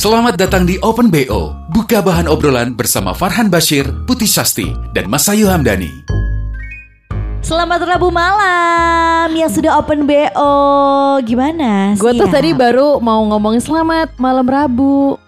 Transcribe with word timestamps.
Selamat 0.00 0.32
datang 0.32 0.64
di 0.64 0.80
Open 0.80 1.12
BO. 1.12 1.52
Buka 1.76 2.00
bahan 2.00 2.24
obrolan 2.24 2.72
bersama 2.72 3.12
Farhan 3.12 3.52
Bashir, 3.52 3.84
Putih 4.08 4.24
Sasti, 4.24 4.72
dan 4.96 5.12
Mas 5.12 5.28
Ayu 5.28 5.44
Hamdani. 5.44 5.92
Selamat 7.44 7.84
Rabu 7.84 8.08
malam 8.08 9.28
yang 9.36 9.52
sudah 9.52 9.76
open 9.76 10.08
BO. 10.08 10.56
Gimana? 11.28 12.00
Gue 12.00 12.16
tuh 12.16 12.32
tadi 12.32 12.56
baru 12.56 12.96
mau 12.96 13.20
ngomong 13.28 13.60
selamat 13.60 14.16
malam 14.16 14.48
Rabu. 14.48 15.20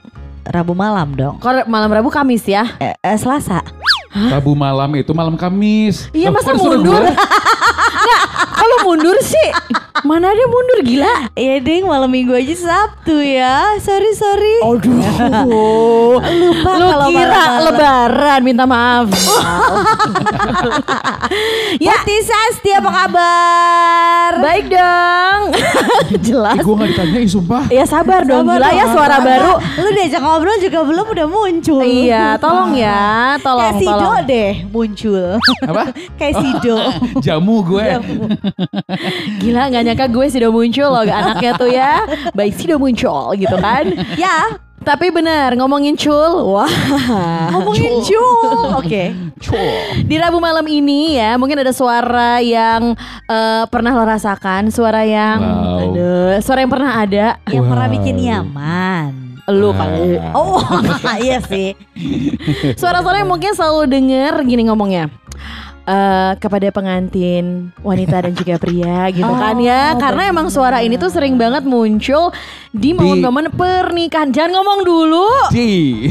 Rabu 0.48 0.73
malam 0.73 1.20
dong. 1.20 1.36
Kok 1.36 1.69
malam 1.69 1.92
Rabu 1.92 2.09
Kamis 2.09 2.48
ya? 2.48 2.64
Eh, 2.80 2.97
eh, 2.97 3.16
Selasa. 3.20 3.61
Rabu 4.09 4.56
malam 4.56 4.89
itu 4.97 5.12
malam 5.12 5.36
Kamis. 5.36 6.09
Iya 6.16 6.33
masa 6.33 6.56
mundur? 6.56 6.97
gue? 6.97 7.12
Kalau 8.62 8.77
mundur 8.84 9.19
sih 9.21 9.48
mana 10.09 10.30
ada 10.30 10.45
mundur 10.47 10.80
gila. 10.83 11.15
Ya 11.34 11.59
ding 11.59 11.83
malam 11.84 12.07
minggu 12.09 12.30
aja 12.33 12.55
Sabtu 12.55 13.19
ya. 13.19 13.75
Sorry 13.79 14.15
sorry. 14.15 14.57
Aduh. 14.65 15.03
Lupa 16.41 16.70
Lu 16.73 16.87
kalau 16.89 17.06
kira 17.09 17.27
malam-malam. 17.27 17.65
lebaran 17.67 18.41
minta 18.42 18.64
maaf. 18.64 19.11
Ya. 21.75 21.97
Putih 21.97 22.20
Sasti 22.23 22.70
apa 22.70 22.91
kabar? 22.92 24.31
Baik 24.39 24.69
dong. 24.69 25.41
Jelas. 26.20 26.55
Eh, 26.55 26.62
gue 26.62 26.75
gak 26.77 26.89
ditanyain 26.92 27.25
sumpah. 27.27 27.64
Ya 27.69 27.84
sabar 27.84 28.23
dong 28.23 28.45
Sabar 28.45 28.61
gila 28.61 28.69
ya 28.70 28.84
dong. 28.84 28.92
suara 28.92 29.17
Sabar. 29.17 29.27
baru. 29.33 29.53
Lu 29.79 29.89
diajak 29.91 30.20
ngobrol 30.20 30.56
juga 30.58 30.79
belum 30.84 31.06
udah 31.08 31.27
muncul. 31.27 31.81
Iya, 31.83 32.36
tolong 32.36 32.77
ya, 32.77 33.03
tolong, 33.41 33.73
Kayak 33.73 33.81
Sido 33.81 33.97
tolong. 33.97 34.20
deh 34.23 34.53
muncul. 34.69 35.25
Apa? 35.64 35.83
Kayak 36.14 36.34
Sido. 36.39 36.77
Jamu 37.19 37.56
gue. 37.64 37.86
Gila 39.39 39.69
nggak 39.69 39.83
nyangka 39.84 40.06
gue 40.08 40.27
sih 40.27 40.39
udah 40.39 40.53
muncul 40.53 40.89
loh 40.89 41.05
anaknya 41.05 41.50
tuh 41.55 41.69
ya. 41.69 41.92
Baik 42.33 42.53
sih 42.55 42.67
udah 42.67 42.78
muncul 42.78 43.33
gitu 43.34 43.56
kan. 43.56 43.84
ya, 44.14 44.56
Tapi 44.83 45.14
benar 45.14 45.55
ngomongin 45.55 45.95
cul, 45.95 46.42
wah 46.50 46.67
ngomongin 47.50 48.03
Jul. 48.03 48.75
Oke. 48.75 49.14
Di 50.03 50.17
Rabu 50.19 50.42
malam 50.42 50.67
ini 50.67 51.14
ya 51.14 51.39
mungkin 51.39 51.55
ada 51.56 51.70
suara 51.70 52.42
yang 52.42 52.98
eh, 53.25 53.62
pernah 53.70 53.95
lo 53.95 54.03
rasakan, 54.03 54.69
suara 54.69 55.06
yang, 55.06 55.39
Wow. 55.39 55.78
aduh, 55.86 56.34
suara 56.42 56.67
yang 56.67 56.73
pernah 56.75 56.98
ada. 56.98 57.27
Yang 57.47 57.64
pernah 57.64 57.86
bikin 57.89 58.17
nyaman. 58.19 59.11
Lu 59.48 59.70
kali. 59.70 60.19
Oh, 60.34 60.58
iya 61.23 61.39
sih. 61.41 61.78
Suara-suara 62.75 63.23
yang 63.23 63.30
mungkin 63.30 63.55
selalu 63.55 63.86
denger 63.86 64.34
gini 64.42 64.67
ngomongnya. 64.67 65.06
Eh 65.83 66.33
kepada 66.38 66.70
pengantin 66.70 67.75
wanita 67.83 68.22
dan 68.22 68.33
juga 68.38 68.55
pria 68.55 69.11
gitu 69.11 69.27
Oh, 69.27 69.34
kan 69.34 69.58
ya. 69.58 69.98
karena 69.98 70.30
emang 70.30 70.47
suara 70.47 70.78
ini 70.78 70.94
tuh 70.94 71.11
sering 71.11 71.34
banget 71.34 71.66
muncul 71.66 72.30
di 72.70 72.94
momen-momen 72.94 73.50
pernikahan. 73.50 74.30
Jangan 74.30 74.52
ngomong 74.55 74.80
dulu. 74.86 75.27
Di. 75.50 76.06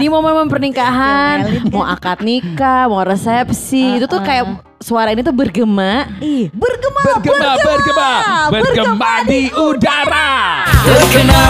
di 0.00 0.06
momen-momen 0.08 0.48
pernikahan. 0.48 1.36
Kan. 1.44 1.70
mau 1.70 1.84
akad 1.84 2.24
nikah 2.24 2.88
mau 2.88 3.04
resepsi. 3.04 4.00
Itu 4.00 4.08
tuh 4.08 4.24
kayak 4.24 4.64
suara 4.80 5.12
ini 5.12 5.20
tuh 5.20 5.36
bergema. 5.36 6.08
Ih, 6.18 6.48
bergema, 6.56 7.00
Bergema, 7.20 7.50
bergema, 7.60 8.10
bergema. 8.50 9.12
Di 9.28 9.42
udara. 9.52 10.30
Berkena, 10.84 11.44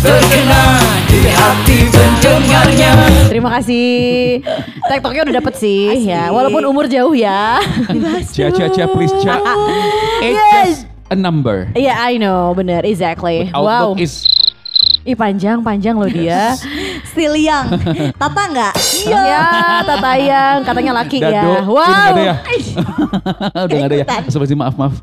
berkena 0.00 0.62
di 1.10 1.20
hati 1.28 1.78
pendengarnya. 1.90 2.90
Terima 3.42 3.58
kasih. 3.58 4.38
Tektoknya 4.86 5.26
udah 5.26 5.34
dapet 5.42 5.54
sih 5.58 6.06
ya. 6.06 6.30
Walaupun 6.30 6.62
umur 6.62 6.86
jauh 6.86 7.10
ya. 7.10 7.58
Cia, 8.30 8.54
cia, 8.54 8.70
cia, 8.70 8.86
please, 8.86 9.10
cia. 9.18 9.34
It's 10.22 10.38
Yes. 10.38 10.46
just 10.54 10.82
a 11.10 11.18
number. 11.18 11.66
Iya 11.74 11.98
I 11.98 12.22
know. 12.22 12.54
Bener. 12.54 12.86
Exactly. 12.86 13.50
Wow. 13.50 13.98
Outlook 13.98 14.06
is 14.06 14.22
Ih 15.02 15.18
panjang 15.18 15.58
panjang 15.66 15.98
loh 15.98 16.06
dia 16.06 16.54
still 17.10 17.34
young. 17.34 17.66
Tata 18.22 18.42
nggak? 18.54 18.74
Iya 19.02 19.20
ya, 19.26 19.44
Tatayang 19.82 20.58
katanya 20.62 20.92
laki 21.02 21.18
Dado. 21.18 21.34
ya 21.34 21.60
Wow 21.66 21.82
nggak 21.82 22.06
ada 22.14 22.22
ya? 22.22 22.36
Udah 23.66 23.78
ada 23.90 23.96
ya. 23.98 24.06
Seperti 24.30 24.54
maaf, 24.54 24.78
maaf. 24.78 24.94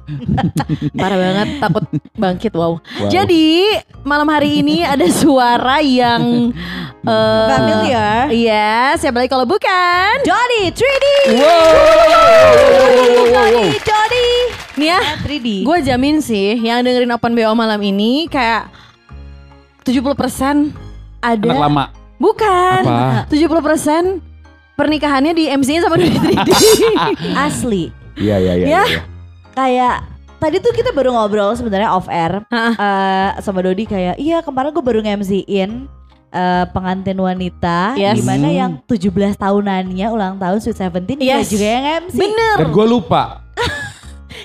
Parah 0.99 1.17
banget 1.19 1.47
takut 1.59 1.83
bangkit 2.15 2.53
wow. 2.55 2.79
Jadi 3.11 3.75
malam 4.07 4.27
hari 4.31 4.63
ini 4.63 4.87
ada 4.87 5.03
suara 5.11 5.83
yang 5.83 6.55
eh, 7.03 7.47
Familiar. 7.51 8.31
Iya 8.31 8.95
siapa 8.95 9.19
lagi 9.19 9.27
kalau 9.27 9.43
bukan 9.43 10.23
Johnny 10.23 10.71
3D. 10.71 11.05
Wow. 11.43 12.39
Johnny, 13.35 13.65
Johnny. 13.83 14.27
Nih 14.79 14.87
ya 14.95 15.01
3D. 15.27 15.47
Gue 15.67 15.77
jamin 15.83 16.23
sih 16.23 16.55
yang 16.55 16.87
dengerin 16.87 17.11
Open 17.11 17.35
BO 17.35 17.51
malam 17.51 17.83
ini 17.83 18.31
kayak 18.31 18.71
70% 19.89 20.69
ada 21.19 21.43
Anak 21.43 21.59
lama. 21.59 21.83
Bukan 22.15 22.81
Apa? 22.83 23.25
70% 23.27 24.21
pernikahannya 24.75 25.33
di 25.33 25.49
MC-in 25.49 25.81
sama 25.81 25.95
Dodi 25.95 26.15
3D 26.15 26.49
asli. 27.47 27.83
Iya, 28.15 28.35
iya, 28.37 28.53
iya. 28.53 28.65
Ya. 28.65 28.83
iya. 28.85 29.01
Kayak 29.51 29.95
tadi 30.37 30.55
tuh 30.57 30.71
kita 30.71 30.91
baru 30.91 31.11
ngobrol 31.11 31.51
sebenarnya 31.51 31.91
off 31.91 32.07
air 32.07 32.43
eh, 32.47 33.29
sama 33.39 33.59
Dodi 33.59 33.83
kayak 33.83 34.15
iya 34.15 34.39
kemarin 34.39 34.71
gue 34.71 34.79
baru 34.79 34.99
nge-MC-in 34.99 35.87
eh, 36.29 36.65
pengantin 36.69 37.17
wanita 37.17 37.95
Yes. 37.95 38.15
di 38.15 38.23
mana 38.23 38.47
Hmm. 38.47 38.55
yang 38.55 38.71
17 38.85 39.09
tahunannya 39.35 40.07
ulang 40.07 40.35
tahun 40.35 40.59
Sweet 40.59 40.77
Seventeen 40.77 41.17
dia 41.17 41.39
Yes. 41.39 41.49
juga 41.49 41.65
yang 41.65 41.85
MC. 42.05 42.15
Bener 42.15 42.55
Dan 42.57 42.69
gue 42.69 42.85
lupa. 42.85 43.23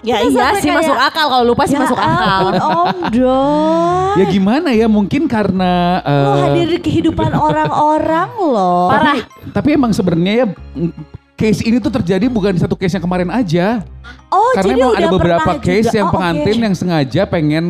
Ya 0.01 0.19
Kita 0.19 0.27
iya 0.27 0.47
sih 0.57 0.67
kayak, 0.67 0.79
masuk 0.81 0.97
akal 0.97 1.27
kalau 1.29 1.45
lupa 1.45 1.63
sih 1.65 1.77
Ya 1.77 1.81
masuk 1.81 1.95
akal. 1.95 2.27
ampun 2.41 2.55
Om 2.57 2.99
Don. 3.15 4.15
Ya 4.15 4.25
gimana 4.27 4.69
ya? 4.71 4.87
Mungkin 4.87 5.23
karena. 5.25 6.01
Lo 6.01 6.31
eh, 6.33 6.41
hadir 6.43 6.67
di 6.69 6.79
kehidupan 6.81 7.31
orang-orang 7.47 8.31
loh. 8.37 8.89
Parah. 8.89 9.23
Tapi 9.51 9.69
emang 9.71 9.91
sebenarnya 9.91 10.35
ya 10.35 10.47
mm, 10.49 10.91
case 11.35 11.63
ini 11.63 11.79
tuh 11.79 11.93
terjadi 11.93 12.27
bukan 12.27 12.55
di 12.55 12.61
satu 12.61 12.75
case 12.75 12.95
yang 12.95 13.05
kemarin 13.05 13.29
aja. 13.29 13.83
Oh 14.29 14.51
Karena 14.53 14.65
jadi 14.65 14.81
emang 14.81 14.91
udah 14.91 14.99
ada 14.99 15.09
beberapa 15.11 15.51
case 15.59 15.87
juga. 15.87 15.97
yang 15.97 16.09
Oh, 16.09 16.13
pengantin 16.13 16.57
yang 16.61 16.75
sengaja 16.75 17.23
pengen 17.25 17.65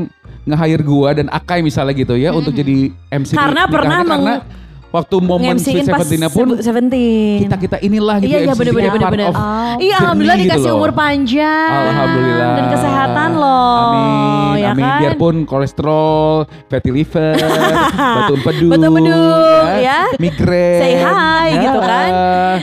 nge-hire 0.45 0.83
gua 0.83 1.11
dan 1.13 1.27
Akai 1.29 1.61
misalnya 1.61 1.93
gitu 1.93 2.15
ya 2.15 2.31
untuk 2.31 2.53
jadi 2.53 2.93
MC 3.11 3.33
di 3.33 3.37
Karena 3.37 3.65
pernah 3.65 3.99
karena 4.01 4.05
meng- 4.07 4.45
waktu 4.95 5.17
momen 5.19 5.59
Sweet 5.59 5.83
Seventeen 5.83 6.23
pun 6.31 6.47
Seventeen. 6.57 7.39
kita 7.43 7.57
kita 7.59 7.77
inilah 7.81 8.23
gitu 8.23 8.31
Iya, 8.31 8.39
iya, 8.41 8.47
MC 8.49 8.59
bener, 8.61 8.73
bener, 8.73 8.91
bener, 9.11 9.27
Oh. 9.27 9.75
Iya 9.77 9.95
alhamdulillah 9.99 10.37
gitu 10.37 10.47
dikasih 10.47 10.71
loh. 10.71 10.79
umur 10.79 10.91
panjang. 10.93 11.73
Alhamdulillah. 11.91 12.51
Dan 12.55 12.65
kesehatan 12.71 13.31
loh. 13.35 13.83
Amin, 13.91 14.55
ya 14.57 14.71
amin. 14.71 14.85
kan? 14.85 15.01
Biarpun 15.03 15.35
kolesterol, 15.45 16.31
fatty 16.71 16.91
liver, 16.91 17.35
batu 18.17 18.33
empedu, 18.37 18.67
Batu 18.71 18.87
empedu, 18.87 19.19
ya. 19.81 20.01
migrain, 20.17 20.79
Say 20.79 20.93
hi, 20.97 21.49
gitu 21.59 21.79
kan. 21.81 22.09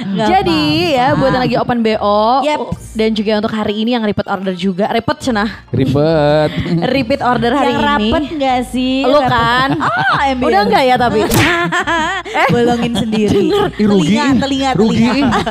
Nggak 0.07 0.27
Jadi 0.31 0.61
ya 0.93 1.07
buat 1.13 1.31
yang 1.31 1.43
lagi 1.43 1.55
open 1.57 1.79
BO 1.81 2.21
Yep. 2.41 2.59
dan 2.93 3.09
juga 3.11 3.31
untuk 3.37 3.51
hari 3.51 3.73
ini 3.77 3.91
yang 3.91 4.03
repeat 4.03 4.25
order 4.25 4.53
juga, 4.53 4.87
repeat 4.87 5.19
cenah. 5.21 5.49
Ribet. 5.69 6.51
Repeat 6.93 7.21
order 7.21 7.51
hari 7.51 7.73
yang 7.73 7.81
ini. 7.97 8.09
rapet 8.09 8.23
gak 8.37 8.59
sih? 8.67 9.03
Lu 9.03 9.17
Rapet. 9.17 9.29
kan? 9.29 9.69
Ah, 9.77 10.29
ambil. 10.29 10.47
Udah 10.47 10.61
enggak 10.63 10.83
ya 10.85 10.95
tapi? 10.95 11.19
Bolongin 12.47 12.93
sendiri. 12.95 13.49
Rugi. 13.77 14.15
Telinga, 14.15 14.25
telinga, 14.39 14.69
rugi. 14.73 14.97
telinga. 15.01 15.43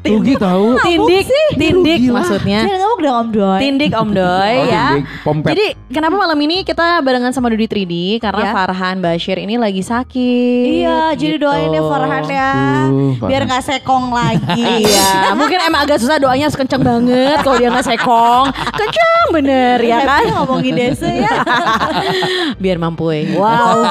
rugi 0.00 0.34
tahu. 0.44 0.66
tindik, 0.80 1.26
tindik 1.54 1.98
Rugi 2.00 2.10
maksudnya. 2.10 2.60
Jangan 2.64 2.78
ngomong 2.80 3.00
dong 3.00 3.16
Om 3.16 3.28
Doy. 3.30 3.58
Tindik 3.60 3.92
Om 3.92 4.10
Doy 4.10 4.54
Oh, 4.56 4.64
ya. 4.64 4.86
tindik. 4.96 5.44
Jadi 5.44 5.66
kenapa 5.90 6.14
malam 6.16 6.38
ini 6.38 6.62
kita 6.62 7.00
barengan 7.00 7.30
sama 7.30 7.48
Dudi 7.48 7.66
3D 7.66 7.94
karena 8.18 8.38
Ya. 8.40 8.52
Farhan 8.52 8.96
Bashir 8.98 9.36
ini 9.36 9.54
lagi 9.54 9.82
sakit. 9.82 10.64
Iya, 10.80 11.12
jadi 11.12 11.36
gitu. 11.36 11.44
doain 11.44 11.68
ya 11.68 11.82
Farhan 11.82 12.24
ya. 12.24 12.50
Farhan. 13.12 13.28
Biar 13.28 13.42
gak 13.44 13.62
sekong 13.62 14.06
lagi. 14.10 14.64
Iya, 14.80 15.34
mungkin 15.34 15.58
emang 15.60 15.84
agak 15.84 15.98
susah 15.98 16.16
doanya 16.16 16.46
harus 16.46 16.56
kenceng 16.56 16.80
banget 16.80 17.42
kalau 17.42 17.56
dia 17.56 17.68
nggak 17.68 17.84
sekong. 17.86 18.48
Kenceng 18.72 19.26
bener 19.30 19.76
ya 19.78 19.98
kan? 20.00 20.22
Ngomongin 20.32 20.72
desa 20.74 21.06
ya. 21.06 21.28
Biar 22.62 22.76
mampu 22.76 23.10
ya. 23.10 23.36
Wow. 23.36 23.84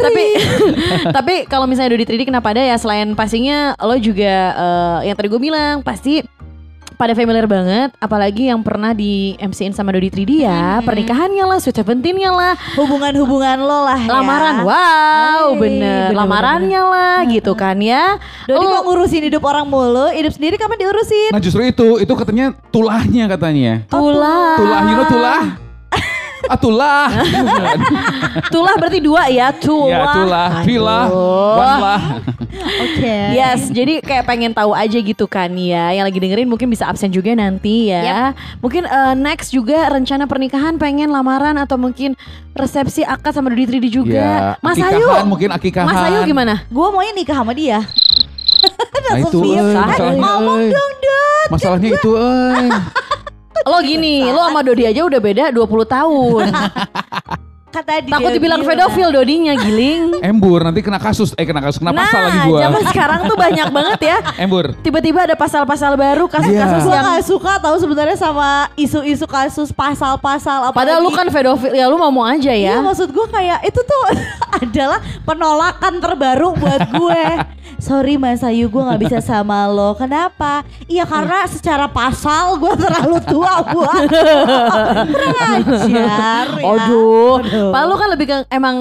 tapi 0.00 0.24
tapi 1.10 1.34
kalau 1.44 1.59
misalnya 1.64 1.96
Dodi 1.96 2.06
3D 2.06 2.22
kenapa 2.24 2.52
ada 2.52 2.62
ya? 2.62 2.76
Selain 2.76 3.12
pastinya 3.12 3.74
lo 3.76 3.96
juga 3.96 4.34
eh, 4.52 4.98
yang 5.08 5.16
tadi 5.16 5.28
gue 5.28 5.40
bilang 5.40 5.80
pasti 5.80 6.22
pada 6.94 7.16
familiar 7.16 7.48
banget, 7.48 7.96
apalagi 7.96 8.52
yang 8.52 8.60
pernah 8.60 8.92
di 8.92 9.32
MC-in 9.40 9.72
sama 9.72 9.88
Dodi 9.88 10.12
3D 10.12 10.44
ya, 10.44 10.84
pernikahannya 10.84 11.48
lah, 11.48 11.56
Sweet 11.56 11.80
Seventeen-nya 11.80 12.28
lah, 12.28 12.52
Hubungan-hubungan 12.76 13.56
lo 13.56 13.88
lah 13.88 13.96
ya. 13.96 14.20
lamaran, 14.20 14.56
wow, 14.68 15.56
Hey, 15.56 15.56
bener, 15.56 16.12
bener, 16.12 16.12
lamarannya 16.12 16.82
lah, 16.84 17.16
gitu 17.24 17.56
kan 17.56 17.80
ya. 17.80 18.20
Dodi 18.44 18.60
Oh, 18.60 18.68
mau 18.68 18.84
ngurusin 18.84 19.24
hidup 19.32 19.40
orang 19.48 19.64
mulu, 19.64 20.12
hidup 20.12 20.36
sendiri 20.36 20.60
kapan 20.60 20.76
diurusin? 20.76 21.32
Nah 21.32 21.40
justru 21.40 21.64
itu, 21.64 22.04
itu 22.04 22.12
katanya 22.12 22.52
tulahnya 22.68 23.32
katanya. 23.32 23.80
tulah, 23.88 24.60
Tulah, 24.60 24.80
you 24.84 24.96
know 25.00 25.08
tulah? 25.08 25.40
Ah 26.50 26.58
tulah. 26.58 27.06
tulah 28.54 28.74
berarti 28.74 28.98
dua 28.98 29.30
ya, 29.30 29.54
tulah. 29.54 30.02
ya 30.02 30.14
tulah, 30.18 30.50
villa, 30.66 30.98
Aduh. 31.06 31.62
one 31.62 31.76
lah. 31.78 32.02
Oke. 32.82 33.18
Yes, 33.38 33.70
jadi 33.70 34.02
kayak 34.02 34.26
pengen 34.26 34.50
tahu 34.50 34.74
aja 34.74 34.98
gitu 34.98 35.30
kan 35.30 35.46
ya. 35.54 35.94
Yang 35.94 36.04
lagi 36.10 36.18
dengerin 36.18 36.48
mungkin 36.50 36.66
bisa 36.66 36.90
absen 36.90 37.14
juga 37.14 37.30
nanti 37.38 37.94
ya. 37.94 38.34
Mungkin 38.58 38.82
eh, 38.82 39.14
next 39.14 39.54
juga 39.54 39.94
rencana 39.94 40.26
pernikahan 40.26 40.74
pengen 40.74 41.14
lamaran 41.14 41.54
atau 41.54 41.78
mungkin 41.78 42.18
resepsi 42.50 43.06
akad 43.06 43.30
sama 43.30 43.54
Dodi 43.54 43.70
3D 43.70 43.86
juga. 43.86 44.18
Ya, 44.18 44.58
Mas 44.58 44.82
Ayu, 44.82 45.06
mungkin 45.30 45.54
akikahan. 45.54 45.86
Mas 45.86 46.02
Ayu 46.02 46.26
gimana? 46.26 46.66
Gue 46.66 46.86
maunya 46.90 47.14
nikah 47.14 47.38
sama 47.46 47.54
dia. 47.54 47.86
Nah 49.06 49.16
itu, 49.22 49.38
Sofia, 49.38 49.62
eh, 49.62 49.70
kan? 49.70 49.86
masalahnya, 49.86 50.18
Ngomong 50.18 50.58
eh. 50.58 50.70
dong. 50.74 50.92
Masalahnya 51.50 51.88
itu, 51.94 52.10
eh. 52.18 52.70
Lo 53.66 53.78
gini, 53.84 54.24
lo 54.24 54.40
sama 54.48 54.64
Dodi 54.64 54.88
aja 54.88 55.04
udah 55.04 55.20
beda 55.20 55.44
20 55.52 55.84
tahun. 55.84 56.44
Kan 57.80 57.88
tadi 57.96 58.12
Takut 58.12 58.28
dibilang 58.30 58.60
bilang. 58.60 58.76
pedofil 58.76 59.08
Dodinya 59.08 59.56
giling. 59.56 60.02
Embur 60.28 60.60
nanti 60.60 60.84
kena 60.84 61.00
kasus, 61.00 61.32
eh 61.32 61.48
kena 61.48 61.64
kasus, 61.64 61.80
kena 61.80 61.90
Nah, 61.90 62.04
pasal 62.04 62.20
lagi 62.22 62.38
gua. 62.44 62.60
zaman 62.60 62.82
sekarang 62.86 63.20
tuh 63.24 63.36
banyak 63.36 63.68
banget 63.76 64.00
ya. 64.04 64.16
Embur. 64.36 64.76
Tiba-tiba 64.78 65.24
ada 65.24 65.32
pasal-pasal 65.32 65.96
baru, 65.96 66.28
kasus-kasus 66.28 66.82
Gue 66.82 66.92
yang 66.92 67.08
gak 67.08 67.24
suka 67.24 67.56
tahu 67.56 67.76
sebenarnya 67.78 68.16
sama 68.16 68.48
isu-isu 68.74 69.24
kasus 69.24 69.72
pasal-pasal 69.72 70.68
apa 70.68 70.76
Padahal 70.76 71.00
lu 71.00 71.08
kan 71.08 71.24
pedofil, 71.26 71.72
ya 71.72 71.88
lu 71.88 71.96
mau-mau 71.96 72.20
aja 72.22 72.52
Iya 72.52 72.76
ya. 72.76 72.84
maksud 72.84 73.08
gue 73.08 73.26
kayak 73.26 73.64
itu 73.64 73.80
tuh 73.80 74.02
adalah 74.60 75.00
penolakan 75.24 75.94
terbaru 75.98 76.52
buat 76.54 76.82
gue 76.90 77.22
Sorry 77.78 78.16
Mas 78.16 78.42
Ayu 78.42 78.68
gue 78.68 78.82
gak 78.82 79.00
bisa 79.00 79.18
sama 79.20 79.64
lo 79.64 79.94
Kenapa? 79.94 80.60
Iya 80.84 81.04
karena 81.04 81.46
secara 81.46 81.86
pasal 81.86 82.56
gue 82.56 82.74
terlalu 82.76 83.16
tua 83.24 83.64
buat 83.64 84.04
Kurang 85.06 85.36
ajar 85.62 86.46
ya. 86.58 86.66
Aduh, 86.66 87.40
Padahal 87.70 87.88
lu 87.88 87.96
kan 87.96 88.08
lebih 88.08 88.26
ke 88.26 88.36
emang 88.48 88.76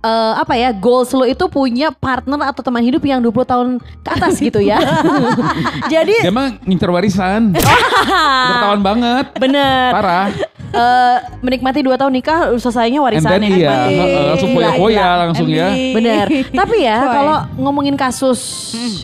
eh, 0.00 0.32
apa 0.34 0.54
ya 0.54 0.70
goals 0.70 1.10
lo 1.10 1.22
itu 1.22 1.44
punya 1.46 1.92
partner 1.92 2.40
atau 2.46 2.60
teman 2.60 2.80
hidup 2.80 3.02
yang 3.02 3.20
20 3.20 3.32
tahun 3.44 3.68
ke 4.00 4.10
atas 4.10 4.34
gitu 4.36 4.58
ya. 4.58 4.80
Jadi 5.92 6.16
Dia 6.20 6.30
mah 6.30 6.56
ngincer 6.60 6.88
warisan. 6.88 7.52
Bertawan 7.52 8.80
banget. 8.80 9.26
bener 9.36 9.90
Parah. 9.92 10.26
eh, 10.70 11.16
menikmati 11.40 11.82
dua 11.82 11.98
tahun 11.98 12.14
nikah 12.14 12.54
selesainya 12.56 12.98
And 12.98 13.04
warisan 13.04 13.26
then 13.28 13.42
ya. 13.42 13.48
iya, 13.50 13.70
nikmati. 13.82 13.94
heeh, 13.96 14.22
langsung 14.30 14.50
foya-foya 14.54 14.94
gila. 15.02 15.20
langsung 15.20 15.48
ya. 15.48 15.68
Bener. 15.90 16.26
Tapi 16.46 16.76
ya 16.80 16.96
kalau 17.02 17.36
ngomongin 17.58 17.94
kasus 17.94 18.40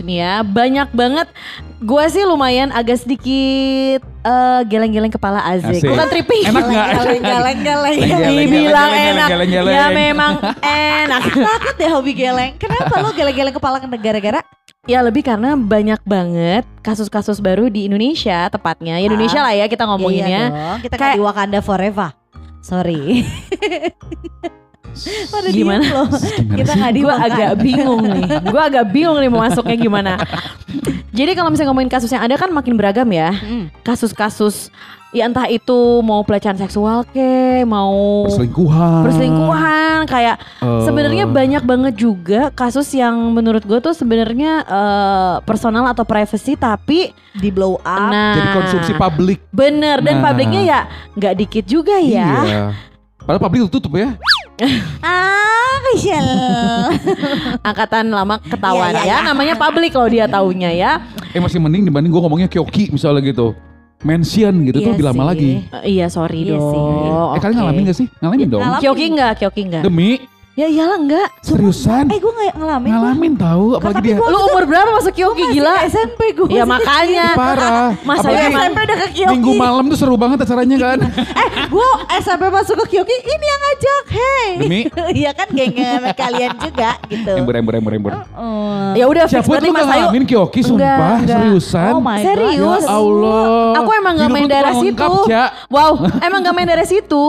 nih 0.01 0.17
ya 0.17 0.35
banyak 0.41 0.89
banget. 0.91 1.27
Gue 1.77 2.05
sih 2.09 2.25
lumayan 2.25 2.73
agak 2.73 2.97
sedikit 2.99 4.01
eh, 4.01 4.61
geleng-geleng 4.65 5.13
kepala 5.13 5.45
Azik. 5.45 5.77
Asik. 5.77 5.93
Bukan 5.93 6.07
tripping. 6.09 6.45
Enak 6.49 6.65
nggak? 6.65 6.89
Geleng-geleng 6.95 7.59
geleng 7.69 7.97
Geleng-geleng, 7.99 8.37
Dibilang 8.39 8.89
geleng-geleng, 8.89 9.13
enak. 9.13 9.29
geleng-geleng. 9.29 9.75
Ya 9.75 9.87
memang 9.91 10.33
enak. 10.65 11.23
Takut 11.53 11.75
deh 11.77 11.91
hobi 11.91 12.13
geleng 12.13 12.53
Kenapa 12.57 12.95
lo 12.97 13.13
geleng-geleng 13.13 13.53
kepala 13.53 13.77
gara-gara? 13.79 14.41
Ya 14.87 15.03
lebih 15.03 15.21
karena 15.21 15.53
banyak 15.53 16.01
banget 16.03 16.65
kasus-kasus 16.81 17.39
baru 17.39 17.67
di 17.67 17.85
Indonesia 17.85 18.49
tepatnya. 18.49 18.97
Ya 18.97 19.05
Indonesia 19.05 19.41
lah 19.41 19.53
ya 19.53 19.67
kita 19.67 19.83
Iya 19.83 19.91
ngomonginnya. 19.91 20.43
dong 20.49 20.79
Kita 20.81 20.95
Kayak- 20.95 21.13
kayak 21.13 21.17
di 21.17 21.23
Wakanda 21.23 21.61
Forever 21.61 22.11
Sorry 22.63 23.23
Pada 25.27 25.49
Gimana? 25.49 25.85
loh. 25.85 26.09
Gimana 26.11 26.57
Kita 26.57 26.73
sih? 26.73 26.79
nggak 26.79 26.93
di 26.93 27.01
Gue 27.01 27.15
agak 27.15 27.51
bingung 27.59 28.03
nih. 28.05 28.25
Gue 28.43 28.63
agak 28.63 28.85
bingung 28.89 29.19
nih 29.19 29.29
mau 29.29 29.41
masuknya 29.41 29.77
gimana. 29.77 30.13
Jadi 31.11 31.33
kalau 31.33 31.49
misalnya 31.49 31.71
ngomongin 31.71 31.89
kasus 31.89 32.09
yang 32.09 32.21
ada 32.21 32.35
kan 32.35 32.51
makin 32.51 32.75
beragam 32.75 33.09
ya. 33.09 33.33
Mm. 33.33 33.73
Kasus-kasus 33.81 34.69
ya 35.11 35.25
entah 35.25 35.47
itu 35.47 35.73
mau 36.03 36.21
pelecehan 36.21 36.55
seksual 36.55 37.07
ke, 37.07 37.65
mau 37.65 38.27
Perselingkuhan. 38.27 39.01
perselingkuhan 39.01 39.99
kayak 40.05 40.37
Eh, 40.61 40.83
sebenarnya 40.85 41.25
banyak 41.25 41.63
banget 41.63 41.95
juga 41.97 42.51
kasus 42.51 42.85
yang 42.93 43.17
menurut 43.31 43.63
gue 43.63 43.79
tuh 43.79 43.93
sebenarnya 43.93 44.61
eh, 44.63 45.35
personal 45.43 45.87
atau 45.87 46.05
privacy 46.05 46.53
tapi 46.55 47.17
Di 47.33 47.49
blow 47.49 47.77
up 47.79 48.09
nah 48.09 48.35
Jadi 48.35 48.49
konsumsi 48.53 48.93
publik. 48.93 49.41
bener 49.49 50.01
dan 50.01 50.21
Nah. 50.21 50.25
publiknya 50.27 50.63
ya 50.63 50.81
nggak 51.15 51.35
dikit 51.39 51.65
juga 51.65 51.97
ya 51.97 52.29
Iya. 52.43 52.63
Padahal 53.19 53.41
publik 53.41 53.67
tutup 53.69 53.91
ya. 53.93 54.15
Ah 55.01 55.77
Michelle 55.85 56.33
angkatan 57.69 58.09
lama 58.09 58.41
ketahuan 58.41 58.91
Iya, 58.91 58.97
iya, 58.97 59.05
ya. 59.05 59.15
iya. 59.15 59.19
namanya 59.23 59.55
publik 59.55 59.93
kalau 59.93 60.09
dia 60.09 60.25
taunya 60.27 60.71
ya. 60.71 60.93
Eh 61.31 61.39
masih 61.39 61.59
mending 61.59 61.85
dibanding 61.85 62.09
gue 62.09 62.19
ngomongnya 62.19 62.49
Kyoki 62.49 62.89
misalnya 62.89 63.21
gitu. 63.23 63.53
Mention 63.99 64.65
gitu 64.65 64.79
tuh 64.79 64.91
lebih 64.93 65.07
lama 65.07 65.23
lagi. 65.27 65.61
Eh, 65.83 65.95
iya 65.95 66.07
sorry 66.07 66.45
Iya 66.45 66.55
dong. 66.55 66.69
sih. 66.69 66.81
eh 67.33 67.41
kalian 67.41 67.57
ngalamin 67.59 67.83
gak 67.85 67.97
sih? 67.97 68.07
Ngalamin 68.19 68.39
dong. 68.47 68.61
ngalamin. 68.61 68.83
Kyoki 68.83 69.05
enggak 69.09 69.33
Kyoki 69.37 69.61
enggak 69.63 69.83
Demi? 69.83 70.11
Ya 70.55 70.65
iyalah 70.67 70.97
enggak 70.97 71.29
seriusan? 71.43 72.09
Eh 72.09 72.17
gue 72.17 72.33
gak 72.35 72.57
ngalamin 72.57 72.89
ngalamin 72.91 73.33
tahu 73.37 73.77
apalagi 73.77 74.01
dia 74.03 74.17
gua- 74.17 74.33
lu 74.33 74.41
umur 74.43 74.65
berapa 74.65 74.89
masuk 74.91 75.13
Kyoki? 75.13 75.45
gila. 75.51 75.85
SMP 75.87 76.33
gue 76.33 76.49
ya 76.51 76.65
makanya. 76.65 77.33
Parah. 77.35 77.93
Mas 78.09 78.21
Ayu 78.21 78.25
apalagi 78.27 78.41
emang 78.47 78.63
SMP 78.63 78.79
udah 78.79 78.97
ke 78.97 79.09
Kyoki. 79.13 79.33
minggu 79.33 79.53
malam 79.55 79.85
tuh 79.87 79.99
seru 79.99 80.17
banget 80.17 80.39
acaranya 80.41 80.77
kan. 80.79 80.99
Eh 81.57 81.67
gue 81.67 81.89
SMP 82.17 82.45
masuk 82.47 82.77
ke 82.79 82.95
Kyoki 82.95 83.17
Ini 83.19 83.37
yang 83.45 83.61
ngajak 83.61 83.96
Hey 83.96 83.96
Demi? 84.59 84.81
Iya 85.17 85.31
kan 85.33 85.49
gengan 85.49 86.03
kalian 86.13 86.53
juga 86.59 86.91
gitu 87.07 87.33
embur 87.33 87.55
embur 87.57 87.75
embur 87.77 87.93
embur. 87.95 88.13
Oh. 88.37 88.93
ya 88.93 89.05
udah 89.07 89.25
fix 89.29 89.39
Siapa 89.39 89.49
berarti 89.49 89.69
tuh 89.69 89.75
Mas 89.75 89.87
Ayu 89.87 89.93
ngalamin 90.07 90.25
Kyoki 90.25 90.61
Enggak, 90.61 90.69
sumpah 90.69 91.17
enggak. 91.17 91.39
seriusan. 91.41 91.91
Oh 91.93 92.01
my 92.03 92.21
Serius? 92.21 92.83
Ya 92.85 92.93
Allah. 92.93 93.45
Aku 93.77 93.91
emang 93.93 94.13
gak 94.15 94.25
Hidupku 94.27 94.35
main 94.37 94.47
daerah 94.49 94.75
situ. 94.75 95.11
Ja. 95.29 95.45
Wow, 95.69 95.91
emang 96.21 96.41
gak 96.43 96.55
main 96.55 96.67
daerah 96.67 96.87
situ. 96.87 97.25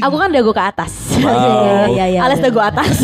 aku 0.00 0.16
kan 0.16 0.28
dago 0.30 0.50
ke 0.50 0.62
atas. 0.62 0.92
Wow. 1.20 1.88
Iya, 1.90 2.06
iya, 2.06 2.20
Alias 2.22 2.38
bener. 2.38 2.52
dago 2.54 2.60
atas. 2.62 2.94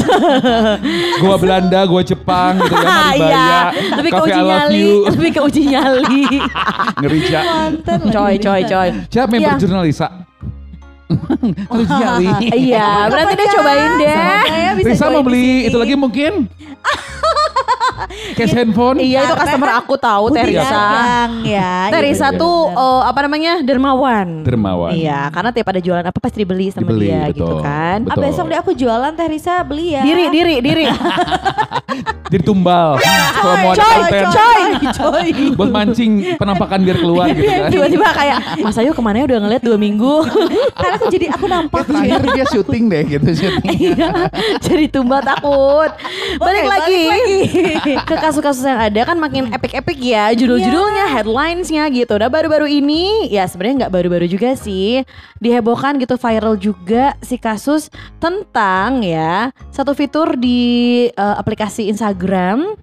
Gua 1.19 1.37
Belanda, 1.37 1.81
gua 1.85 2.03
Jepang 2.03 2.55
gitu 2.63 2.75
kan. 2.77 2.87
Maribaya, 2.87 3.27
Iya, 3.27 3.57
lebih 3.99 4.11
ke 4.13 4.23
uji 4.23 4.41
nyali, 4.41 4.87
lebih 5.11 5.31
ke 5.33 5.41
uji 5.43 5.63
nyali. 5.67 6.25
Ngeri 7.03 7.21
coy, 8.13 8.35
coy, 8.39 8.61
coy. 8.65 8.89
Siapa 9.11 9.29
member 9.29 9.53
Iya. 9.57 9.61
jurnalisa? 9.61 10.07
Harus 11.71 11.89
nyali. 11.89 12.29
Iya, 12.51 13.07
berarti 13.07 13.35
dia 13.39 13.49
cobain 13.55 13.93
deh. 13.99 14.15
Saya 14.47 14.71
bisa 14.75 14.89
Risa 14.91 15.07
join 15.07 15.15
mau 15.15 15.23
beli 15.23 15.71
itu 15.71 15.77
lagi 15.79 15.95
mungkin? 15.95 16.33
Case 18.37 18.53
handphone? 18.53 19.01
Iya, 19.01 19.25
itu 19.25 19.35
customer 19.35 19.71
aku 19.75 19.95
tahu 19.97 20.25
Teresa. 20.31 20.83
ya. 21.43 21.89
Teresa 21.91 22.29
Iya, 22.29 22.39
tuh 22.39 22.57
bener. 22.69 22.79
eh, 22.79 23.03
apa 23.03 23.19
namanya? 23.23 23.53
dermawan. 23.61 24.27
Dermawan. 24.43 24.93
Iya, 24.93 25.29
karena 25.31 25.51
tiap 25.51 25.67
ada 25.67 25.81
jualan 25.81 26.05
apa 26.05 26.19
pasti 26.19 26.39
dibeli 26.39 26.69
sama 26.69 26.87
Dibeli, 26.87 27.09
dia 27.09 27.21
betul. 27.27 27.35
gitu 27.35 27.55
kan. 27.61 27.99
Ah, 28.07 28.17
besok 28.17 28.47
deh 28.47 28.59
aku 28.59 28.73
jualan 28.73 29.13
Teresa 29.13 29.65
beli 29.65 29.97
ya. 29.97 30.03
Diri, 30.03 30.25
diri, 30.29 30.55
diri. 30.61 30.85
Jadi 32.27 32.43
tumbal. 32.43 32.99
Kalau 32.99 33.55
mau 33.57 33.71
ada 33.71 33.79
coy, 33.79 33.97
konten. 34.03 34.25
coy. 34.29 34.61
coy. 34.91 35.27
Buat 35.55 35.71
mancing 35.71 36.11
penampakan 36.37 36.79
biar 36.83 36.99
keluar 36.99 37.27
gitu 37.31 37.47
kan. 37.47 37.71
Tiba-tiba 37.71 38.07
kayak 38.11 38.39
Mas 38.61 38.77
Ayu 38.77 38.91
ke 38.91 38.99
mana 38.99 39.17
ya 39.17 39.31
udah 39.31 39.39
ngeliat 39.41 39.63
dua 39.63 39.79
minggu 39.79 40.27
Karena 40.77 40.95
aku 40.99 41.07
jadi 41.09 41.27
aku 41.31 41.47
nampak. 41.47 41.87
Terakhir 41.87 42.27
dia 42.27 42.45
syuting 42.51 42.85
deh 42.91 43.03
gitu 43.07 43.29
syuting. 43.33 43.71
Iya, 43.95 44.11
jadi 44.59 44.85
tumbal 44.91 45.23
takut. 45.23 45.91
Balik 46.37 46.65
lagi, 46.67 46.99
balik 46.99 47.09
lagi. 47.15 47.39
ke 48.09 48.15
kasus-kasus 48.19 48.65
yang 48.67 48.81
ada 48.81 49.01
kan 49.07 49.17
makin 49.17 49.51
epic-epic 49.51 49.99
ya 50.01 50.33
judul-judulnya, 50.35 51.11
headlinesnya 51.13 51.85
gitu. 51.93 52.15
Nah 52.19 52.31
baru-baru 52.31 52.67
ini 52.69 53.31
ya 53.33 53.47
sebenarnya 53.47 53.87
nggak 53.87 53.95
baru-baru 53.95 54.27
juga 54.27 54.55
sih 54.59 55.03
dihebohkan 55.39 56.01
gitu 56.01 56.17
viral 56.17 56.57
juga 56.57 57.15
si 57.21 57.37
kasus 57.37 57.93
tentang 58.19 59.05
ya 59.05 59.51
satu 59.71 59.93
fitur 59.93 60.35
di 60.35 61.07
eh, 61.11 61.37
aplikasi 61.37 61.89
Instagram 61.93 62.77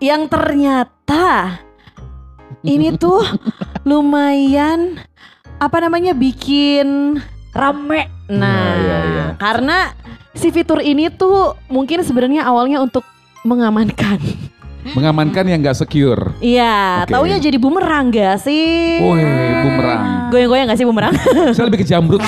yang 0.00 0.26
ternyata 0.32 1.60
ini 2.64 2.96
tuh 2.96 3.20
lumayan 3.88 5.00
apa 5.60 5.76
namanya 5.84 6.16
bikin 6.16 7.20
rame. 7.52 8.08
Nah, 8.30 8.78
iya, 8.78 8.98
iya. 9.10 9.26
karena 9.36 9.92
si 10.32 10.48
fitur 10.54 10.80
ini 10.80 11.10
tuh 11.10 11.58
mungkin 11.68 12.00
sebenarnya 12.06 12.46
awalnya 12.46 12.80
untuk 12.80 13.02
mengamankan. 13.44 14.20
Mengamankan 14.96 15.44
yang 15.44 15.60
gak 15.60 15.76
secure. 15.84 16.32
Iya, 16.40 17.04
Oke. 17.04 17.12
taunya 17.12 17.36
jadi 17.36 17.60
bumerang 17.60 18.08
gak 18.08 18.40
sih? 18.40 18.96
Woi, 19.04 19.20
bumerang. 19.60 20.32
Goyang-goyang 20.32 20.66
gak 20.72 20.78
sih 20.80 20.86
bumerang? 20.88 21.12
Saya 21.56 21.68
lebih 21.68 21.84
ke 21.84 21.86
jamrut. 21.86 22.24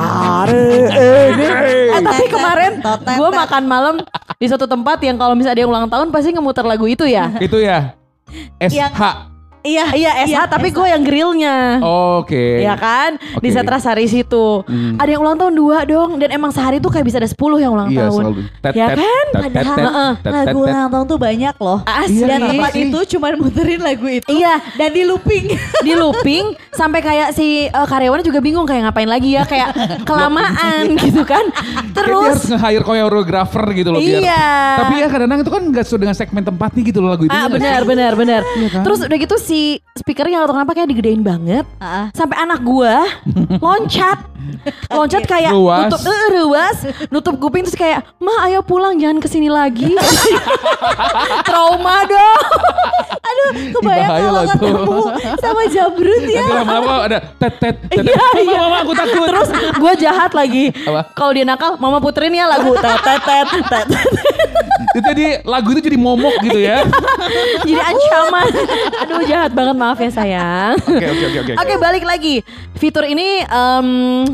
Hari 0.00 0.86
ini. 1.34 1.46
Eh 1.92 2.00
tapi 2.00 2.24
kemarin 2.30 2.80
gue 3.18 3.28
makan 3.36 3.62
malam 3.66 3.94
di 4.40 4.46
suatu 4.48 4.64
tempat 4.64 5.02
yang 5.04 5.18
kalau 5.20 5.34
misalnya 5.36 5.60
ada 5.60 5.62
yang 5.66 5.70
ulang 5.74 5.90
tahun 5.90 6.08
pasti 6.14 6.30
ngemuter 6.32 6.64
lagu 6.64 6.86
itu 6.86 7.04
ya. 7.04 7.34
Itu 7.42 7.58
ya. 7.58 7.98
SH. 8.62 9.02
Iya, 9.60 9.84
Iya 9.90 10.10
SH 10.22 10.30
Iya, 10.30 10.42
tapi 10.46 10.68
gue 10.68 10.86
yang 10.86 11.02
grillnya. 11.02 11.56
Oke. 11.80 12.60
Ya 12.60 12.74
kan 12.74 13.16
Di 13.38 13.48
Oke. 13.48 13.52
Setrasari 13.52 14.06
situ 14.06 14.62
Hmm. 14.62 14.96
Ada 14.96 15.10
yang 15.10 15.22
ulang 15.22 15.36
tahun 15.36 15.52
dua 15.52 15.82
dong 15.82 16.16
Dan 16.16 16.30
emang 16.30 16.48
sehari 16.48 16.78
tuh 16.78 16.88
kayak 16.88 17.02
bisa 17.02 17.16
ada 17.16 17.26
10 17.26 17.36
yang 17.58 17.72
ulang 17.72 17.88
Iya 17.88 17.98
tahun 18.02 18.22
selalu. 18.22 18.40
Tet, 18.60 18.72
Ya 18.72 18.86
tet, 18.86 18.98
kan? 18.98 19.26
tet, 19.30 19.50
tet, 19.50 19.64
Padahal 20.22 20.44
lagu 20.46 20.58
ulang 20.60 20.88
tahun 20.88 21.04
tuh 21.06 21.18
banyak 21.18 21.54
loh. 21.56 21.78
Asli 21.82 22.20
Dan 22.20 22.40
Iya, 22.40 22.48
tempat 22.50 22.72
itu 22.74 22.98
cuma 23.10 23.26
muterin 23.34 23.80
lagu 23.80 24.06
itu. 24.06 24.28
Iya 24.28 24.54
Dan 24.74 24.90
di 24.90 25.02
looping. 25.04 25.44
di 25.86 25.92
looping 25.94 26.44
sampai 26.70 27.00
kayak 27.00 27.28
si 27.30 27.66
eh, 27.66 27.86
karyawannya 27.86 28.22
juga 28.22 28.40
bingung 28.40 28.64
kayak 28.64 28.88
ngapain 28.88 29.06
lagi 29.06 29.34
ya 29.34 29.44
kayak 29.44 29.70
kelamaan 30.08 30.94
gitu 30.96 31.22
kan 31.22 31.44
Kayak 31.90 32.06
dia 32.06 32.16
harus 32.22 32.40
terus 32.40 32.40
nge-hire 32.48 32.84
choreographer 32.84 33.64
gitu 33.72 33.90
loh 33.90 34.00
biar. 34.00 34.22
Iya. 34.22 34.46
Tapi 34.78 34.94
ya 34.96 35.06
kadang-kadang 35.06 35.40
itu 35.42 35.52
kan 35.52 35.62
gak 35.70 35.84
sesuai 35.84 36.00
dengan 36.00 36.16
segmen 36.16 36.42
tempatnya 36.42 36.82
gitu 36.82 36.98
loh 36.98 37.10
lagu 37.10 37.24
itu. 37.24 37.32
ah 37.32 37.44
ya 37.44 37.48
benar 37.48 37.80
benar 37.84 38.12
benar 38.14 38.40
kan? 38.70 38.82
terus 38.82 38.98
udah 39.02 39.18
gitu 39.18 39.36
si 39.50 39.82
speakernya 39.98 40.46
atau 40.46 40.54
kenapa 40.54 40.78
kayak 40.78 40.94
digedein 40.94 41.26
banget. 41.26 41.66
Ah, 41.82 42.06
sampai 42.14 42.38
anak 42.38 42.62
gua 42.62 43.02
loncat 43.58 44.29
loncat 44.96 45.22
kayak 45.24 45.50
Ruas. 45.50 45.86
nutup 45.86 46.02
eh, 46.02 46.26
ruas 46.34 46.76
nutup 47.08 47.34
kuping 47.38 47.62
terus 47.62 47.74
kayak 47.74 48.04
mah 48.16 48.46
ayo 48.46 48.60
pulang 48.60 48.96
jangan 48.96 49.18
ke 49.18 49.26
sini 49.26 49.48
lagi 49.48 49.92
trauma 51.46 52.04
dong 52.04 52.38
Aduh, 53.30 53.50
kebayang 53.78 54.10
kalau 54.10 54.42
ketemu 54.42 54.98
sama 55.38 55.62
Jamrut 55.70 56.24
ya. 56.26 56.42
Nanti 56.42 56.56
lama-lama 56.56 56.92
ada 57.06 57.18
tet 57.38 57.54
tet 57.62 57.76
tet. 57.86 58.02
Iya, 58.02 58.18
Mama, 58.18 58.40
iya. 58.42 58.58
mama 58.58 58.76
aku 58.82 58.92
takut. 58.92 59.22
terus 59.22 59.48
gue 59.54 59.92
jahat 60.02 60.30
lagi 60.34 60.74
kalau 61.14 61.30
dia 61.30 61.46
nakal 61.46 61.78
mama 61.78 62.02
puterin 62.02 62.34
ya 62.34 62.50
lagu 62.50 62.74
tet 62.74 62.98
tet 62.98 63.22
tet 63.22 63.46
tet 63.70 63.86
itu 64.90 65.06
jadi 65.06 65.26
lagu 65.46 65.70
itu 65.70 65.80
jadi 65.80 65.94
momok 65.94 66.42
gitu 66.42 66.58
ya. 66.58 66.82
jadi 67.62 67.78
ancaman 67.78 68.50
aduh 68.98 69.22
jahat 69.22 69.50
banget 69.54 69.76
maaf 69.78 69.98
ya 70.00 70.10
sayang 70.10 70.74
Oke 70.80 71.06
oke 71.06 71.24
oke 71.30 71.38
oke. 71.46 71.52
Oke 71.54 71.74
balik 71.78 72.02
lagi 72.02 72.42
fitur 72.74 73.06
ini 73.06 73.46
em, 73.46 73.86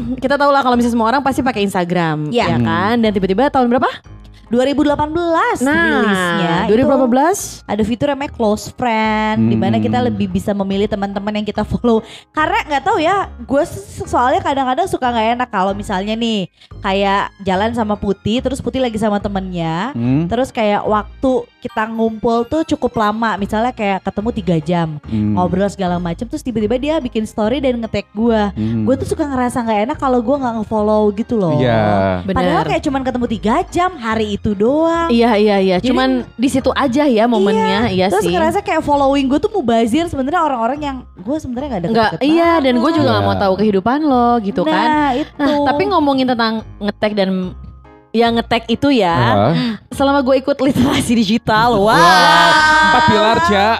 kita 0.22 0.34
tahu 0.34 0.50
lah 0.50 0.60
kalau 0.60 0.74
misalnya 0.74 0.94
semua 0.94 1.08
orang 1.08 1.20
pasti 1.20 1.40
pakai 1.40 1.62
Instagram 1.62 2.28
Iya. 2.28 2.46
ya 2.48 2.58
kan 2.58 2.96
dan 2.98 3.10
tiba-tiba 3.10 3.48
tahun 3.48 3.68
berapa 3.68 3.88
2018 4.46 5.58
rilisnya. 5.58 5.66
nah 5.66 6.64
itu 6.64 6.78
2018 6.78 7.66
ada 7.66 7.82
fitur 7.82 8.08
namanya 8.08 8.30
close 8.30 8.70
friend 8.70 9.50
di 9.50 9.56
mana 9.58 9.76
kita 9.76 9.98
Hmm. 9.98 10.06
lebih 10.06 10.30
bisa 10.30 10.54
memilih 10.54 10.86
teman-teman 10.86 11.34
yang 11.34 11.44
kita 11.44 11.64
follow 11.64 11.98
karena 12.30 12.62
nggak 12.62 12.82
tahu 12.84 12.98
ya 12.98 13.26
gue 13.38 13.62
soalnya 14.04 14.38
kadang-kadang 14.40 14.86
suka 14.86 15.08
nggak 15.08 15.28
enak 15.34 15.48
kalau 15.48 15.72
misalnya 15.72 16.14
nih 16.14 16.46
kayak 16.78 17.34
jalan 17.42 17.74
sama 17.74 17.96
Putih 17.96 18.38
terus 18.38 18.62
Putih 18.62 18.78
lagi 18.78 18.94
sama 18.96 19.18
temennya 19.18 19.90
Hmm, 19.92 20.26
terus 20.26 20.50
kayak 20.50 20.84
waktu 20.84 21.32
kita 21.66 21.82
ngumpul 21.90 22.46
tuh 22.46 22.62
cukup 22.62 22.94
lama 22.94 23.34
misalnya 23.34 23.74
kayak 23.74 24.06
ketemu 24.06 24.28
tiga 24.30 24.56
jam 24.62 24.88
hmm, 25.02 25.34
ngobrol 25.34 25.66
segala 25.66 25.98
macam 25.98 26.22
terus 26.30 26.46
tiba-tiba 26.46 26.78
dia 26.78 26.94
bikin 27.02 27.26
story 27.26 27.58
dan 27.58 27.82
nge-tag 27.82 28.06
gue 28.14 28.40
hmm. 28.54 28.86
gue 28.86 28.94
tuh 29.02 29.08
suka 29.10 29.26
ngerasa 29.26 29.66
nggak 29.66 29.80
enak 29.90 29.98
kalau 29.98 30.22
gue 30.22 30.36
nggak 30.38 30.54
nge-follow 30.62 31.02
gitu 31.18 31.34
loh 31.34 31.58
Iya. 31.58 32.22
Padahal 32.22 32.62
benar 32.62 32.66
kayak 32.68 32.82
cuman 32.84 33.02
ketemu 33.02 33.26
tiga 33.32 33.54
jam 33.72 33.90
hari 33.96 34.38
itu 34.38 34.52
doang. 34.54 35.08
iya 35.10 35.34
iya 35.34 35.56
iya 35.58 35.76
Jadi- 35.82 35.88
cuman 35.90 36.10
di 36.36 36.48
situ 36.52 36.70
aja 36.70 37.02
ya 37.08 37.24
momennya 37.26 37.90
iya, 37.90 38.06
Terus 38.12 38.22
sih 38.28 38.34
ngerasa 38.36 38.60
kayak 38.62 38.84
following 38.84 39.26
gue 39.26 39.40
tuh 39.42 39.50
mubazir 39.50 40.06
sebenarnya 40.06 40.44
orang-orang 40.44 40.78
yang 40.78 40.96
gue 41.16 41.36
sebenarnya 41.40 41.68
gak 41.72 41.80
ada 41.82 41.88
Enggak, 41.90 42.10
iya 42.22 42.50
dan 42.62 42.78
gue 42.78 42.90
juga 42.94 43.08
nggak 43.10 43.24
mau 43.24 43.34
Iya. 43.36 43.42
tahu 43.42 43.54
kehidupan 43.58 43.98
lo 44.04 44.30
gitu 44.44 44.60
nah, 44.62 44.70
kan. 44.70 44.88
itu. 45.18 45.32
Nah, 45.42 45.56
tapi 45.66 45.82
ngomongin 45.90 46.26
tentang 46.30 46.54
ngetek 46.78 47.12
dan 47.16 47.30
yang 48.16 48.40
ngetek 48.40 48.64
itu 48.72 48.88
ya, 48.88 49.12
Hah? 49.12 49.54
selama 49.92 50.24
gue 50.24 50.40
ikut 50.40 50.56
literasi 50.56 51.12
digital, 51.12 51.76
wah. 51.76 51.92
Wah, 51.92 52.48
empat 52.88 53.02
pilar, 53.12 53.36
Cak. 53.44 53.78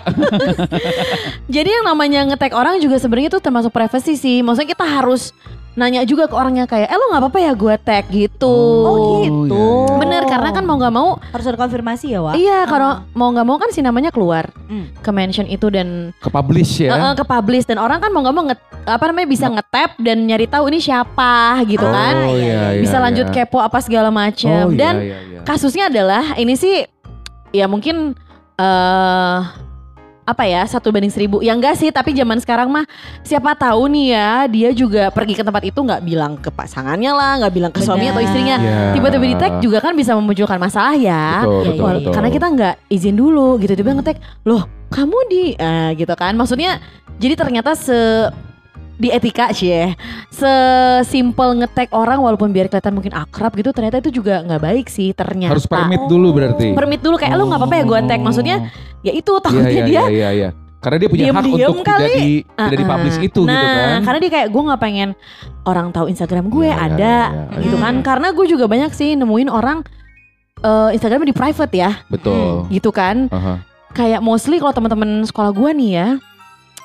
Jadi 1.56 1.68
yang 1.72 1.84
namanya 1.88 2.20
ngetek 2.28 2.52
orang 2.52 2.76
juga 2.84 3.00
sebenarnya 3.00 3.32
itu 3.32 3.40
termasuk 3.40 3.72
privacy 3.72 4.14
sih. 4.20 4.44
Maksudnya 4.44 4.76
kita 4.76 4.84
harus 4.84 5.32
nanya 5.76 6.02
juga 6.02 6.24
ke 6.24 6.32
orangnya 6.32 6.64
kayak, 6.64 6.88
eh 6.88 6.96
lo 6.96 7.04
nggak 7.06 7.22
apa-apa 7.22 7.38
ya 7.38 7.52
gue 7.52 7.74
tag 7.78 8.04
gitu. 8.08 8.56
Oh, 8.82 9.20
gitu. 9.20 9.52
iya, 9.52 9.60
iya. 9.86 9.96
Bener 9.96 10.22
karena 10.24 10.48
kan 10.50 10.64
mau 10.64 10.74
nggak 10.74 10.90
mau, 10.90 11.20
harus 11.20 11.44
ada 11.44 11.54
konfirmasi 11.54 12.06
ya, 12.10 12.20
Wak. 12.20 12.34
iya 12.34 12.64
kalau 12.64 13.04
mau 13.12 13.28
nggak 13.28 13.44
mau 13.44 13.56
kan 13.56 13.68
si 13.68 13.80
namanya 13.80 14.08
keluar 14.08 14.48
Hmm. 14.66 14.88
ke 14.96 15.10
mention 15.10 15.44
itu 15.44 15.68
dan 15.68 16.16
Ke 16.16 16.26
publish 16.26 16.80
ya. 16.80 16.90
eh, 16.90 16.98
eh, 16.98 17.14
ke 17.14 17.22
publish 17.22 17.64
dan 17.64 17.76
orang 17.76 18.00
kan 18.00 18.08
mau 18.08 18.20
nggak 18.20 18.34
mau 18.34 18.44
nge, 18.44 18.56
apa 18.82 19.04
namanya 19.06 19.28
bisa 19.28 19.46
ngetap 19.46 19.90
dan 19.98 20.16
nyari 20.22 20.46
tahu 20.46 20.64
ini 20.66 20.78
siapa 20.78 21.60
gitu 21.64 21.82
oh, 21.82 21.92
kan. 21.92 22.14
iya, 22.32 22.72
iya, 22.72 22.80
bisa 22.80 22.96
lanjut 22.96 23.28
iya. 23.28 23.34
kepo 23.36 23.60
apa 23.60 23.78
segala 23.78 24.08
macam 24.08 24.64
Oh, 24.66 24.72
iya, 24.72 24.78
dan 24.80 24.94
iya, 24.98 25.18
iya. 25.28 25.40
kasusnya 25.44 25.86
adalah 25.86 26.34
ini 26.34 26.54
sih 26.54 26.88
ya 27.50 27.66
mungkin 27.66 28.16
eh 28.56 29.38
apa 30.26 30.42
ya 30.42 30.66
satu 30.66 30.90
banding 30.90 31.14
seribu. 31.14 31.38
Ya 31.38 31.54
enggak 31.54 31.78
sih 31.78 31.88
tapi 31.94 32.10
zaman 32.10 32.42
sekarang 32.42 32.66
mah 32.66 32.82
siapa 33.22 33.54
tahu 33.54 33.86
nih 33.86 34.06
ya 34.10 34.30
dia 34.50 34.70
juga 34.74 35.08
pergi 35.14 35.38
ke 35.38 35.46
tempat 35.46 35.62
itu 35.62 35.78
nggak 35.78 36.02
bilang 36.02 36.34
ke 36.34 36.50
pasangannya 36.50 37.14
lah 37.14 37.32
nggak 37.38 37.52
bilang 37.54 37.72
ke 37.72 37.78
suami 37.80 38.10
atau 38.10 38.18
istrinya. 38.20 38.58
Iya. 38.58 38.98
tiba-tiba 38.98 39.24
di 39.30 39.36
tag 39.38 39.52
juga 39.62 39.78
kan 39.78 39.94
bisa 39.94 40.18
memunculkan 40.18 40.58
masalah 40.58 40.98
ya. 40.98 41.46
Betul, 41.46 41.54
Iya, 41.56 41.70
betul, 41.70 41.86
iya, 41.86 41.96
betul. 42.02 42.12
karena 42.12 42.30
kita 42.34 42.46
nggak 42.50 42.74
izin 42.90 43.14
dulu 43.14 43.48
gitu 43.62 43.72
tiba 43.78 43.94
ngetek 43.94 44.18
loh 44.42 44.66
kamu 44.90 45.18
di 45.30 45.42
eh, 45.54 45.90
gitu 45.94 46.14
kan. 46.18 46.34
Maksudnya 46.34 46.82
jadi 47.22 47.38
ternyata 47.38 47.78
se 47.78 47.94
di 48.96 49.12
etika 49.12 49.52
sih 49.52 49.68
ya 49.68 49.92
sesimpel 50.32 51.52
ngetek 51.60 51.92
orang 51.92 52.20
walaupun 52.20 52.48
biar 52.48 52.66
kelihatan 52.66 52.96
mungkin 52.96 53.12
akrab 53.12 53.52
gitu 53.52 53.70
ternyata 53.70 54.00
itu 54.00 54.08
juga 54.10 54.40
nggak 54.40 54.62
baik 54.62 54.86
sih 54.88 55.12
ternyata 55.12 55.52
harus 55.52 55.68
permit 55.68 56.00
dulu 56.08 56.32
berarti. 56.32 56.72
permit 56.72 57.00
dulu 57.00 57.16
kayak 57.16 57.36
lu 57.36 57.44
nggak 57.44 57.60
apa-apa 57.60 57.76
ya 57.76 57.84
gue 57.84 57.98
tag 58.08 58.20
maksudnya 58.20 58.56
ya 59.00 59.12
itu 59.12 59.32
Iya, 59.32 59.44
takutnya 59.44 59.68
iya, 59.70 59.84
dia 59.84 59.92
iya, 59.92 60.04
iya, 60.08 60.30
iya. 60.32 60.50
Karena 60.76 61.02
dia 61.02 61.08
punya 61.10 61.24
hak 61.24 61.34
Diem-diem 61.42 61.66
untuk 61.66 61.82
tidak 61.82 61.98
kali. 61.98 62.14
di 62.14 62.28
tidak 62.46 62.78
di 62.78 62.86
publish 62.86 63.16
Uh-uh. 63.18 63.28
itu 63.28 63.40
nah, 63.42 63.50
gitu 63.50 63.66
kan. 63.66 63.98
karena 64.06 64.18
dia 64.22 64.30
kayak 64.30 64.48
gue 64.48 64.62
nggak 64.62 64.80
pengen 64.80 65.08
orang 65.66 65.86
tahu 65.90 66.06
Instagram 66.06 66.44
gue 66.46 66.68
Iya, 66.68 66.70
iya, 66.70 66.84
ada 66.86 67.14
iya, 67.26 67.42
iya. 67.50 67.60
gitu 67.66 67.76
kan 67.76 67.94
karena 68.00 68.28
gue 68.30 68.46
juga 68.46 68.64
banyak 68.64 68.90
sih 68.94 69.10
nemuin 69.18 69.48
orang 69.50 69.78
eh, 70.62 70.88
Instagramnya 70.94 71.28
di 71.32 71.36
private 71.36 71.72
ya 71.74 71.90
Betul. 72.06 72.70
gitu 72.70 72.90
kan 72.94 73.26
Aha. 73.28 73.60
kayak 73.92 74.20
mostly 74.22 74.56
kalau 74.56 74.72
teman-teman 74.72 75.26
sekolah 75.26 75.50
gue 75.50 75.70
nih 75.74 75.90
ya 75.92 76.08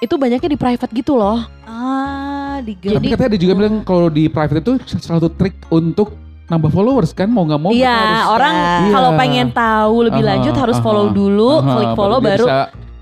itu 0.01 0.17
banyaknya 0.17 0.49
di 0.49 0.57
private 0.57 0.91
gitu 0.91 1.13
loh 1.13 1.45
Ah, 1.63 2.57
di 2.59 2.73
Tapi 2.73 3.05
katanya 3.07 3.29
ada 3.29 3.39
juga 3.39 3.53
bilang 3.55 3.75
kalau 3.81 4.09
di 4.09 4.25
private 4.27 4.59
itu 4.59 4.73
salah 4.99 5.21
satu 5.21 5.29
trik 5.29 5.55
untuk 5.69 6.17
nambah 6.45 6.67
followers 6.67 7.13
kan 7.13 7.25
mau 7.25 7.45
nggak 7.45 7.61
mau 7.61 7.71
Iya, 7.71 7.87
harus 7.87 8.25
orang 8.33 8.55
Iya. 8.57 8.91
kalau 8.91 9.09
pengen 9.15 9.47
tahu 9.51 9.95
lebih 10.03 10.19
Aha, 10.19 10.29
lanjut 10.35 10.53
harus 10.53 10.77
aha, 10.77 10.83
follow 10.83 11.05
dulu, 11.07 11.51
aha, 11.55 11.69
klik 11.71 11.91
follow 11.95 12.19
baru. 12.19 12.43
bisa 12.43 12.57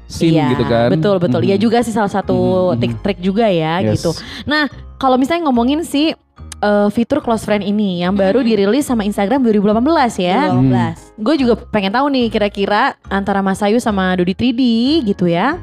sim 0.05 0.31
iya, 0.31 0.51
gitu 0.51 0.63
kan. 0.63 0.89
betul 0.91 1.15
betul. 1.17 1.41
Iya 1.41 1.55
Mhm. 1.55 1.63
juga 1.63 1.77
sih 1.81 1.89
salah 1.89 2.09
satu 2.09 2.37
trik-trik 2.75 3.17
juga 3.19 3.47
ya 3.47 3.79
Yes. 3.79 3.99
gitu. 3.99 4.11
Kalau 4.99 5.15
misalnya 5.15 5.47
ngomongin 5.47 5.81
si 5.81 6.11
eh, 6.59 6.89
fitur 6.91 7.23
close 7.23 7.41
friend 7.41 7.63
ini 7.63 8.03
yang 8.03 8.11
baru 8.13 8.43
dirilis 8.43 8.83
sama 8.83 9.01
Instagram 9.01 9.39
2018 9.41 10.19
ya. 10.19 10.51
2018. 10.51 11.15
Gue 11.15 11.35
juga 11.37 11.53
pengen 11.55 11.89
tahu 11.89 12.11
nih 12.11 12.27
kira-kira 12.27 12.81
antara 13.07 13.39
Mas 13.39 13.63
Ayu 13.63 13.79
sama 13.79 14.11
Dodi 14.13 14.35
3D 14.35 14.61
gitu 15.07 15.23
ya. 15.25 15.55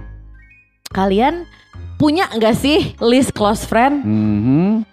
Kalian 0.90 1.46
punya 1.96 2.28
nggak 2.30 2.56
sih 2.56 2.94
list 3.00 3.32
close 3.32 3.64
friend? 3.64 4.04
Mhm. 4.04 4.84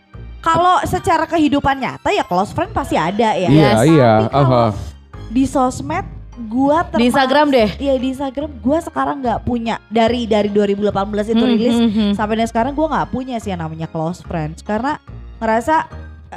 Kalau 0.44 0.84
secara 0.84 1.24
kehidupan 1.24 1.80
nyata 1.80 2.12
ya 2.12 2.28
close 2.28 2.52
friend 2.52 2.76
pasti 2.76 3.00
ada 3.00 3.32
ya. 3.32 3.48
Iya, 3.48 3.70
Tapi 3.80 3.90
iya. 3.96 4.12
kalau 4.28 4.44
Aha. 4.44 4.66
di 5.32 5.44
sosmed 5.48 6.04
gua 6.52 6.84
Di 6.92 7.08
Instagram 7.08 7.48
deh. 7.48 7.70
Iya 7.80 7.96
di 7.96 8.12
Instagram 8.12 8.52
gua 8.60 8.84
sekarang 8.84 9.24
nggak 9.24 9.48
punya 9.48 9.80
dari 9.88 10.28
dari 10.28 10.52
2018 10.52 11.32
itu 11.32 11.40
Hmm, 11.40 11.52
rilis 11.56 11.76
hmm, 11.80 11.92
hmm. 11.92 12.12
sampai 12.20 12.44
sekarang 12.44 12.76
gua 12.76 12.92
nggak 12.92 13.10
punya 13.16 13.40
sih 13.40 13.56
yang 13.56 13.64
namanya 13.64 13.88
close 13.88 14.20
friends 14.20 14.60
karena 14.60 15.00
ngerasa 15.40 15.88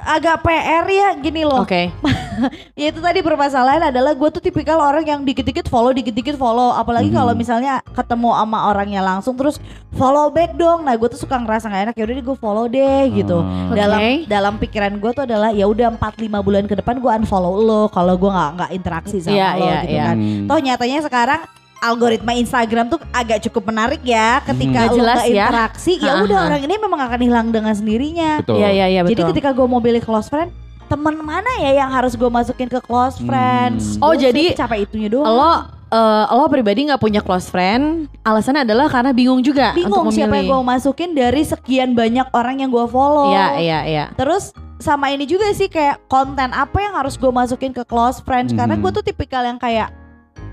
agak 0.04 0.42
PR 0.42 0.84
ya 0.84 1.08
gini 1.16 1.42
loh. 1.42 1.62
Oke. 1.62 1.88
Ya 2.76 2.92
itu 2.92 3.00
tadi 3.00 3.24
permasalahan 3.24 3.88
adalah 3.88 4.12
gue 4.12 4.28
tuh 4.28 4.44
tipikal 4.44 4.76
orang 4.76 5.08
yang 5.08 5.24
dikit-dikit 5.24 5.72
follow, 5.72 5.88
dikit-dikit 5.88 6.36
follow. 6.36 6.68
Apalagi 6.68 7.08
Mhm. 7.08 7.16
kalau 7.16 7.32
misalnya 7.32 7.80
ketemu 7.88 8.28
sama 8.28 8.68
orangnya 8.68 9.00
langsung 9.00 9.32
terus 9.32 9.56
follow 9.90 10.28
back 10.28 10.52
dong. 10.52 10.84
Nah 10.84 10.92
gue 10.92 11.08
tuh 11.08 11.16
suka 11.16 11.40
ngerasa 11.40 11.72
gak 11.72 11.82
enak. 11.88 11.94
Ya 11.96 12.04
udah 12.04 12.16
gue 12.20 12.36
follow 12.36 12.68
deh 12.68 13.08
gitu. 13.10 13.40
Oke. 13.40 13.72
Dalam 13.72 14.00
dalam 14.28 14.54
pikiran 14.60 14.92
gue 15.00 15.10
tuh 15.10 15.24
adalah 15.24 15.48
ya 15.48 15.64
udah 15.64 15.96
4-5 15.96 16.44
bulan 16.44 16.68
ke 16.68 16.76
depan 16.76 17.00
gue 17.00 17.08
unfollow 17.16 17.56
lo 17.56 17.82
kalau 17.88 18.12
gue 18.14 18.28
nggak 18.28 18.50
nggak 18.52 18.70
interaksi 18.76 19.16
sama 19.16 19.32
Iya, 19.32 19.48
lo 19.56 19.64
iya, 19.64 19.78
gitu 19.80 19.94
iya. 19.96 20.04
kan. 20.04 20.16
Hmm. 20.20 20.44
Toh 20.44 20.58
nyatanya 20.60 20.98
sekarang 21.00 21.40
algoritma 21.86 22.32
Instagram 22.32 22.86
tuh 22.88 23.00
agak 23.10 23.38
cukup 23.42 23.66
menarik 23.66 24.00
ya 24.00 24.42
ketika 24.42 24.86
lo 24.86 24.94
jelas 24.94 25.16
nggak 25.18 25.26
ya. 25.28 25.44
interaksi 25.44 25.92
ya 25.96 26.12
udah 26.20 26.38
orang 26.44 26.60
ini 26.60 26.74
memang 26.76 27.00
akan 27.02 27.20
hilang 27.20 27.46
dengan 27.48 27.72
sendirinya. 27.72 28.40
Betul. 28.40 28.58
Iya 28.58 28.68
iya 28.70 28.86
iya 28.88 29.00
Jadi 29.02 29.14
betul. 29.16 29.30
ketika 29.30 29.50
gue 29.52 29.64
mau 29.64 29.78
pilih 29.78 30.00
close 30.00 30.26
friend, 30.26 30.50
temen 30.86 31.14
mana 31.16 31.48
ya 31.58 31.76
yang 31.76 31.90
harus 31.90 32.12
gue 32.12 32.28
masukin 32.28 32.66
ke 32.66 32.78
close 32.78 33.16
Hmm. 33.16 33.26
friends? 33.26 33.96
Oh, 33.98 34.10
Gua 34.10 34.20
jadi 34.20 34.54
capek 34.54 34.84
itunya 34.84 35.08
doang. 35.08 35.26
lo 35.26 35.52
eh, 35.88 36.24
lo 36.28 36.46
pribadi 36.46 36.82
nggak 36.84 36.98
punya 36.98 37.20
close 37.20 37.46
friend, 37.46 38.10
alasannya 38.20 38.62
adalah 38.62 38.86
karena 38.86 39.10
bingung 39.10 39.38
juga 39.38 39.70
bingung 39.72 40.02
untuk 40.04 40.12
siapa 40.12 40.34
yang 40.34 40.46
gue 40.46 40.56
memilih. 40.56 40.70
masukin 40.72 41.10
dari 41.12 41.42
sekian 41.42 41.90
banyak 41.92 42.26
orang 42.30 42.58
yang 42.58 42.68
gue 42.68 42.86
follow. 42.86 43.30
Iya 43.30 43.46
iya 43.56 43.78
iya. 43.84 44.04
Terus 44.12 44.50
sama 44.76 45.08
ini 45.08 45.24
juga 45.24 45.48
sih 45.50 45.66
kayak 45.66 46.04
konten 46.04 46.50
apa 46.50 46.78
yang 46.78 46.92
harus 46.92 47.14
gue 47.14 47.30
masukin 47.30 47.70
ke 47.70 47.80
close 47.82 48.20
friends 48.20 48.50
karena 48.50 48.74
Mhm. 48.74 48.82
gue 48.82 48.90
tuh 48.92 49.04
tipikal 49.04 49.40
yang 49.40 49.56
kayak 49.56 49.88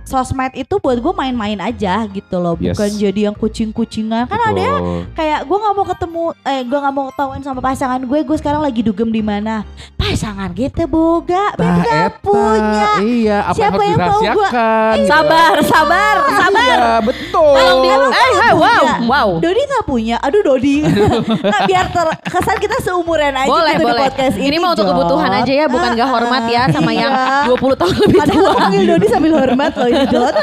sosmed 0.03 0.51
itu 0.53 0.75
buat 0.75 0.95
gue 0.95 1.13
main-main 1.13 1.57
aja 1.57 2.03
gitu 2.05 2.35
loh, 2.37 2.55
Yes. 2.55 2.73
bukan 2.73 2.89
jadi 2.93 3.19
yang 3.27 3.35
kucing-kucingan. 3.35 4.25
Kan 4.25 4.41
ada 4.41 4.51
Betul. 4.53 5.07
kayak 5.13 5.39
gue 5.41 5.57
nggak 5.57 5.73
mau 5.73 5.85
ketemu, 5.87 6.23
eh 6.43 6.61
gue 6.61 6.77
nggak 6.77 6.93
mau 6.93 7.05
ketahuan 7.09 7.39
sama 7.39 7.59
pasangan 7.59 7.99
gue, 7.99 8.19
gue 8.19 8.37
sekarang 8.37 8.59
lagi 8.59 8.81
dugem 8.81 9.09
di 9.09 9.21
mana? 9.21 9.63
Pasangan 9.95 10.51
gitu 10.51 10.83
boga, 10.85 11.55
Nah, 11.55 11.79
gak 11.79 12.19
punya. 12.19 12.89
Iya, 12.99 13.37
apa 13.45 13.55
Siapa 13.55 13.73
yang 13.77 13.83
yang 13.85 13.97
harus 13.97 14.11
tahu 14.11 14.21
dirahasiakan? 14.21 14.93
gitu. 14.93 15.07
Sabar, 15.07 15.53
sabar, 15.63 16.15
sabar. 16.29 16.67
Iya, 16.75 16.91
betul. 17.01 17.53
Tolong 17.55 17.79
di, 17.79 17.87
eh, 17.87 17.99
hey, 18.13 18.51
wow, 18.53 18.67
punya. 18.75 18.95
wow. 19.05 19.27
Dodi 19.39 19.61
nggak 19.63 19.85
punya, 19.85 20.15
aduh 20.19 20.41
Dodi. 20.43 20.77
nah, 21.53 21.59
biar 21.63 21.85
terkesan 21.89 22.57
kita 22.59 22.77
seumuran 22.81 23.33
aja 23.33 23.47
Boleh, 23.47 23.73
gitu 23.73 23.79
di 23.79 23.85
boleh. 23.87 24.01
podcast 24.03 24.35
ini. 24.35 24.45
Ini 24.45 24.57
mah 24.59 24.69
untuk 24.71 24.85
kebutuhan 24.85 25.31
aja 25.33 25.53
ya, 25.55 25.65
bukan 25.65 25.89
gak 25.93 26.09
hormat 26.09 26.43
ya 26.45 26.63
sama 26.69 26.91
Iya. 26.91 26.99
yang 26.99 27.13
20 27.49 27.73
tahun 27.73 27.95
lebih 27.97 28.19
tua. 28.29 28.51
panggil 28.53 28.83
Dodi 28.85 29.07
sambil 29.07 29.31
hormat 29.33 29.71
loh 29.73 29.89
Dot. 30.09 30.33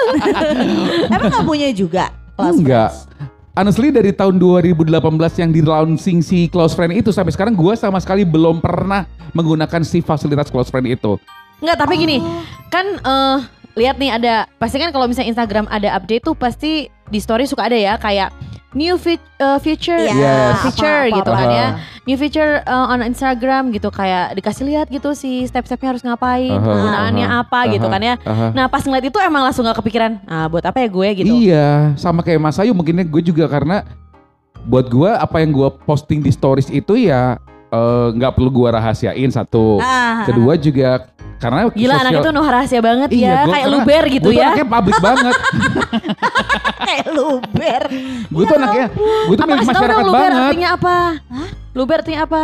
Emang 1.15 1.31
gak 1.31 1.45
punya 1.47 1.69
juga? 1.75 2.15
Enggak. 2.39 2.91
friends? 2.95 3.29
Honestly 3.51 3.91
dari 3.91 4.15
tahun 4.15 4.39
2018 4.39 4.95
yang 5.43 5.51
di 5.51 5.61
launching 5.61 6.23
si 6.23 6.47
close 6.49 6.73
friend 6.73 6.95
itu 6.95 7.11
sampai 7.11 7.35
sekarang 7.35 7.53
gua 7.59 7.75
sama 7.75 7.99
sekali 7.99 8.23
belum 8.23 8.63
pernah 8.63 9.05
menggunakan 9.35 9.83
si 9.83 10.01
fasilitas 10.01 10.49
close 10.49 10.71
friend 10.71 10.87
itu. 10.87 11.19
Enggak, 11.61 11.77
tapi 11.85 12.01
gini, 12.01 12.25
kan 12.73 12.87
eh 13.05 13.39
lihat 13.81 13.97
nih 13.97 14.13
ada 14.13 14.35
pasti 14.57 14.77
kan 14.77 14.93
kalau 14.93 15.09
misalnya 15.09 15.33
Instagram 15.33 15.65
ada 15.67 15.89
update 15.91 16.23
tuh 16.23 16.35
pasti 16.35 16.73
di 17.09 17.19
story 17.19 17.45
suka 17.45 17.65
ada 17.65 17.75
ya 17.75 17.97
kayak 17.97 18.29
new 18.71 18.95
fe- 18.95 19.19
eh, 19.19 19.59
feature 19.59 19.99
Iya, 19.99 20.15
Yes. 20.15 20.63
feature 20.63 20.87
apa-apa. 21.03 21.17
gitu 21.17 21.31
kan 21.33 21.49
ya. 21.51 21.67
New 22.03 22.15
feature 22.15 22.53
eh, 22.61 22.87
on 22.87 23.03
Instagram 23.03 23.63
gitu 23.71 23.89
kayak 23.89 24.37
dikasih 24.37 24.63
lihat 24.65 24.87
gitu 24.87 25.11
si 25.13 25.43
step-stepnya 25.43 25.91
harus 25.91 26.03
ngapain, 26.03 26.53
Aha, 26.53 26.63
penggunaannya 26.63 27.27
aha, 27.27 27.39
apa 27.43 27.61
gitu 27.69 27.83
aha, 27.83 27.93
kan 27.93 28.01
ya. 28.01 28.15
aha. 28.21 28.47
Nah, 28.53 28.67
pas 28.67 28.79
ngeliat 28.81 29.03
itu 29.05 29.19
emang 29.19 29.43
langsung 29.43 29.65
gak 29.65 29.75
kepikiran, 29.77 30.23
ah 30.25 30.47
buat 30.47 30.63
apa 30.63 30.79
ya 30.79 30.89
gue 30.89 31.09
gitu. 31.17 31.33
Iya, 31.43 31.69
sama 31.97 32.23
kayak 32.23 32.39
Mas 32.39 32.57
Ayu 32.57 32.71
mungkinnya 32.71 33.03
gue 33.03 33.23
juga 33.25 33.49
karena 33.49 33.83
buat 34.63 34.87
gua 34.87 35.17
apa 35.17 35.41
yang 35.41 35.51
gua 35.51 35.73
posting 35.73 36.21
di 36.21 36.29
stories 36.29 36.69
itu 36.69 36.95
ya 36.95 37.41
eh, 37.71 38.07
nggak 38.13 38.35
perlu 38.35 38.53
gua 38.53 38.77
rahasiain 38.77 39.31
satu. 39.31 39.81
Ah, 39.81 40.23
Kedua 40.25 40.55
juga 40.55 41.11
karena 41.41 41.73
Gila 41.73 41.95
anak 41.97 42.05
sosial- 42.07 42.21
itu 42.21 42.31
no 42.31 42.43
rahasia 42.45 42.81
banget 42.81 43.09
Iya, 43.11 43.25
ya, 43.25 43.39
gua 43.41 43.51
kayak 43.51 43.69
luber 43.71 44.03
gitu 44.07 44.23
Gue 44.23 44.31
tuh 44.31 44.37
ya. 44.37 44.47
anaknya 44.47 44.67
publik 44.69 44.99
banget. 45.09 45.35
kayak 46.81 47.07
luber. 47.11 47.83
Gue 48.29 48.43
tuh 48.45 48.57
anaknya, 48.57 48.87
gue 48.93 49.35
tuh 49.35 49.41
Apa 49.41 49.49
milik 49.49 49.59
kasih 49.59 49.67
tau 49.67 49.81
masyarakat 49.81 49.97
dong 49.97 50.09
luber 50.11 50.21
banget. 50.23 50.45
artinya 50.47 50.69
apa? 50.71 50.97
Luber 51.71 51.97
artinya 51.97 52.21
apa? 52.23 52.43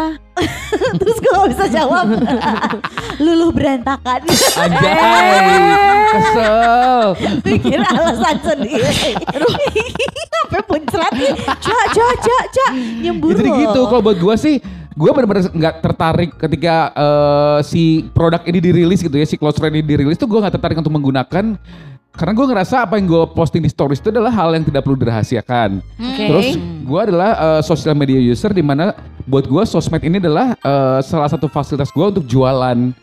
Terus 0.99 1.17
gue 1.19 1.31
gak 1.31 1.51
bisa 1.51 1.67
jawab. 1.69 2.07
Luluh 3.25 3.51
berantakan. 3.51 4.21
Anjay, 4.57 4.97
kesel. 6.09 7.01
Bikin 7.43 7.81
alasan 7.83 8.37
sendiri. 8.39 9.13
Sampai 10.31 10.61
muncrat 10.65 11.13
nih. 11.13 11.33
Cak, 11.43 11.85
cak, 11.91 12.15
cak, 12.19 12.45
cak. 12.49 12.71
Nyembur 13.03 13.29
Ya, 13.31 13.37
Jadi 13.37 13.51
gitu, 13.59 13.81
kalau 13.85 14.01
buat 14.01 14.17
gue 14.17 14.35
sih, 14.37 14.55
gue 14.97 15.11
benar-benar 15.13 15.53
nggak 15.53 15.75
tertarik 15.85 16.31
ketika 16.35 16.89
eh, 16.91 17.59
si 17.63 17.83
produk 18.11 18.41
ini 18.43 18.59
dirilis 18.59 19.05
gitu 19.05 19.13
ya, 19.13 19.29
si 19.29 19.37
close 19.37 19.61
friend 19.61 19.77
ini 19.77 19.85
dirilis 19.85 20.17
tuh 20.17 20.25
gue 20.25 20.41
nggak 20.41 20.57
tertarik 20.57 20.81
untuk 20.81 20.91
menggunakan 20.91 21.61
karena 22.17 22.33
gue 22.33 22.47
ngerasa 22.49 22.89
apa 22.89 22.97
yang 22.97 23.13
gue 23.13 23.23
posting 23.37 23.61
di 23.61 23.69
stories 23.69 24.01
itu 24.01 24.09
adalah 24.09 24.33
hal 24.33 24.57
yang 24.57 24.65
tidak 24.65 24.89
perlu 24.89 24.97
dirahasiakan. 24.97 25.85
Oke. 26.01 26.25
Terus 26.25 26.49
gue 26.57 27.01
adalah 27.05 27.31
eh, 27.37 27.61
social 27.61 27.93
media 27.93 28.17
user 28.17 28.57
di 28.57 28.65
mana 28.65 28.97
buat 29.29 29.45
gue 29.45 29.63
sosmed 29.69 30.01
ini 30.01 30.17
adalah 30.17 30.57
eh, 30.57 30.99
salah 31.05 31.29
satu 31.29 31.45
fasilitas 31.45 31.93
gue 31.93 32.07
untuk 32.09 32.25
jualan, 32.25 32.97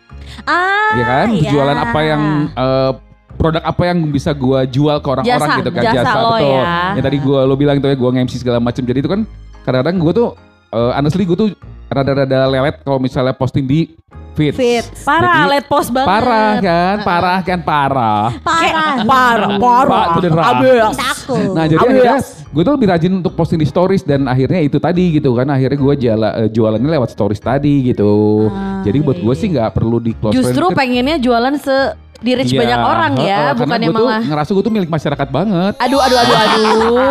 Ah, 0.49 0.97
ya 0.97 1.05
kan? 1.05 1.27
iya. 1.29 1.45
Jualan 1.45 1.77
apa 1.77 1.99
yang 2.01 2.21
eh, 2.49 2.91
produk 3.37 3.61
apa 3.61 3.83
yang 3.85 4.01
bisa 4.09 4.33
gue 4.33 4.59
jual 4.71 4.97
ke 4.97 5.07
orang-orang 5.09 5.45
Jasa, 5.45 5.59
gitu 5.61 5.69
kan? 5.69 5.83
jasa 5.93 6.11
lo 6.17 6.29
betul. 6.33 6.49
ya. 6.57 6.63
Yang 6.97 7.05
tadi 7.05 7.17
gue 7.21 7.39
lo 7.45 7.53
bilang 7.53 7.75
itu 7.77 7.85
ya 7.85 7.97
gue 8.01 8.09
nge-MC 8.17 8.33
segala 8.41 8.57
macam. 8.57 8.81
Jadi 8.81 8.97
itu 8.97 9.09
kan 9.13 9.21
kadang-kadang 9.61 9.95
gue 10.01 10.11
tuh 10.11 10.27
eh, 10.73 10.91
honestly 10.97 11.23
gue 11.23 11.37
tuh 11.37 11.49
rada-rada 11.93 12.49
lelet 12.49 12.75
kalau 12.81 12.97
misalnya 12.97 13.37
posting 13.37 13.69
di 13.69 13.93
feeds. 14.33 14.57
Feeds. 14.57 15.05
Parah, 15.05 15.45
Jadi, 15.45 15.51
let 15.53 15.65
post 15.69 15.89
banget. 15.93 16.09
Parah 16.09 16.51
kan, 16.57 16.95
parah 17.05 17.39
kan 17.45 17.59
parah. 17.61 18.27
Parah. 18.41 18.95
Parah, 19.05 19.49
Pak, 19.61 20.07
beneran. 20.17 20.43
Abis. 20.43 20.97
Takut. 20.97 21.53
Nah 21.53 21.65
jadi 21.69 21.85
akhirnya 21.85 22.17
gue 22.53 22.61
tuh 22.65 22.73
lebih 22.77 22.87
rajin 22.89 23.13
untuk 23.13 23.33
posting 23.33 23.61
di 23.61 23.67
stories 23.69 24.03
dan 24.05 24.25
akhirnya 24.25 24.61
itu 24.61 24.77
tadi 24.77 25.17
gitu 25.17 25.33
kan 25.37 25.49
akhirnya 25.49 25.77
gue 25.77 25.93
jala, 26.01 26.29
eh, 26.41 26.49
jualannya 26.49 26.89
lewat 26.89 27.09
stories 27.13 27.41
tadi 27.41 27.93
gitu. 27.93 28.45
Ah, 28.49 28.81
jadi 28.85 28.97
buat 29.01 29.17
iya, 29.21 29.25
gue 29.25 29.33
iya. 29.33 29.41
sih 29.41 29.47
nggak 29.53 29.69
perlu 29.73 29.97
di 30.01 30.11
close 30.17 30.33
Justru 30.33 30.65
friend. 30.69 30.77
pengennya 30.77 31.17
jualan 31.21 31.55
se 31.61 31.77
di 32.23 32.31
reach 32.33 32.49
Iya, 32.49 32.59
banyak 32.63 32.79
orang 32.81 33.11
ya, 33.19 33.39
bukannya 33.51 33.83
gue 33.83 33.93
tuh 33.93 33.99
malah 33.99 34.21
ngerasa 34.23 34.49
gue 34.49 34.63
tuh 34.63 34.73
milik 34.73 34.89
masyarakat 34.89 35.27
banget. 35.27 35.73
Aduh, 35.77 35.99
aduh, 35.99 36.17
aduh, 36.17 36.35
aduh, 36.35 36.63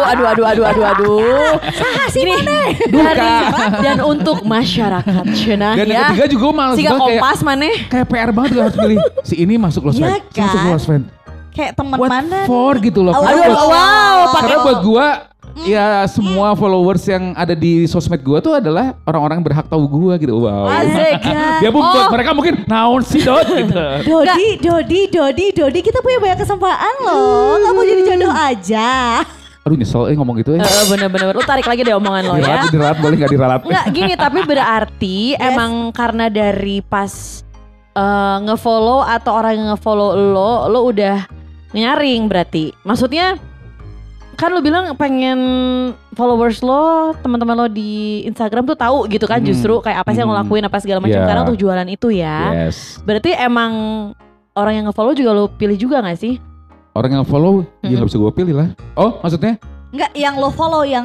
aduh, 0.03 0.27
aduh, 0.27 0.47
aduh, 0.49 0.65
aduh, 0.67 0.85
aduh. 0.89 1.53
Gini, 2.11 2.37
dari 2.89 3.29
dan 3.79 3.99
untuk 4.03 4.41
masyarakat 4.43 5.25
cenah 5.35 5.75
Dan 5.75 5.87
yang 5.87 5.97
ya. 5.99 6.09
ketiga 6.11 6.27
juga 6.29 6.45
Siga 6.45 6.57
banget 6.57 6.77
kayak 6.81 7.01
kompas 7.21 7.39
maneh. 7.43 7.75
kayak 7.87 8.07
PR 8.09 8.31
banget 8.31 8.51
gue 8.51 8.63
harus 8.63 8.77
pilih 8.79 8.99
si 9.23 9.35
ini 9.37 9.55
masuk 9.57 9.81
close 9.83 9.97
Iya 9.97 10.09
friend, 10.09 10.25
si 10.25 10.41
masuk 10.41 10.57
kan? 10.57 10.67
close 10.67 10.87
friend. 10.87 11.05
Kayak 11.53 11.73
What 11.77 12.09
mana? 12.09 12.39
for 12.49 12.73
gitu 12.81 13.01
loh. 13.03 13.13
Oh, 13.13 13.21
Aduh, 13.21 13.45
wow, 13.45 14.17
pakai 14.33 14.41
Karena 14.49 14.65
buat 14.65 14.79
gua 14.81 15.07
ya 15.63 16.09
semua 16.09 16.55
followers 16.55 17.05
yang 17.05 17.35
ada 17.35 17.53
di 17.53 17.85
sosmed 17.85 18.25
gua 18.25 18.41
tuh 18.41 18.57
adalah 18.57 18.97
orang-orang 19.05 19.39
yang 19.39 19.47
berhak 19.47 19.67
tahu 19.69 19.85
gua 19.85 20.15
gitu. 20.17 20.33
Wow. 20.39 20.67
Asik. 20.67 21.21
Dia 21.63 21.71
pun 21.71 21.83
Oh. 21.83 21.93
buat 21.93 22.09
mereka 22.09 22.31
mungkin 22.33 22.55
naon 22.65 23.03
sih 23.03 23.21
dot 23.21 23.45
gitu. 23.53 23.77
Dodi, 24.07 24.49
Dodi, 24.59 25.01
Dodi, 25.07 25.47
Dodi, 25.53 25.81
kita 25.81 26.01
punya 26.01 26.19
banyak 26.19 26.39
kesempatan 26.41 26.95
loh. 27.05 27.59
Nggak 27.59 27.73
mau 27.73 27.85
jadi 27.85 28.03
jodoh 28.07 28.33
aja. 28.33 28.91
Aduh 29.63 29.79
nyesel 29.79 30.11
eh 30.11 30.17
ngomong 30.19 30.43
gitu 30.43 30.59
ya. 30.59 30.67
Eh, 30.67 30.87
Bener-bener, 30.91 31.39
lu 31.39 31.45
tarik 31.47 31.63
lagi 31.63 31.87
deh 31.87 31.95
omongan 31.95 32.23
lo 32.27 32.35
ya. 32.35 32.67
Diralat, 32.67 32.67
diralat 32.73 32.97
boleh 32.99 33.15
gak 33.15 33.31
diralat? 33.31 33.61
Enggak 33.63 33.87
gini 33.95 34.15
tapi 34.19 34.41
berarti 34.51 35.19
emang 35.39 35.95
karena 35.95 36.27
dari 36.27 36.83
pas 36.83 37.45
eh, 37.95 38.37
ngefollow 38.43 39.07
atau 39.07 39.33
orang 39.39 39.53
yang 39.55 39.69
ngefollow 39.77 40.19
lo, 40.19 40.67
lo 40.67 40.81
udah 40.91 41.29
nyaring 41.71 42.27
berarti. 42.27 42.75
Maksudnya 42.83 43.39
kan 44.33 44.49
lo 44.51 44.59
bilang 44.59 44.97
pengen 44.97 45.39
followers 46.13 46.61
lo, 46.61 47.13
teman-teman 47.21 47.55
lo 47.55 47.67
di 47.67 48.25
Instagram 48.25 48.65
tuh 48.65 48.75
tahu 48.75 49.07
gitu 49.07 49.25
kan 49.25 49.39
Hmm. 49.39 49.49
justru 49.49 49.79
kayak 49.79 50.03
apa 50.03 50.11
sih 50.11 50.21
yang 50.21 50.29
lo 50.29 50.35
Hmm. 50.35 50.43
lakuin 50.43 50.65
apa 50.65 50.79
segala 50.79 50.99
macam 50.99 51.15
Yeah. 51.15 51.29
karena 51.29 51.41
untuk 51.45 51.59
jualan 51.59 51.89
itu 51.89 52.09
ya. 52.11 52.39
Yes. 52.67 52.99
Berarti 53.03 53.31
emang 53.33 53.73
orang 54.53 54.75
yang 54.77 54.85
ngefollow 54.87 55.13
juga 55.13 55.31
lo 55.33 55.49
pilih 55.49 55.77
juga 55.77 56.01
gak 56.01 56.19
sih? 56.19 56.37
Orang 56.93 57.09
yang 57.11 57.25
follow 57.25 57.65
ya 57.81 57.89
Mm-mm. 57.89 57.99
gak 57.99 58.09
bisa 58.09 58.19
gua 58.21 58.33
pilih 58.33 58.55
lah. 58.57 58.69
Oh 58.95 59.17
maksudnya? 59.21 59.57
Enggak, 59.93 60.11
yang 60.15 60.35
lo 60.35 60.49
follow 60.49 60.83
yang 60.83 61.05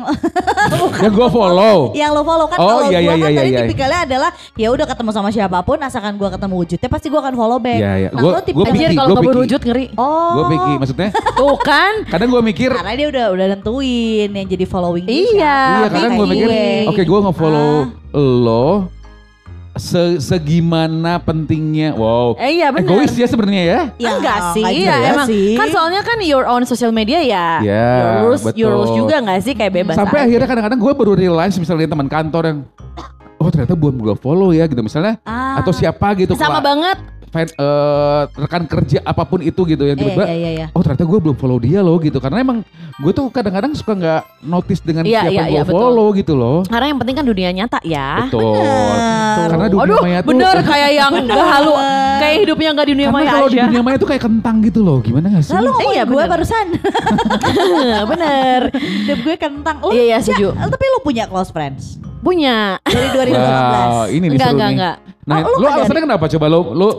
Ya 1.04 1.10
gua 1.10 1.28
follow. 1.28 1.92
yang 1.92 2.12
lo 2.12 2.24
follow 2.24 2.48
kan 2.48 2.56
Oh, 2.56 2.80
kalau 2.80 2.88
iya, 2.88 3.00
gua 3.00 3.12
iya, 3.12 3.12
kan 3.14 3.28
iya, 3.28 3.38
tadi 3.38 3.50
iya. 3.50 3.60
tipikalnya 3.62 4.00
adalah 4.02 4.30
ya 4.56 4.68
udah 4.70 4.86
ketemu 4.86 5.12
sama 5.12 5.30
siapa 5.30 5.60
pun 5.60 5.76
asalkan 5.78 6.16
gua 6.16 6.30
ketemu 6.30 6.56
wujudnya 6.56 6.88
pasti 6.88 7.08
gua 7.08 7.20
akan 7.22 7.36
follow 7.36 7.58
back. 7.58 7.78
Iya, 7.78 7.92
iya. 7.98 8.10
Nah, 8.10 8.22
Gua- 8.22 8.34
lo 8.34 8.42
picky, 8.42 8.96
kalau 8.96 9.14
picky. 9.14 9.28
berwujud 9.28 9.62
ngeri. 9.62 9.86
Oh. 9.94 10.32
Gua 10.34 10.44
pikir 10.48 10.76
maksudnya 10.78 11.10
Tuh 11.38 11.58
kan? 11.60 11.94
kadang 12.08 12.30
gua 12.30 12.40
mikir 12.40 12.72
Karena 12.72 12.94
dia 12.94 13.08
udah 13.08 13.26
udah 13.30 13.46
nentuin 13.50 14.30
yang 14.30 14.48
jadi 14.48 14.66
following 14.66 15.04
Iya. 15.04 15.60
Iya 15.84 15.88
kadang 15.90 16.12
gue 16.14 16.28
mikir, 16.30 16.48
gue. 16.48 16.66
oke 16.88 17.02
gue 17.04 17.20
nge-follow 17.22 17.72
Ah. 18.08 18.18
lo 18.18 18.68
se 19.78 20.02
segimana 20.20 21.18
pentingnya, 21.18 21.94
wow, 21.94 22.34
Eh, 22.36 22.58
iya 22.58 22.70
benar. 22.70 22.86
egois 22.86 23.12
ya 23.12 23.26
sebenarnya 23.26 23.64
ya. 23.64 23.82
Ya, 23.96 24.10
enggak 24.14 24.40
sih, 24.52 24.62
enggak 24.62 24.74
ya 24.76 24.94
juga 24.94 25.10
emang 25.10 25.28
sih. 25.28 25.54
kan 25.54 25.68
soalnya 25.70 26.02
kan 26.02 26.18
your 26.20 26.44
own 26.44 26.64
social 26.64 26.90
media 26.90 27.20
ya. 27.20 27.48
Ya, 27.60 27.88
your 27.96 28.14
rules, 28.28 28.44
your 28.54 28.72
rules 28.74 28.92
juga 28.92 29.16
nggak 29.18 29.40
sih 29.40 29.54
kayak 29.54 29.74
bebas. 29.74 29.96
Sampai 29.96 30.20
aja. 30.20 30.26
akhirnya 30.28 30.48
kadang-kadang 30.48 30.80
gue 30.80 30.94
baru 30.94 31.14
realize 31.14 31.56
misalnya 31.56 31.88
teman 31.88 32.06
kantor 32.06 32.44
yang, 32.46 32.60
oh 33.38 33.48
ternyata 33.48 33.74
belum 33.74 33.96
gue 33.98 34.16
follow 34.16 34.50
ya 34.50 34.66
gitu 34.66 34.80
misalnya, 34.80 35.22
Ah. 35.22 35.62
atau 35.62 35.72
siapa 35.72 36.12
gitu, 36.16 36.34
sama 36.34 36.58
kela- 36.58 36.66
banget. 36.66 36.98
Fan- 37.38 37.54
eh, 37.54 38.22
rekan 38.36 38.64
kerja 38.66 38.98
apa 39.02 39.22
pun 39.24 39.40
itu 39.40 39.62
gitu 39.64 39.84
yang 39.84 39.94
tiba-tiba, 39.94 40.26
iya, 40.26 40.34
iya, 40.34 40.50
iya. 40.56 40.68
oh 40.70 40.82
ternyata 40.82 41.06
gue 41.06 41.20
belum 41.22 41.36
follow 41.36 41.58
dia 41.58 41.80
loh 41.80 41.98
gitu, 41.98 42.18
karena 42.18 42.42
emang 42.42 42.66
gue 42.98 43.12
tuh 43.12 43.30
kadang-kadang 43.30 43.72
suka 43.72 43.94
nggak 43.94 44.22
notice 44.42 44.82
dengan 44.82 45.06
Iya, 45.06 45.22
siapa 45.22 45.30
iya, 45.30 45.38
yang 45.38 45.48
iya, 45.48 45.62
gue 45.62 45.70
betul. 45.70 45.80
follow 45.80 46.08
gitu 46.12 46.34
loh. 46.34 46.58
Karena 46.64 46.86
yang 46.88 46.98
penting 46.98 47.16
kan 47.16 47.26
dunia 47.26 47.50
nyata 47.52 47.80
ya. 47.82 48.26
Betul. 48.26 48.58
Bener. 48.58 49.48
Karena 49.48 49.66
dunia 49.68 49.86
Aduh, 49.86 50.00
maya 50.02 50.20
tuh 50.20 50.30
bener 50.30 50.56
kayak 50.60 50.92
yang 50.92 51.12
gak 51.30 51.46
halu, 51.48 51.74
kayak 52.18 52.36
hidupnya 52.42 52.70
nggak 52.74 52.84
di 52.84 52.92
dunia 52.92 53.08
Karena 53.08 53.20
maya 53.20 53.32
kalau 53.32 53.48
di 53.48 53.58
dunia 53.62 53.82
maya 53.82 53.96
tuh 53.96 54.10
kayak 54.10 54.24
kentang 54.24 54.56
gitu 54.60 54.80
loh. 54.82 54.98
Gimana 55.00 55.30
gak 55.30 55.44
sih? 55.44 55.54
Lalu 55.54 55.70
ngomongin 55.70 55.94
Iya, 55.94 56.04
gue 56.04 56.24
barusan. 56.26 56.66
bener. 58.12 58.62
Hidup 58.74 59.20
gue 59.22 59.36
kentang. 59.38 59.76
Lo, 59.80 59.92
Iya, 59.92 60.04
iya, 60.06 60.18
setuju. 60.20 60.48
Ya, 60.52 60.66
tapi 60.66 60.86
lo 60.88 61.00
punya 61.00 61.24
close 61.26 61.50
friends 61.50 62.02
Punya. 62.18 62.82
dari 62.82 63.08
2018. 63.30 63.38
Wow, 63.38 64.06
ini 64.10 64.26
nih 64.26 64.30
Enggak, 64.34 64.42
seru 64.44 64.56
enggak, 64.56 64.68
nih. 64.68 64.76
enggak. 64.76 64.96
Nah, 65.28 65.38
Oh, 65.38 65.44
lu 65.44 65.52
lu 65.52 65.60
nggak 65.62 65.76
alasannya 65.78 66.04
kenapa 66.04 66.26
coba 66.30 66.46
lu 66.48 66.60
lu 66.74 66.90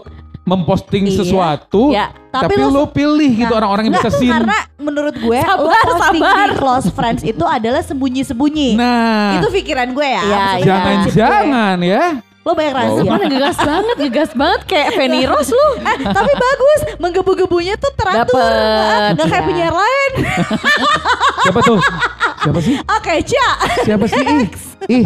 memposting 0.49 1.05
Iya. 1.05 1.17
sesuatu 1.19 1.83
Ya, 1.91 2.09
tapi, 2.29 2.57
tapi 2.57 2.65
lu- 2.65 2.73
lu 2.73 2.85
pilih 2.89 3.31
gitu 3.37 3.47
Nah, 3.47 3.59
orang-orang 3.59 3.85
yang 3.87 3.97
bisa 3.97 4.11
sin. 4.11 4.33
Karena 4.33 4.57
menurut 4.77 5.15
gue 5.15 5.39
Sabar, 5.39 5.85
posting 5.85 6.25
sabar. 6.25 6.49
di 6.49 6.57
close 6.57 6.89
friends 6.91 7.23
itu 7.23 7.45
adalah 7.45 7.83
sembunyi-sembunyi. 7.83 8.71
Nah, 8.75 9.37
Itu 9.37 9.53
pikiran 9.53 9.93
gue 9.93 10.09
ya. 10.09 10.23
Iya, 10.23 10.25
iya. 10.25 10.47
gue. 10.57 10.65
jangan-jangan 10.65 11.77
ya. 11.81 12.05
Lo 12.41 12.57
banyak 12.57 12.73
rahasia. 12.73 13.05
Mana 13.05 13.25
ngegas 13.29 13.59
banget, 13.61 13.97
ngegas 13.99 14.31
banget 14.33 14.61
kayak 14.65 14.89
Fanny 14.97 15.29
Rose 15.29 15.53
lu. 15.53 15.69
Eh, 15.79 15.97
tapi 16.09 16.33
bagus, 16.33 16.81
menggebu-gebunya 16.97 17.77
tuh 17.77 17.93
teratur. 17.93 18.41
Dapet, 18.41 19.13
Gak 19.15 19.27
kayak 19.29 19.37
iya. 19.37 19.45
penyiar 19.45 19.75
lain. 19.77 20.11
Siapa 21.45 21.61
tuh? 21.61 21.77
Siapa 22.49 22.61
sih? 22.61 22.75
Oke, 22.81 23.15
Cia. 23.23 23.51
Siapa 23.85 24.05
sih? 24.09 24.25
Ih, 24.25 24.49
ih. 24.89 25.05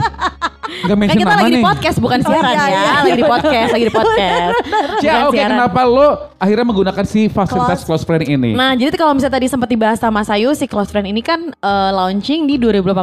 Enggak 0.72 0.88
Kan 0.88 0.96
mention 0.96 1.18
kita 1.18 1.28
nama 1.28 1.42
lagi 1.42 1.52
di 1.52 1.61
podcast 1.61 1.96
bukan 1.98 2.18
Oh, 2.18 2.28
siaran 2.33 2.48
iya, 2.48 2.62
ya, 2.62 2.70
iya. 2.70 2.83
lagi 2.96 3.12
di 3.12 3.26
podcast, 3.26 3.70
lagi 3.70 3.85
di 3.85 3.92
podcast. 3.92 4.55
Cia, 5.02 5.14
oke 5.20 5.35
siaran. 5.35 5.50
kenapa 5.52 5.81
lo 5.85 6.07
akhirnya 6.38 6.64
menggunakan 6.64 7.05
si 7.05 7.20
fasilitas 7.26 7.83
Close. 7.83 8.02
close 8.02 8.05
friend 8.07 8.24
ini? 8.24 8.50
Nah, 8.55 8.72
jadi 8.72 8.94
kalau 8.94 9.12
misalnya 9.12 9.37
tadi 9.37 9.46
sempat 9.46 9.68
dibahas 9.68 9.98
sama 9.98 10.22
Sayu, 10.22 10.55
si 10.55 10.64
Close 10.64 10.88
Friend 10.88 11.05
ini 11.05 11.20
kan 11.20 11.50
eh, 11.50 11.90
launching 11.92 12.46
di 12.46 12.57
2018 12.57 12.94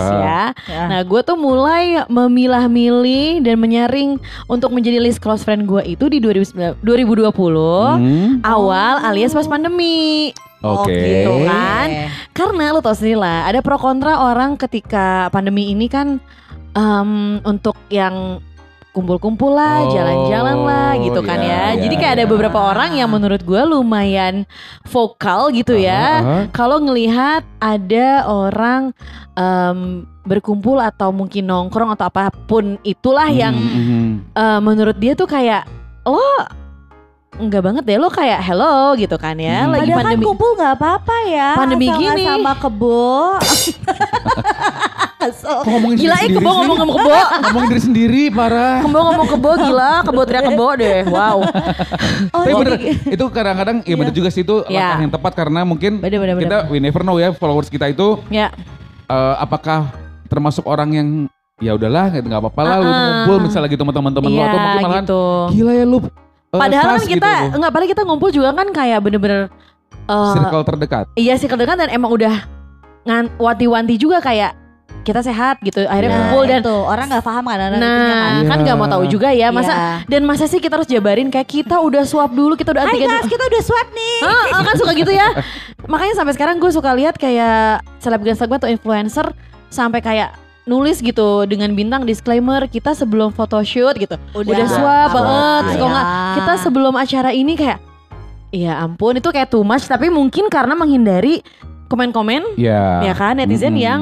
ya. 0.00 0.54
Ya. 0.54 0.84
Nah, 0.86 1.00
gue 1.02 1.20
tuh 1.20 1.34
mulai 1.34 2.00
memilah-milih 2.06 3.42
dan 3.42 3.58
menyaring 3.58 4.16
untuk 4.46 4.70
menjadi 4.70 4.96
list 4.96 5.18
close 5.18 5.42
friend 5.42 5.66
gue 5.66 5.82
itu 5.84 6.06
di 6.06 6.18
2019 6.18 6.78
2020 6.80 7.36
Hmm, 8.00 8.40
awal 8.42 9.02
alias 9.02 9.30
pas 9.30 9.44
pandemi. 9.44 10.30
Oke. 10.60 10.92
gitu 10.92 11.32
kan. 11.48 11.88
Karena 12.36 12.72
lo 12.72 12.80
tau 12.84 12.92
sendiri 12.92 13.16
lah, 13.16 13.48
ada 13.48 13.64
pro 13.64 13.80
kontra 13.80 14.28
orang 14.28 14.60
ketika 14.60 15.32
pandemi 15.32 15.72
ini 15.72 15.88
kan 15.88 16.20
em, 16.76 17.10
untuk 17.44 17.76
yang 17.88 18.44
kumpul-kumpul 18.90 19.54
lah, 19.54 19.86
Oh, 19.86 19.94
jalan-jalan 19.94 20.58
lah 20.66 20.90
gitu 20.98 21.22
kan 21.22 21.38
ya, 21.38 21.78
ya. 21.78 21.86
Jadi 21.86 21.94
ya, 21.94 22.00
kayak 22.02 22.14
ada 22.18 22.24
ya. 22.26 22.30
beberapa 22.30 22.58
orang 22.58 22.90
yang 22.98 23.06
menurut 23.06 23.38
gue 23.46 23.62
lumayan 23.62 24.42
vokal 24.90 25.54
gitu 25.54 25.78
ya. 25.78 26.18
Aha. 26.20 26.36
Kalau 26.50 26.82
ngelihat 26.82 27.46
ada 27.62 28.26
orang 28.26 28.90
em, 29.38 30.04
berkumpul 30.26 30.82
atau 30.82 31.14
mungkin 31.14 31.46
nongkrong 31.48 31.94
atau 31.94 32.10
apa 32.10 32.34
pun 32.50 32.76
itulah 32.82 33.30
yang 33.30 33.54
Hmm, 33.56 33.82
hmm. 33.86 34.10
eh, 34.36 34.60
menurut 34.60 34.98
dia 34.98 35.14
tuh 35.16 35.30
kayak 35.30 35.64
lo 36.04 36.20
enggak 37.40 37.62
banget 37.62 37.82
deh 37.82 37.96
lo 37.96 38.08
kayak 38.08 38.40
hello 38.40 38.74
gitu 38.94 39.16
kan 39.16 39.34
ya 39.34 39.64
Hmm. 39.64 39.72
lagi 39.72 39.80
Padahal 39.82 39.96
kan 39.96 40.04
pandemi 40.06 40.24
kumpul 40.26 40.50
gak 40.54 40.72
apa-apa 40.74 41.16
ya. 41.26 41.48
Pandemi 41.54 41.86
asal 41.86 41.96
nggak 41.96 42.14
gini. 42.14 42.24
sama 42.26 42.52
kebo. 42.56 43.08
Asal- 45.20 45.60
Kok 45.60 45.68
ngomongin 45.68 45.96
Gila 45.98 46.16
eh 46.16 46.28
kebo 46.30 46.48
ngomong 46.50 46.76
ngomong 46.78 46.96
kebo 46.96 47.10
ngomongin 47.44 47.68
diri 47.68 47.82
sendiri 47.82 48.22
parah. 48.30 48.80
Kebo 48.80 48.98
ngomong 49.02 49.26
kebo 49.28 49.50
gila 49.58 49.92
Kebo 50.00 50.20
teriak 50.22 50.44
kebo 50.46 50.66
deh 50.74 50.98
Wow 51.06 51.36
Oh, 52.34 52.40
Tapi 52.40 52.52
bener, 52.54 52.72
itu 53.06 53.24
kadang-kadang 53.28 53.76
ya 53.82 53.94
bener 53.94 54.12
juga 54.12 54.28
sih 54.28 54.40
itu 54.40 54.64
Iya. 54.64 54.80
langkah 54.90 55.00
yang 55.02 55.12
tepat 55.12 55.32
karena 55.34 55.60
mungkin 55.62 55.92
Bener, 55.98 56.18
bener, 56.18 56.34
bener. 56.34 56.44
kita 56.46 56.58
we 56.66 56.78
never 56.78 57.00
know 57.00 57.16
ya 57.16 57.32
followers 57.32 57.68
kita 57.68 57.86
itu 57.86 58.16
Ya 58.28 58.48
eh, 59.06 59.34
apakah 59.36 59.92
termasuk 60.26 60.64
orang 60.64 60.90
yang 60.90 61.08
ya 61.58 61.74
udahlah 61.74 62.08
gitu 62.08 62.24
nggak 62.24 62.40
apa-apa 62.40 62.62
lah 62.62 62.76
lu 62.78 62.86
Ah-ah. 62.86 62.96
ngumpul 62.96 63.36
misalnya 63.44 63.68
gitu 63.68 63.82
sama 63.82 63.92
teman-teman 63.92 64.24
lu 64.26 64.32
Iya 64.32 64.44
atau 64.46 64.56
mungkin 64.56 64.80
malahan 64.80 65.02
gitu 65.02 65.22
gila 65.52 65.72
ya 65.74 65.84
lu 65.84 65.98
eh, 65.98 66.08
Padahal 66.50 66.96
kan 66.96 67.00
Sas," 67.00 67.08
kita 67.08 67.30
gitu. 67.30 67.56
Enggak 67.58 67.70
padahal 67.70 67.90
kita 67.90 68.02
ngumpul 68.02 68.30
juga 68.30 68.48
kan 68.50 68.68
kayak 68.70 68.98
bener-bener 68.98 69.40
eh, 70.06 70.32
circle 70.34 70.64
terdekat. 70.66 71.04
Iya 71.14 71.34
sih 71.38 71.46
kedekan 71.46 71.78
dan 71.78 71.88
emang 71.88 72.10
udah 72.10 72.34
ngan 73.06 73.30
wanti-wanti 73.38 73.94
juga 73.96 74.18
kayak 74.18 74.58
kita 75.00 75.24
sehat 75.24 75.56
gitu 75.64 75.80
akhirnya 75.88 76.12
Iya. 76.12 76.18
kumpul 76.20 76.42
dan 76.44 76.60
tuh 76.60 76.84
orang 76.84 77.08
nggak 77.08 77.24
paham 77.24 77.44
kan 77.48 77.56
anak 77.56 77.80
nah 77.80 78.44
Iya. 78.44 78.48
kan 78.52 78.58
nggak 78.60 78.76
mau 78.76 78.84
tahu 78.84 79.04
juga 79.08 79.32
ya 79.32 79.48
masa 79.48 79.72
Iya. 79.72 79.94
dan 80.12 80.22
masa 80.28 80.44
sih 80.44 80.60
kita 80.60 80.76
harus 80.76 80.84
jabarin 80.84 81.32
kayak 81.32 81.48
kita 81.48 81.80
udah 81.80 82.04
swab 82.04 82.36
dulu 82.36 82.52
kita 82.52 82.76
udah 82.76 82.84
antigen 82.84 83.08
guys, 83.08 83.24
kita 83.24 83.40
udah 83.40 83.62
swab 83.64 83.88
nih. 83.96 84.18
Ah, 84.20 84.60
ah, 84.60 84.62
kan 84.62 84.74
suka 84.76 84.92
gitu 84.92 85.08
ya. 85.08 85.24
Makanya 85.92 86.14
sampai 86.20 86.36
sekarang 86.36 86.60
gue 86.60 86.68
suka 86.68 86.92
lihat 86.92 87.16
kayak 87.16 87.80
selebgram 87.96 88.36
selebgram 88.36 88.60
atau 88.60 88.68
influencer 88.68 89.26
sampai 89.72 90.04
kayak 90.04 90.36
nulis 90.70 91.02
gitu 91.02 91.42
dengan 91.50 91.74
bintang 91.74 92.06
disclaimer 92.06 92.70
kita 92.70 92.94
sebelum 92.94 93.34
photoshoot 93.34 93.98
gitu. 93.98 94.14
Udah, 94.30 94.54
swab 94.70 94.70
swab, 94.70 95.08
banget. 95.18 95.60
Terus 95.66 95.76
kalau 95.82 95.90
nggak, 95.90 96.08
kita 96.38 96.52
sebelum 96.62 96.94
acara 96.94 97.30
ini 97.34 97.58
kayak 97.58 97.78
Iya 98.50 98.82
ampun 98.82 99.14
itu 99.14 99.30
kayak 99.30 99.46
too 99.46 99.62
much 99.62 99.86
tapi 99.86 100.10
mungkin 100.10 100.50
karena 100.50 100.74
menghindari 100.74 101.38
komen-komen 101.86 102.58
Iya. 102.58 103.06
ya 103.06 103.14
kan 103.14 103.38
netizen 103.38 103.78
Mm-mm. 103.78 103.86
yang 103.86 104.00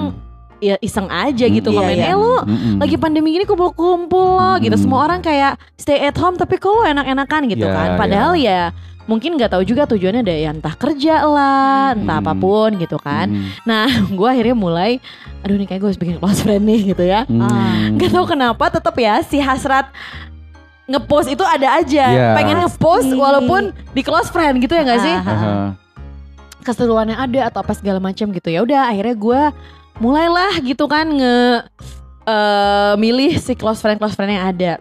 ya 0.59 0.75
iseng 0.79 1.07
aja 1.07 1.44
gitu 1.44 1.68
Mm-mm. 1.68 1.79
komen 1.79 1.94
Iya, 1.94 2.03
eh 2.03 2.09
iya. 2.09 2.14
lu 2.14 2.35
Mm-mm. 2.40 2.75
lagi 2.77 2.97
pandemi 2.97 3.31
gini 3.31 3.44
kumpul-kumpul 3.44 4.27
loh 4.35 4.57
gitu 4.57 4.73
Hmm. 4.73 4.83
semua 4.83 5.01
orang 5.03 5.21
kayak 5.21 5.55
stay 5.75 5.99
at 6.01 6.14
home 6.14 6.35
tapi 6.35 6.57
kok 6.57 6.68
lo 6.68 6.83
enak-enakan 6.83 7.42
gitu 7.49 7.62
Ya, 7.62 7.73
kan 7.73 7.88
padahal 7.94 8.35
ya 8.35 8.75
mungkin 9.05 9.35
nggak 9.35 9.49
tahu 9.51 9.62
juga 9.62 9.87
tujuannya 9.87 10.21
ada 10.21 10.35
ya 10.35 10.51
entah 10.51 10.75
kerja 10.75 11.23
lah 11.23 11.94
entah 11.94 12.18
Hmm. 12.18 12.27
apa 12.27 12.33
pun 12.35 12.71
gitu 12.77 12.99
kan 12.99 13.27
Mm. 13.27 13.49
nah 13.62 13.87
gue 14.18 14.29
akhirnya 14.29 14.53
mulai 14.53 14.99
aduh 15.40 15.55
nih 15.55 15.64
kayak 15.64 15.81
gue 15.81 15.88
harus 15.88 15.97
bikin 15.97 16.16
close 16.16 16.40
friend 16.40 16.61
nih 16.62 16.92
gitu 16.92 17.03
ya 17.03 17.23
Mm. 17.25 17.49
nggak 17.94 18.11
tahu 18.11 18.27
kenapa 18.29 18.64
tetap 18.68 18.92
ya 18.94 19.23
si 19.23 19.38
hasrat 19.38 19.88
ngepost 20.85 21.29
itu 21.29 21.40
ada 21.40 21.79
aja 21.79 22.05
Ya. 22.09 22.29
pengen 22.35 22.61
ngepost 22.61 23.07
Pasti. 23.07 23.16
walaupun 23.16 23.62
di 23.92 24.03
close 24.03 24.29
friend 24.29 24.59
gitu 24.59 24.73
ya 24.73 24.83
nggak 24.83 25.01
sih 25.01 25.14
Aha. 25.14 25.73
keseruannya 26.61 27.16
ada 27.16 27.49
atau 27.49 27.62
apa 27.62 27.73
segala 27.73 27.97
macam 27.99 28.29
gitu 28.29 28.49
ya 28.49 28.61
udah 28.61 28.88
akhirnya 28.88 29.14
gue 29.14 29.40
mulailah 29.98 30.58
gitu 30.61 30.87
kan 30.87 31.06
nge 31.08 31.38
eh, 32.24 32.94
milih 32.96 33.37
si 33.37 33.52
close 33.52 33.78
friend 33.78 33.96
close 33.96 34.14
friend 34.14 34.30
yang 34.30 34.46
ada 34.46 34.72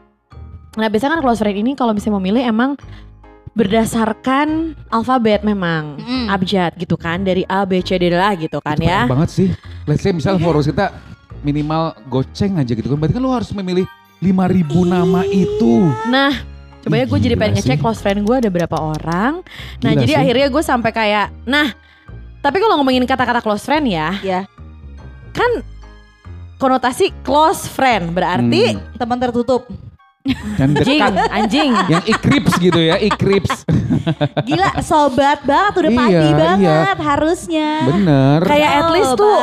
nah 0.74 0.86
biasanya 0.86 1.18
kan 1.18 1.22
close 1.22 1.40
friend 1.40 1.58
ini 1.58 1.74
kalau 1.74 1.92
misalnya 1.92 2.14
mau 2.14 2.24
milih 2.24 2.44
emang 2.44 2.78
berdasarkan 3.52 4.78
alfabet 4.88 5.42
memang 5.42 5.98
Mm. 5.98 6.30
abjad 6.30 6.72
gitu 6.78 6.94
kan 6.94 7.20
dari 7.20 7.42
A 7.44 7.66
B 7.66 7.82
C 7.82 7.98
D 7.98 8.08
lah 8.08 8.38
gitu 8.38 8.62
kan 8.62 8.78
Itu 8.78 8.86
ya 8.86 9.04
banyak 9.04 9.14
banget 9.18 9.30
sih. 9.32 9.48
Let's 9.84 10.00
say 10.00 10.14
Iya. 10.14 10.18
misal 10.22 10.34
followers 10.38 10.70
kita 10.70 10.94
minimal 11.40 11.98
goceng 12.06 12.54
aja 12.56 12.70
gitu 12.70 12.86
kan. 12.86 12.98
Berarti 12.98 13.14
kan 13.14 13.24
lu 13.24 13.34
harus 13.34 13.50
memilih 13.52 13.90
5000 14.20 14.62
nama 14.84 15.26
itu. 15.26 15.90
nah 16.06 16.34
coba 16.80 16.96
ya 16.96 17.06
gue 17.06 17.20
jadi 17.20 17.36
pengen 17.36 17.54
ngecek 17.56 17.76
sih. 17.76 17.82
close 17.82 18.00
friend 18.00 18.22
gue 18.24 18.36
ada 18.38 18.48
berapa 18.48 18.78
orang 18.78 19.42
nah 19.80 19.92
Gila 19.92 20.02
jadi 20.02 20.14
sih. 20.14 20.22
akhirnya 20.22 20.48
gue 20.48 20.64
sampai 20.64 20.92
kayak 20.92 21.28
nah 21.44 21.68
tapi 22.40 22.58
kalau 22.58 22.78
ngomongin 22.78 23.04
kata-kata 23.04 23.42
close 23.42 23.62
friend 23.62 23.86
ya 23.86 24.16
Ya. 24.22 24.46
Kan 25.38 25.52
konotasi 26.56 27.14
close 27.22 27.70
friend 27.70 28.12
berarti 28.12 28.74
Hmm. 28.74 28.98
Teman 28.98 29.18
tertutup. 29.20 29.70
yang 30.28 30.76
anjing 30.76 31.00
dekat. 31.00 31.30
anjing 31.32 31.72
yang 31.88 32.04
ikrips 32.04 32.54
gitu 32.60 32.80
ya, 32.82 33.00
ikrips. 33.00 33.64
Gila, 34.44 34.76
sobat 34.82 35.40
banget 35.42 35.74
udah 35.78 35.88
Iya, 35.90 36.00
pagi 36.02 36.12
iya. 36.26 36.36
banget 36.36 36.98
harusnya. 37.00 37.70
Bener. 37.86 38.40
kayak 38.44 38.72
at 38.76 38.88
least 38.92 39.14
tuh 39.16 39.38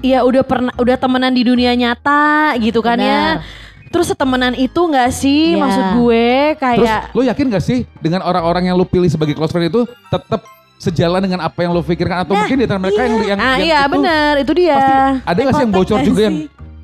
ya 0.00 0.24
udah 0.24 0.40
pernah 0.40 0.72
udah 0.74 0.96
temenan 0.96 1.28
di 1.30 1.44
dunia 1.44 1.76
nyata 1.76 2.56
gitu 2.56 2.80
kan 2.80 2.96
ya 2.96 3.36
Benar. 3.36 3.44
terus 3.86 4.06
setemenan 4.08 4.54
itu 4.54 4.80
nggak 4.80 5.10
sih 5.10 5.52
Iya. 5.52 5.60
maksud 5.60 5.84
gue 5.94 6.28
Terus 6.48 6.60
kayak 6.80 7.00
lu 7.12 7.22
yakin 7.22 7.46
gak 7.50 7.60
sih 7.60 7.78
dengan 7.98 8.24
orang-orang 8.24 8.64
yang 8.66 8.74
lu 8.74 8.84
pilih 8.84 9.04
sebagai 9.06 9.36
close 9.36 9.52
friend 9.52 9.68
itu 9.68 9.84
tetap 10.08 10.40
sejalan 10.76 11.20
dengan 11.20 11.40
apa 11.40 11.58
yang 11.58 11.70
lu 11.70 11.80
pikirkan 11.80 12.22
atau 12.22 12.32
Nah, 12.32 12.44
mungkin 12.44 12.56
di 12.56 12.64
antara 12.64 12.78
mereka 12.78 13.00
yang 13.00 13.14
yang, 13.26 13.38
ah 13.38 13.54
yang 13.54 13.60
iya 13.62 13.78
itu 13.80 13.92
benar 13.92 14.32
itu 14.36 14.52
dia 14.54 14.76
Pasti 14.76 14.92
ada 15.24 15.38
gak 15.40 15.52
sih 15.52 15.62
yang 15.62 15.72
bocor 15.72 15.96
gak 15.96 16.06
juga 16.06 16.16
sih? 16.16 16.26
yang 16.26 16.36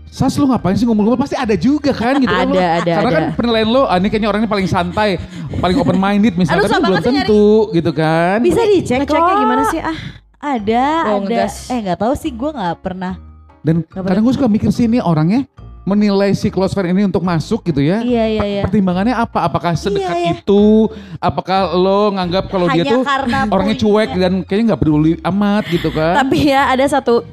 Sas 0.06 0.36
lu 0.36 0.44
ngapain 0.44 0.76
sih 0.76 0.84
ngumpul-ngumpul 0.84 1.24
pasti 1.24 1.32
ada 1.34 1.56
juga 1.56 1.88
kan 1.90 2.20
gitu 2.20 2.28
kan 2.28 2.44
lu. 2.44 2.52
Ada, 2.52 2.68
ada, 2.78 2.92
Karena 2.94 3.10
kan 3.10 3.24
ada. 3.24 3.32
penilaian 3.32 3.64
lo 3.66 3.82
ah, 3.82 3.96
ini 3.96 4.06
kayaknya 4.06 4.28
orangnya 4.28 4.44
paling 4.46 4.68
santai, 4.68 5.16
paling 5.56 5.72
open 5.74 5.96
minded 5.96 6.36
Aduh, 6.36 6.40
misalnya 6.44 6.60
tapi 6.60 6.68
susah 6.68 6.84
belum 6.84 7.00
tentu 7.00 7.48
gitu 7.72 7.90
kan. 7.90 8.36
Bisa 8.38 8.60
dicek 8.62 8.98
ngeceknya 9.00 9.24
kok. 9.24 9.40
gimana 9.40 9.62
sih 9.66 9.80
ah 9.80 9.96
Ada, 10.36 10.84
Oh, 11.08 11.16
ada. 11.16 11.16
ngegas. 11.22 11.54
Eh 11.66 11.78
nggak 11.80 11.96
tahu 11.96 12.12
sih, 12.12 12.28
gue 12.28 12.50
nggak 12.50 12.76
pernah. 12.78 13.16
Dan 13.62 13.86
kadang 13.86 14.20
gue 14.20 14.34
suka 14.34 14.52
mikir 14.52 14.68
sih 14.68 14.84
ini 14.84 15.00
orangnya 15.00 15.48
menilai 15.82 16.30
si 16.32 16.46
close 16.46 16.70
friend 16.70 16.94
ini 16.94 17.10
untuk 17.10 17.26
masuk 17.26 17.66
gitu 17.66 17.82
ya. 17.82 17.98
Iya 18.02 18.24
iya 18.30 18.44
iya. 18.46 18.62
Pertimbangannya 18.62 19.18
apa? 19.18 19.46
Apakah 19.46 19.74
sedekat 19.74 20.14
Iya, 20.14 20.22
iya. 20.22 20.32
itu? 20.38 20.86
Apakah 21.18 21.74
lo 21.74 22.14
nganggap 22.14 22.46
kalau 22.46 22.70
dia 22.70 22.86
tuh 22.86 23.02
orangnya 23.50 23.76
cuek 23.76 24.10
dan 24.14 24.32
kayaknya 24.46 24.64
nggak 24.74 24.80
peduli 24.80 25.12
amat 25.22 25.64
gitu 25.68 25.90
kan? 25.90 26.22
tapi 26.22 26.54
ya 26.54 26.70
ada 26.70 26.86
satu 26.86 27.26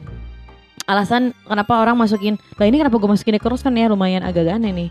alasan 0.90 1.30
kenapa 1.46 1.78
orang 1.78 1.94
masukin 1.94 2.42
lah 2.58 2.66
ini 2.66 2.82
kenapa 2.82 2.98
gue 2.98 3.10
masukin 3.14 3.38
terus 3.38 3.62
kan 3.62 3.70
ya 3.78 3.86
lumayan 3.86 4.26
agak 4.26 4.50
aneh 4.50 4.74
nih 4.74 4.90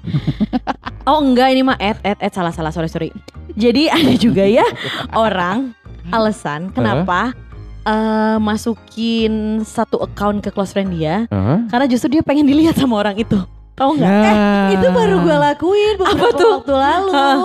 oh 1.11 1.19
enggak 1.19 1.51
ini 1.51 1.67
mah 1.67 1.75
at 1.83 1.99
at 2.07 2.19
at 2.23 2.31
salah 2.31 2.55
salah 2.55 2.71
sorry 2.71 2.87
sorry 2.87 3.11
jadi 3.59 3.91
ada 3.91 4.15
juga 4.15 4.47
ya 4.47 4.63
orang 5.19 5.75
alasan 6.15 6.71
kenapa 6.71 7.35
eh, 7.89 8.37
masukin 8.39 9.33
satu 9.63 9.99
account 9.99 10.39
ke 10.39 10.51
close 10.51 10.71
friend 10.71 10.93
dia 10.93 11.25
Hah? 11.27 11.65
karena 11.67 11.87
justru 11.87 12.09
dia 12.11 12.23
pengen 12.23 12.45
dilihat 12.45 12.77
sama 12.77 12.99
orang 12.99 13.17
itu 13.17 13.41
tahu 13.73 13.95
nggak 13.95 14.11
Nah. 14.11 14.69
Itu 14.75 14.87
baru 14.91 15.23
gue 15.23 15.37
lakuin 15.39 15.95
beberapa 15.97 16.19
Apa 16.21 16.29
tuh? 16.35 16.51
waktu 16.59 16.75
lalu. 16.75 17.11
Hah? 17.15 17.37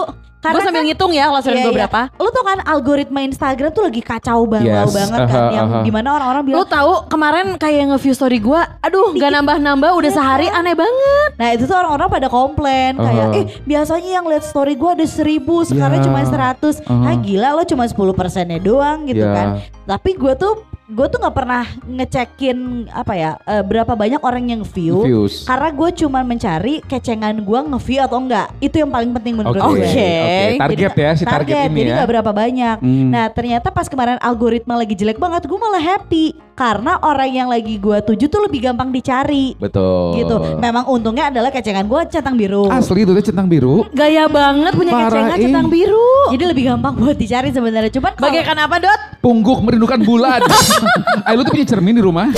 Karena 0.44 0.54
gue 0.54 0.62
sambil 0.62 0.76
kan- 0.78 0.88
ngitung 0.92 1.12
ya 1.12 1.26
friend 1.42 1.56
Iya, 1.56 1.64
gue 1.64 1.72
iya. 1.72 1.80
berapa 1.82 2.02
Lu 2.14 2.30
tau 2.30 2.44
kan 2.44 2.58
algoritma 2.62 3.20
Instagram 3.24 3.70
tuh 3.72 3.84
lagi 3.84 4.02
kacau 4.02 4.44
balau 4.44 4.68
Yes, 4.84 4.92
banget 4.92 5.20
kan 5.24 5.40
aha, 5.40 5.44
yang 5.50 5.68
aha. 5.70 5.80
di 5.82 5.90
mana 5.90 6.08
orang-orang 6.12 6.44
bilang 6.44 6.60
Lu 6.60 6.66
tahu 6.68 6.92
kemarin 7.08 7.56
kayak 7.56 7.84
nge-view 7.90 8.12
story 8.12 8.38
gue 8.38 8.62
Aduh 8.82 9.16
gak 9.16 9.32
nambah-nambah 9.32 9.92
udah 9.94 10.12
Iya 10.12 10.14
sehari 10.14 10.48
aneh 10.50 10.76
banget 10.76 11.30
Nah 11.34 11.50
itu 11.50 11.64
tuh 11.64 11.74
orang-orang 11.74 12.10
pada 12.12 12.28
komplain 12.28 12.92
kayak 12.94 13.26
Aha. 13.26 13.38
eh 13.38 13.46
biasanya 13.64 14.10
yang 14.14 14.26
lihat 14.28 14.44
story 14.44 14.76
gue 14.76 14.92
ada 14.92 15.06
seribu 15.06 15.64
sekarang 15.64 15.96
Ya. 15.96 16.06
cuma 16.06 16.20
100 16.22 16.84
Aha. 16.84 17.06
Ah 17.06 17.16
gila 17.16 17.50
lo 17.54 17.64
cuma 17.64 17.84
10 17.84 17.96
persennya 18.12 18.60
doang 18.60 19.06
gitu 19.06 19.22
Ya. 19.22 19.32
kan 19.32 19.48
Tapi 19.86 20.12
gue 20.14 20.34
tuh 20.34 20.60
gue 20.94 21.08
tuh 21.10 21.18
nggak 21.18 21.36
pernah 21.36 21.66
ngecekin 21.90 22.88
apa 22.94 23.14
ya 23.18 23.32
eh, 23.50 23.64
berapa 23.66 23.98
banyak 23.98 24.22
orang 24.22 24.54
yang 24.54 24.62
view. 24.62 25.02
Views. 25.02 25.50
Karena 25.50 25.74
gue 25.74 25.90
cuma 26.06 26.22
mencari 26.22 26.86
kecengan 26.86 27.34
gue 27.42 27.60
nge-view 27.74 28.00
atau 28.06 28.22
enggak. 28.22 28.54
Itu 28.62 28.86
yang 28.86 28.94
paling 28.94 29.12
penting 29.18 29.34
menurut 29.42 29.58
Oke, 29.58 29.82
gue. 29.82 29.90
Oke. 29.90 29.90
oke. 29.90 30.62
Target 30.62 30.94
ya, 30.94 31.12
si 31.18 31.24
target, 31.26 31.68
ini 31.74 31.82
jadi 31.90 32.06
ya. 32.06 32.06
berapa 32.06 32.32
banyak. 32.32 32.78
Hmm. 32.80 33.10
Nah 33.10 33.26
ternyata 33.34 33.74
pas 33.74 33.90
kemarin 33.90 34.22
algoritma 34.22 34.78
lagi 34.78 34.94
jelek 34.94 35.18
banget, 35.18 35.50
gue 35.50 35.58
malah 35.58 35.82
happy 35.82 36.38
karena 36.54 37.02
orang 37.02 37.30
yang 37.34 37.50
lagi 37.50 37.82
gue 37.82 37.98
tuju 38.06 38.30
tuh 38.30 38.46
lebih 38.46 38.70
gampang 38.70 38.94
dicari. 38.94 39.58
Betul. 39.58 40.22
Gitu. 40.22 40.36
Memang 40.62 40.86
untungnya 40.86 41.34
adalah 41.34 41.50
kecengan 41.50 41.90
gue 41.90 42.02
centang 42.14 42.38
biru. 42.38 42.70
Asli 42.70 43.02
itu 43.02 43.12
tuh 43.12 43.26
centang 43.26 43.50
biru. 43.50 43.90
Gaya 43.90 44.30
banget 44.30 44.78
punya 44.78 44.94
Parah, 44.94 45.10
kecengan 45.10 45.38
centang 45.42 45.68
biru. 45.74 46.10
Jadi 46.30 46.44
lebih 46.46 46.64
gampang 46.70 46.94
buat 46.94 47.18
dicari 47.18 47.50
sebenarnya. 47.50 47.90
Cuman 47.90 48.14
kalau- 48.14 48.30
Bagaikan 48.30 48.58
apa 48.62 48.76
Dot? 48.78 49.02
Pungguk 49.20 49.60
merindukan 49.66 50.00
bulan. 50.06 50.40
Ayo 51.28 51.42
lu 51.42 51.44
tuh 51.44 51.54
punya 51.58 51.68
cermin 51.68 51.98
di 51.98 52.04
rumah? 52.06 52.30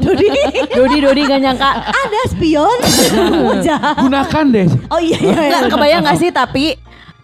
Dodi 0.00 0.26
Dodi 0.72 0.98
Dodi 1.04 1.22
gak 1.28 1.40
nyangka. 1.44 1.70
ada 1.84 2.20
spion. 2.32 2.78
Gunakan 4.00 4.44
deh. 4.48 4.66
oh 4.88 5.00
iya 5.00 5.18
iya. 5.20 5.34
iya. 5.36 5.48
Nggak 5.52 5.72
kebayang 5.76 6.02
gak 6.08 6.18
sih 6.18 6.30
tapi 6.32 6.64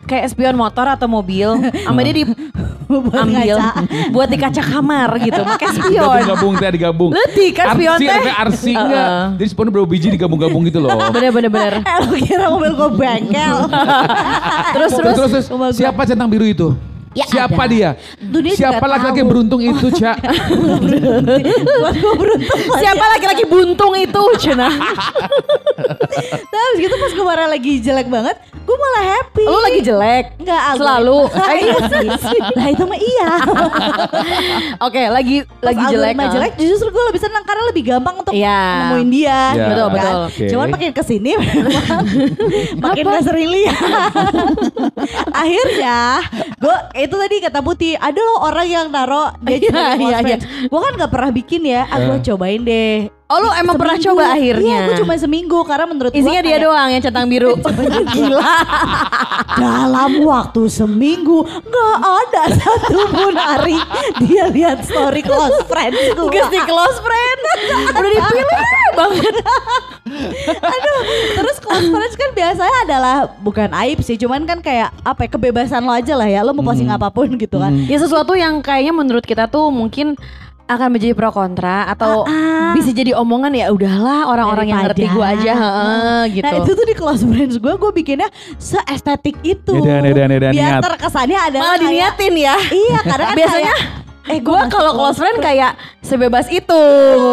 kayak 0.06 0.30
spion 0.30 0.54
motor 0.54 0.86
atau 0.86 1.04
mobil 1.04 1.50
sama 1.82 2.00
dia 2.00 2.14
diambil 2.14 3.26
ngaca. 3.34 3.66
buat 4.14 4.28
di 4.30 4.38
kaca 4.38 4.62
kamar 4.62 5.10
gitu 5.18 5.40
pakai 5.42 5.68
spion 5.74 6.06
Gabung-gabung 6.06 6.52
teh 6.54 6.70
digabung. 6.70 7.10
letih 7.10 7.50
kan 7.50 7.74
spion 7.74 7.98
teh 7.98 8.32
arsi 8.32 8.72
enggak. 8.72 9.42
Jadi 9.42 9.48
spionnya 9.50 9.72
berapa 9.74 9.88
biji 9.88 10.08
digabung-gabung 10.08 10.62
gitu 10.64 10.78
loh. 10.78 10.94
bener 11.14 11.30
bener 11.30 11.50
bener 11.50 11.72
Eh 11.90 11.96
lu 12.06 12.16
kira 12.16 12.46
mobil 12.46 12.72
gue 12.72 12.90
bengkel. 12.94 13.56
terus 14.72 14.90
Terus, 14.94 15.14
terus 15.18 15.46
terus, 15.46 15.74
siapa 15.74 16.06
centang 16.06 16.30
biru 16.30 16.46
itu? 16.46 16.72
Ya 17.16 17.24
siapa 17.24 17.64
ada. 17.64 17.72
dia? 17.72 17.90
Dunia 18.20 18.52
siapa 18.52 18.84
laki-laki 18.84 19.24
beruntung 19.24 19.56
itu, 19.58 19.88
Cak? 19.90 20.20
Gue 21.96 22.76
siapa 22.76 23.04
laki-laki 23.16 23.44
buntung 23.46 23.92
itu 23.94 24.22
cina 24.36 24.68
Tapi 26.52 26.72
gitu 26.78 26.94
pas 26.94 27.12
kemarin 27.12 27.48
lagi 27.48 27.72
jelek 27.78 28.08
banget, 28.08 28.36
gue 28.52 28.76
malah 28.76 29.04
happy. 29.14 29.44
lu 29.44 29.58
lagi 29.60 29.80
jelek 29.80 30.24
Enggak. 30.40 30.60
Selalu. 30.76 31.18
Sih. 32.26 32.40
Lah 32.54 32.68
itu 32.68 32.84
mah 32.84 32.98
iya. 32.98 33.30
oke 34.78 35.02
lagi 35.06 35.36
Pas 35.44 35.64
lagi 35.66 35.82
jelek 35.88 36.14
algoritma 36.14 36.24
ah. 36.24 36.32
jelek 36.32 36.52
justru 36.56 36.88
gue 36.88 37.04
lebih 37.08 37.20
senang 37.20 37.44
karena 37.44 37.62
lebih 37.68 37.82
gampang 37.86 38.14
untuk 38.16 38.32
Iya. 38.32 38.60
nemuin 38.90 39.08
dia. 39.08 39.40
Iya. 39.52 39.66
Betul, 39.66 39.86
kan? 39.86 39.94
betul. 39.94 40.20
Oke. 40.26 40.44
Cuman 40.50 40.66
makin 40.70 40.90
ke 40.92 41.02
sini 41.02 41.30
memang 41.36 42.04
makin 42.80 43.04
gak 43.06 43.24
sering 43.24 43.48
lihat. 43.48 44.10
Akhirnya 45.32 45.98
gue 46.56 46.76
itu 47.06 47.16
tadi 47.16 47.36
kata 47.40 47.60
Putih 47.62 47.94
ada 47.96 48.20
loh 48.20 48.38
orang 48.44 48.66
yang 48.68 48.86
naro 48.90 49.30
dia 49.42 49.56
Iya, 49.62 49.70
cuma 49.70 49.80
iya, 49.80 50.18
iya, 50.20 50.36
iya. 50.36 50.36
Gue 50.68 50.80
kan 50.82 50.92
gak 50.98 51.12
pernah 51.14 51.30
bikin 51.32 51.62
ya. 51.64 51.86
Ah 51.86 51.98
gue 52.02 52.18
cobain 52.22 52.60
deh. 52.62 53.15
Oh 53.26 53.38
lu 53.38 53.50
emang 53.52 53.74
pernah 53.74 53.98
coba 53.98 54.24
akhirnya? 54.32 54.76
Iya 54.76 54.86
gue 54.86 54.96
cuma 55.00 55.14
seminggu 55.14 55.58
karena 55.62 55.86
menurut 55.86 56.10
gua 56.10 56.18
isinya 56.18 56.40
dia 56.40 56.56
kayak- 56.56 56.64
doang 56.64 56.88
yang 56.88 57.02
centang 57.02 57.26
biru. 57.26 57.52
Gila. 58.14 58.42
Dalam 59.56 60.20
waktu 60.22 60.68
seminggu 60.68 61.40
Gak 61.46 61.96
ada 61.96 62.42
satupun 62.52 63.32
hari 63.32 63.78
Dia 64.20 64.48
lihat 64.48 64.84
story 64.84 65.22
close 65.22 65.64
friends 65.64 65.96
gue 65.96 66.28
Gak 66.28 66.50
di 66.50 66.60
close 66.60 66.98
friend 66.98 67.40
Udah 67.96 68.10
dipilih 68.10 68.60
banget. 68.92 69.34
Aduh 70.60 71.00
Terus 71.34 71.56
close 71.58 71.88
friends 71.88 72.14
kan 72.14 72.30
biasanya 72.32 72.78
adalah 72.84 73.16
Bukan 73.38 73.70
aib 73.86 74.00
sih 74.00 74.16
Cuman 74.16 74.44
kan 74.44 74.60
kayak 74.60 74.92
Apa 75.00 75.24
ya 75.24 75.30
Kebebasan 75.30 75.82
lo 75.82 75.92
aja 75.92 76.14
lah 76.14 76.28
ya 76.28 76.40
Lo 76.42 76.52
mau 76.52 76.64
posting 76.64 76.88
apa 76.88 77.08
pun 77.08 77.30
gitu 77.32 77.56
kan. 77.56 77.72
Ya 77.86 77.96
sesuatu 77.96 78.34
yang 78.34 78.60
kayaknya 78.60 78.92
menurut 78.92 79.24
kita 79.24 79.46
tuh 79.46 79.68
mungkin 79.68 80.18
akan 80.66 80.88
menjadi 80.90 81.14
pro 81.14 81.30
kontra 81.30 81.86
atau 81.86 82.26
ah. 82.26 82.74
bisa 82.74 82.90
jadi 82.90 83.14
omongan 83.14 83.54
ya 83.54 83.70
udahlah 83.70 84.26
orang-orang 84.26 84.66
yang 84.74 84.82
ngerti 84.82 85.06
gue 85.06 85.26
aja 85.26 85.52
heeh, 85.54 86.20
gitu. 86.34 86.46
Nah 86.46 86.52
itu 86.62 86.70
tuh 86.74 86.86
di 86.86 86.94
close 86.98 87.22
friends 87.22 87.56
gue 87.62 87.74
Gue 87.76 87.92
bikinnya 87.94 88.26
seestetik 88.58 89.38
itu 89.46 89.78
Edan, 89.78 90.02
edan, 90.02 90.30
edan, 90.34 90.50
Biar 90.50 90.78
niat. 90.78 90.82
terkesannya 90.82 91.38
adalah 91.38 91.62
Malah 91.62 91.78
kayak- 91.78 91.86
diniatin 92.18 92.34
ya. 92.34 92.56
Iya 92.66 92.98
karena 93.06 93.24
kan 93.30 93.36
Biasanya 93.40 93.74
kayak, 93.78 94.04
Eh 94.26 94.38
gue 94.38 94.60
kalau 94.68 94.92
close 94.92 95.16
friend 95.16 95.38
kayak 95.38 95.72
sebebas 96.00 96.46
itu, 96.48 96.82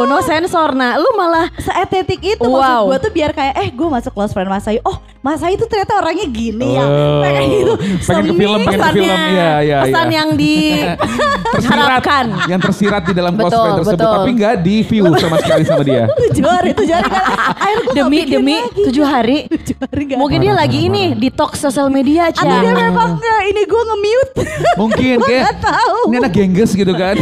no 0.03 0.21
sensor. 0.21 0.71
Nah 0.71 0.95
lu 0.95 1.09
malah 1.13 1.49
seestetik 1.57 2.19
itu 2.19 2.41
Wow. 2.43 2.53
maksud 2.53 2.85
gue 2.85 2.97
tuh 2.99 3.11
biar 3.13 3.31
kayak 3.31 3.53
eh 3.55 3.69
gue 3.69 3.87
masuk 3.87 4.11
close 4.11 4.29
friend 4.29 4.45
Mas 4.45 4.63
Ayu 4.63 4.77
oh 4.83 4.93
Mas 5.19 5.39
Ayu 5.39 5.55
tuh 5.55 5.65
ternyata 5.65 5.95
orangnya 5.95 6.25
gini 6.25 6.67
ya 6.71 6.83
Oh. 6.83 7.19
pengen 7.19 7.43
gitu 7.49 7.73
Pengen 8.03 8.23
ke 8.23 8.33
film, 8.35 8.59
pengen 8.61 8.79
ke 8.79 8.89
film. 8.93 9.17
Iya, 9.25 9.51
iya, 9.59 9.77
pesan 9.81 10.05
iya. 10.05 10.15
yang 10.15 10.29
diharapkan. 10.33 12.25
Yang 12.51 12.61
tersirat 12.63 13.03
di 13.03 13.13
dalam 13.13 13.33
close 13.33 13.53
friend 13.53 13.75
tersebut. 13.79 13.97
betul. 13.97 14.13
Tapi 14.13 14.29
nggak 14.33 14.55
di 14.59 14.75
view 14.83 15.03
sama 15.15 15.37
sekali 15.39 15.63
sama 15.63 15.83
dia. 15.83 16.03
tujuh 16.23 16.45
hari 16.45 16.71
tujuh 16.73 16.93
hari 16.93 17.07
kan 17.07 17.23
akhirnya 17.55 17.83
gue 17.83 17.93
Demi 17.95 18.19
demi 18.25 18.57
tujuh 18.75 19.05
hari. 19.05 19.37
tujuh 19.53 19.77
hari 19.79 20.01
gak 20.05 20.17
Mungkin 20.19 20.37
dia 20.39 20.53
lagi 20.53 20.79
ini 20.83 21.03
detox 21.15 21.57
sosial 21.57 21.87
media 21.87 22.29
aja. 22.29 22.39
atau 22.39 22.57
dia 22.59 22.73
memang 22.73 23.09
ini 23.43 23.61
gue 23.63 23.81
nge-mute 23.83 24.31
Mungkin 24.75 25.15
kayak 25.21 25.41
nggak 25.43 25.57
tahu 25.61 25.97
ini 26.09 26.15
anak 26.17 26.33
gengges 26.33 26.71
gitu 26.73 26.82
kan. 26.91 27.15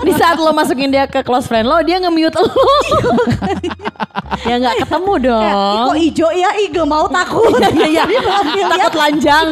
di 0.00 0.12
saat 0.14 0.38
lo 0.38 0.54
masukin 0.54 0.86
dia 0.88 1.04
ke 1.04 1.18
close 1.20 1.44
friend 1.44 1.66
lo, 1.66 1.82
dia 1.82 1.98
nge-mute 1.98 2.38
lo. 2.38 2.46
ya 4.46 4.54
nggak 4.56 4.86
ketemu 4.86 5.12
dong. 5.24 5.42
Kayak, 5.42 5.58
"Ih, 5.58 5.82
kok 5.82 5.96
ijo 5.98 6.28
ya 6.30 6.50
gak 6.68 6.86
mau 6.86 7.04
takut 7.08 7.50
Iya, 7.56 8.04
iya. 8.04 8.04
Dia 8.46 8.64
Takut 8.68 8.94
lanjang. 8.94 9.46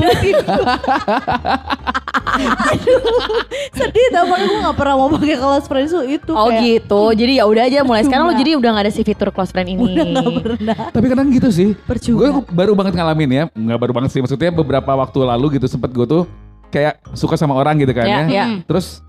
sedih 3.71 4.07
tau 4.11 4.25
makanya 4.27 4.47
gue 4.49 4.61
gak 4.65 4.77
pernah 4.77 4.95
mau 4.97 5.09
pakai 5.09 5.37
close 5.37 5.67
friends 5.67 5.91
tuh 5.93 6.05
itu 6.05 6.33
Oh 6.33 6.51
kayak, 6.51 6.63
gitu. 6.63 7.03
Jadi 7.15 7.33
ya 7.39 7.45
udah 7.47 7.63
aja 7.65 7.79
mulai 7.83 8.03
sekarang 8.03 8.25
lo 8.27 8.35
jadi 8.35 8.59
udah 8.59 8.71
nggak 8.71 8.85
ada 8.87 8.93
si 8.93 9.03
fitur 9.03 9.31
close 9.31 9.51
friend 9.51 9.69
ini. 9.71 9.81
udah 9.81 10.05
gak 10.05 10.43
pernah 10.43 10.77
Tapi 10.91 11.07
kadang 11.09 11.29
gitu 11.31 11.49
sih. 11.51 11.69
Percuma. 11.79 12.19
Gue 12.21 12.31
baru 12.51 12.73
banget 12.75 12.93
ngalamin 12.95 13.31
ya. 13.31 13.45
Nggak 13.51 13.79
baru 13.79 13.93
banget 13.95 14.11
sih. 14.13 14.21
Maksudnya 14.21 14.51
beberapa 14.51 14.91
waktu 14.93 15.19
lalu 15.23 15.59
gitu 15.59 15.67
sempet 15.71 15.91
gue 15.91 16.07
tuh 16.07 16.23
kayak 16.69 16.99
suka 17.15 17.39
sama 17.39 17.55
orang 17.55 17.79
gitu 17.79 17.95
kan 17.95 18.07
Ya, 18.07 18.21
ya. 18.27 18.29
ya. 18.29 18.45
Terus 18.67 19.01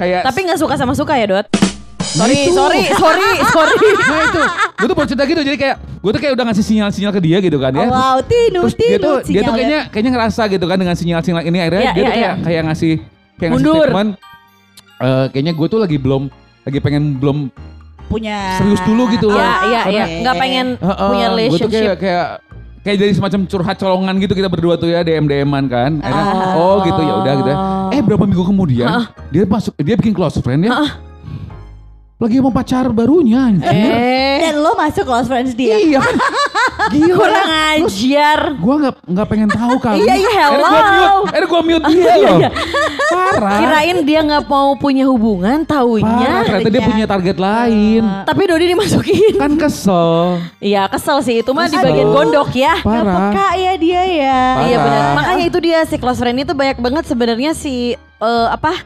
kayak 0.00 0.24
Tapi 0.24 0.38
nggak 0.42 0.58
suka 0.58 0.74
sama 0.74 0.96
suka 0.96 1.12
ya 1.14 1.28
Dot? 1.28 1.46
Nah 2.10 2.26
Sorry, 2.26 2.38
itu. 2.42 2.56
sorry, 2.56 2.82
sorry, 2.90 3.30
sorry. 3.54 3.76
Nah 4.02 4.20
itu, 4.26 4.42
gue 4.74 4.86
tuh 4.88 4.96
mau 4.96 5.06
cerita 5.06 5.22
gitu 5.24 5.40
jadi 5.44 5.54
kayak 5.54 5.76
gue 5.78 6.10
tuh 6.10 6.18
kayak 6.18 6.32
udah 6.34 6.44
ngasih 6.48 6.64
sinyal-sinyal 6.64 7.12
ke 7.12 7.20
dia 7.20 7.38
gitu 7.38 7.54
kan 7.54 7.70
ya. 7.70 7.86
Oh, 7.86 7.88
wow 7.88 8.16
tinu 8.18 8.60
Terus 8.64 8.74
dia 8.74 8.88
tinu 8.90 9.04
tuh 9.04 9.16
dia 9.22 9.40
tuh 9.40 9.52
kayaknya 9.52 9.80
kayaknya 9.86 10.10
ngerasa 10.10 10.42
gitu 10.48 10.64
kan 10.64 10.76
dengan 10.76 10.96
sinyal-sinyal 10.96 11.42
ini 11.44 11.58
akhirnya 11.60 11.82
Iya, 11.82 11.92
dia 11.92 11.94
iya, 11.94 12.02
tuh 12.02 12.10
kayak 12.10 12.18
iya. 12.34 12.42
kayak 12.42 12.62
ngasih 12.66 12.92
kayak 13.36 13.50
ngasih 13.52 13.62
Mundur. 13.62 13.76
statement 13.84 14.10
eh, 14.98 15.24
kayaknya 15.30 15.52
gue 15.54 15.66
tuh 15.68 15.78
lagi 15.78 15.96
belum 15.96 16.22
lagi 16.60 16.78
pengen 16.80 17.04
belum 17.14 17.38
punya 18.04 18.58
serius 18.58 18.82
dulu 18.82 19.02
gitu 19.08 19.30
loh. 19.30 19.38
Iya, 19.38 19.54
iya, 19.62 19.80
iya. 19.86 20.04
Oke. 20.04 20.18
Nggak 20.20 20.34
pengen 20.34 20.66
Heeh, 20.76 21.06
punya 21.06 21.26
Gue 21.28 21.30
tuh 21.30 21.38
relationship. 21.38 21.70
kayak 21.70 21.96
kayak 22.02 22.26
kayak 22.80 22.96
jadi 22.96 23.12
semacam 23.12 23.40
curhat 23.44 23.76
colongan 23.76 24.14
gitu 24.18 24.32
kita 24.32 24.48
berdua 24.48 24.74
tuh 24.74 24.88
ya 24.88 25.00
DM 25.00 25.24
DMan 25.24 25.64
kan. 25.66 26.00
Akhirnya, 26.00 26.24
Ah. 26.24 26.56
oh 26.56 26.76
gitu 26.80 27.00
ya 27.00 27.14
udah 27.18 27.32
gitu. 27.36 27.48
ya. 27.48 27.56
Eh 27.90 28.00
berapa 28.00 28.24
minggu 28.24 28.44
kemudian 28.44 28.88
dia 29.28 29.44
masuk 29.44 29.74
dia 29.76 29.94
bikin 29.94 30.12
close 30.12 30.40
friend 30.40 30.64
ya. 30.64 30.72
Lagi 32.20 32.36
mau 32.36 32.52
pacar 32.52 32.84
barunya 32.92 33.48
anjir. 33.48 33.64
Eh, 33.64 34.44
dan 34.44 34.60
lo 34.60 34.76
masuk 34.76 35.08
close 35.08 35.24
friends 35.24 35.56
dia 35.56 35.80
Iya 35.80 36.04
kan. 36.04 36.16
Gila. 36.92 37.16
kurang 37.16 37.48
ajar. 37.72 38.38
Gua 38.60 38.74
nggak 38.76 38.94
nggak 39.08 39.26
pengen 39.26 39.48
tahu 39.48 39.74
kali. 39.80 40.04
Iya, 40.04 40.14
iya, 40.18 40.28
Akhirnya 40.44 40.60
gua 40.60 40.68
hello. 40.68 40.84
mute, 40.84 41.24
akhirnya 41.24 41.48
gua 41.48 41.62
mute 41.62 41.84
dia 41.88 42.14
loh. 42.18 42.38
Parah. 43.10 43.56
Kirain 43.56 43.98
dia 44.04 44.20
nggak 44.20 44.44
mau 44.44 44.68
punya 44.76 45.04
hubungan, 45.06 45.58
Parah, 45.60 45.80
taunya. 45.80 46.32
ternyata 46.44 46.68
dia 46.68 46.82
punya 46.84 47.06
target 47.06 47.36
lain. 47.40 48.02
Tapi 48.22 48.42
Dodi 48.44 48.66
dimasukin. 48.68 49.34
Kan 49.36 49.52
kesel. 49.56 50.44
Iya 50.60 50.82
kesel 50.92 51.18
sih 51.24 51.40
itu 51.40 51.50
mah 51.50 51.72
di 51.72 51.76
bagian 51.78 52.08
gondok 52.10 52.52
ya. 52.52 52.76
Gak 52.76 52.84
Parah. 52.84 53.16
peka 53.32 53.48
ya 53.56 53.72
dia 53.76 54.02
ya 54.04 54.40
Parah. 54.52 54.66
Iya 54.68 54.76
benar. 54.76 55.02
Makanya 55.16 55.44
itu 55.46 55.58
dia 55.58 55.78
si 55.88 55.96
close 55.96 56.20
friend 56.20 56.36
itu 56.38 56.52
banyak 56.52 56.76
banget 56.76 57.04
sebenarnya 57.08 57.56
si 57.56 57.96
eh, 57.96 58.48
apa 58.52 58.76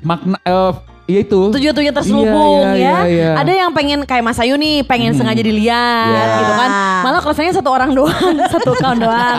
Makna 0.00 0.40
eh 0.40 0.72
iya 1.04 1.20
itu. 1.20 1.40
tujuan-tujuan 1.52 1.94
terselubung 1.94 2.64
Iya, 2.64 2.74
iya, 2.74 2.80
ya. 2.80 2.96
iya, 3.04 3.04
iya. 3.04 3.30
Ada 3.36 3.52
yang 3.54 3.70
pengen 3.70 3.98
kayak 4.02 4.22
Mas 4.22 4.38
Ayu 4.38 4.54
nih 4.54 4.82
pengen 4.82 5.12
sengaja 5.12 5.40
dilihat 5.40 6.08
Iya. 6.08 6.24
gitu 6.40 6.52
kan. 6.54 6.70
Malah 7.04 7.20
friend-nya 7.20 7.54
satu 7.54 7.70
orang 7.70 7.90
doang, 7.92 8.34
satu 8.54 8.72
account 8.72 9.00
doang. 9.00 9.36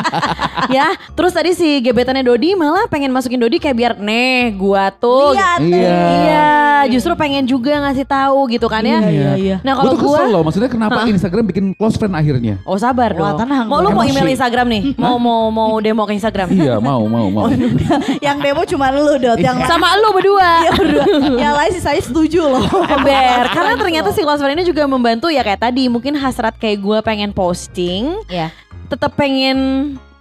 ya, 0.69 0.87
terus 1.13 1.31
tadi 1.31 1.51
si 1.51 1.81
gebetannya 1.81 2.21
Dodi 2.21 2.53
malah 2.53 2.85
pengen 2.85 3.09
masukin 3.09 3.37
Dodi 3.37 3.57
kayak 3.57 3.75
biar 3.75 3.93
nih 3.97 4.53
gua 4.53 4.91
tuh. 4.91 5.33
Lihat 5.33 5.59
gitu. 5.59 5.73
Iya. 5.73 5.97
Iya, 6.05 6.49
justru 6.93 7.11
pengen 7.15 7.45
juga 7.45 7.81
ngasih 7.81 8.05
tahu 8.05 8.45
gitu 8.49 8.67
kan 8.67 8.85
ya. 8.85 8.99
Iya, 9.01 9.31
iya. 9.35 9.55
Nah, 9.61 9.73
Gue 9.73 9.81
kalau 9.81 9.91
tuh 9.91 9.99
gua 10.05 10.17
kesel 10.19 10.29
loh, 10.29 10.41
maksudnya 10.43 10.69
kenapa 10.69 10.99
Instagram 11.05 11.43
bikin 11.49 11.65
close 11.73 11.97
friend 11.97 12.13
akhirnya? 12.13 12.55
Oh 12.61 12.77
sabar 12.77 13.09
Wah, 13.15 13.33
dong. 13.33 13.45
tenang 13.45 13.65
mau 13.65 13.81
lu 13.81 13.89
mau 13.89 14.05
email 14.05 14.29
Instagram 14.29 14.67
nih? 14.69 14.81
Mau 14.95 15.17
mau 15.17 15.49
mau 15.49 15.71
demo 15.79 16.05
ke 16.05 16.13
Instagram? 16.13 16.47
iya, 16.51 16.77
mau, 16.77 17.01
mau, 17.07 17.25
mau. 17.27 17.45
yang 18.25 18.37
demo 18.37 18.61
cuma 18.65 18.93
lu 18.93 19.17
dot 19.17 19.39
yang 19.39 19.57
Sama 19.65 19.97
lu 19.97 20.13
berdua. 20.13 20.49
Iya 20.61 20.71
berdua. 20.75 21.05
yang 21.43 21.54
lain 21.55 21.71
sih 21.71 21.83
saya 21.83 21.99
setuju 22.03 22.45
loh. 22.45 22.67
Ember, 22.95 23.43
karena 23.49 23.73
ternyata 23.79 24.09
si 24.11 24.21
close 24.21 24.43
friend 24.43 24.59
ini 24.59 24.67
juga 24.67 24.83
membantu 24.85 25.31
ya 25.31 25.41
kayak 25.41 25.71
tadi 25.71 25.87
mungkin 25.87 26.19
hasrat 26.19 26.59
kayak 26.59 26.83
gue 26.83 26.97
pengen 27.01 27.31
posting, 27.31 28.19
ya 28.27 28.51
tetap 28.85 29.17
pengen 29.17 29.57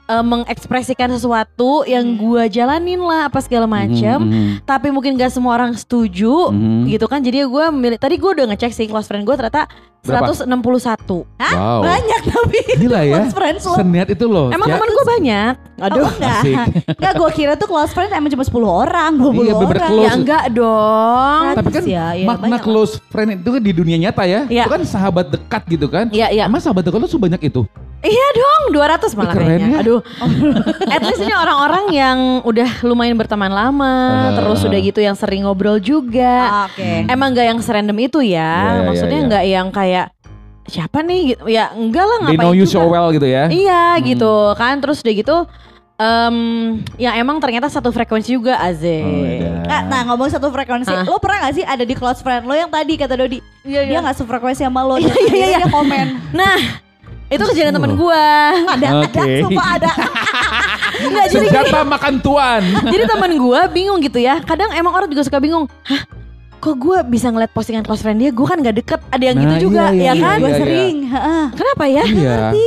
eh, 0.09 0.25
mengekspresikan 0.25 1.09
sesuatu 1.13 1.85
yang 1.89 2.17
gua 2.17 2.47
jalanin 2.49 3.01
lah 3.01 3.29
apa 3.29 3.41
segala 3.41 3.65
macam. 3.65 4.25
Mhm, 4.25 4.65
Tapi 4.69 4.89
mungkin 4.93 5.17
gak 5.17 5.33
semua 5.33 5.57
orang 5.57 5.73
setuju 5.77 6.53
mhm. 6.53 6.89
gitu 6.89 7.07
kan. 7.09 7.21
Jadi 7.25 7.45
gue 7.45 7.65
milih 7.73 7.99
tadi 8.01 8.17
gue 8.21 8.31
udah 8.31 8.47
ngecek 8.53 8.73
sih 8.73 8.87
close 8.89 9.09
friend 9.09 9.25
gue 9.25 9.37
ternyata 9.37 9.69
Berapa? 10.05 10.37
161. 10.37 11.25
Wow. 11.41 11.81
Banyak 11.81 12.21
tapi 12.29 12.61
Gila 12.85 13.01
ya. 13.09 13.25
close 13.25 13.33
friends 13.33 13.63
lo. 13.65 13.75
Seniat 13.81 14.09
itu 14.13 14.25
loh. 14.29 14.53
Emang 14.53 14.69
Ya, 14.69 14.77
teman 14.77 14.89
gue 14.93 15.07
banyak. 15.09 15.53
Aduh. 15.81 16.05
Oh, 16.05 16.13
enggak. 16.13 16.41
Asik. 16.45 16.57
Enggak 17.01 17.13
gue 17.17 17.31
kira 17.33 17.53
tuh 17.57 17.69
close 17.73 17.93
friends 17.97 18.13
emang 18.13 18.29
cuma 18.29 18.45
10 18.45 18.53
orang, 18.69 19.11
20 19.17 19.33
Iya, 19.33 19.55
orang. 19.57 19.89
close. 19.89 20.05
Ya 20.05 20.11
enggak 20.13 20.45
dong. 20.53 21.43
Tapi 21.57 21.71
kan 21.73 21.83
ya, 21.89 22.07
ya, 22.13 22.27
makna 22.29 22.57
close 22.61 23.01
friend 23.09 23.41
itu 23.41 23.49
kan 23.49 23.63
di 23.65 23.73
dunia 23.73 23.97
nyata 23.97 24.23
ya. 24.29 24.45
Iya. 24.45 24.69
Itu 24.69 24.71
kan 24.77 24.83
sahabat 24.85 25.27
dekat 25.33 25.63
gitu 25.73 25.87
kan. 25.89 26.13
Iya, 26.13 26.29
iya. 26.29 26.43
Emang 26.45 26.61
sahabat 26.61 26.85
dekat 26.85 27.01
lu 27.01 27.09
sebanyak 27.09 27.41
itu? 27.49 27.65
Iya 28.05 28.27
dong, 28.31 28.63
200 28.71 29.17
malah 29.17 29.25
Ih, 29.25 29.35
keren 29.35 29.47
kayaknya. 29.49 29.67
ya. 29.67 29.79
Aduh. 29.81 30.01
At 30.95 31.03
least 31.03 31.21
ini 31.21 31.33
orang-orang 31.33 31.85
yang 31.89 32.19
udah 32.43 32.69
lumayan 32.83 33.17
berteman 33.17 33.49
lama, 33.49 33.95
Eh. 34.29 34.37
terus 34.37 34.61
udah 34.61 34.77
gitu 34.79 35.01
yang 35.01 35.17
sering 35.17 35.43
ngobrol 35.43 35.81
juga. 35.81 36.37
Ah, 36.45 36.67
Oke. 36.69 37.09
Emang 37.09 37.33
gak 37.33 37.47
yang 37.47 37.59
serandom 37.59 37.97
itu 37.99 38.21
ya. 38.21 38.29
Iya, 38.29 38.69
iya, 38.71 38.83
Maksudnya 38.85 39.19
iya. 39.19 39.27
nggak 39.27 39.45
yang 39.47 39.67
kayak 39.71 40.07
siapa 40.65 41.01
nih 41.01 41.21
gitu. 41.31 41.43
Ya 41.47 41.65
enggak 41.71 42.05
lah 42.05 42.19
They 42.21 42.27
ngapain 42.31 42.45
know 42.45 42.53
you 42.53 42.65
juga. 42.65 42.77
so 42.77 42.87
well 42.87 43.09
gitu 43.09 43.25
ya. 43.25 43.49
Iya 43.49 43.83
Hmm. 43.97 44.05
gitu 44.07 44.33
kan 44.55 44.75
terus 44.79 45.01
udah 45.01 45.15
gitu 45.15 45.37
em 45.95 46.37
ya 46.97 47.15
emang 47.15 47.39
ternyata 47.39 47.71
satu 47.71 47.89
frekuensi 47.89 48.33
juga 48.33 48.59
Aze. 48.59 48.99
Oh, 48.99 49.25
iya. 49.25 49.63
Nah, 49.63 49.81
nah 49.87 50.01
ngomong 50.05 50.27
satu 50.27 50.51
frekuensi, 50.51 50.91
Hah? 50.91 51.07
lo 51.07 51.17
pernah 51.17 51.47
gak 51.47 51.55
sih 51.55 51.65
ada 51.65 51.81
di 51.81 51.93
close 51.93 52.19
friend 52.19 52.45
lo 52.45 52.53
yang 52.53 52.67
tadi 52.67 52.95
kata 52.95 53.15
Dodi, 53.15 53.39
Iya, 53.63 53.87
dia 53.87 53.99
gak 54.03 54.19
sefrekuensi 54.19 54.61
sama 54.61 54.83
lo, 54.83 54.99
Iya, 54.99 55.15
iya, 55.25 55.35
iya. 55.49 55.59
dia 55.61 55.69
komen, 55.69 56.07
Nah, 56.35 56.59
itu 57.33 57.43
kejadian 57.51 57.75
temen 57.75 57.93
gua. 57.97 58.27
ada, 58.75 58.87
ada, 59.05 59.21
Oke. 59.23 59.33
sumpah 59.45 59.69
ada. 59.81 59.91
Enggak 61.05 61.25
jadi 61.33 61.47
Senjata 61.51 61.81
makan 61.83 62.15
tuan. 62.21 62.63
jadi 62.93 63.05
temen 63.09 63.33
gua 63.41 63.61
bingung 63.67 63.99
gitu 64.01 64.19
ya. 64.21 64.39
Kadang 64.45 64.71
emang 64.77 64.93
orang 64.93 65.09
juga 65.09 65.25
suka 65.25 65.41
bingung. 65.41 65.67
Hah? 65.89 66.03
Kok 66.61 66.75
gua 66.81 66.99
bisa 67.05 67.29
ngeliat 67.29 67.53
postingan 67.53 67.85
close 67.85 68.01
friend 68.01 68.21
dia? 68.21 68.31
Gua 68.33 68.49
kan 68.49 68.61
gak 68.61 68.77
deket. 68.77 69.01
Ada 69.13 69.25
yang 69.33 69.37
Nah, 69.37 69.43
gitu 69.45 69.69
juga, 69.69 69.93
iya, 69.93 70.01
ya 70.01 70.13
iya, 70.17 70.23
kan? 70.25 70.37
gue 70.41 70.49
iya. 70.49 70.61
sering, 70.61 70.97
heeh. 71.09 71.45
Kenapa 71.53 71.85
ya? 71.89 72.05
Iya. 72.05 72.35
Ngerti 72.53 72.67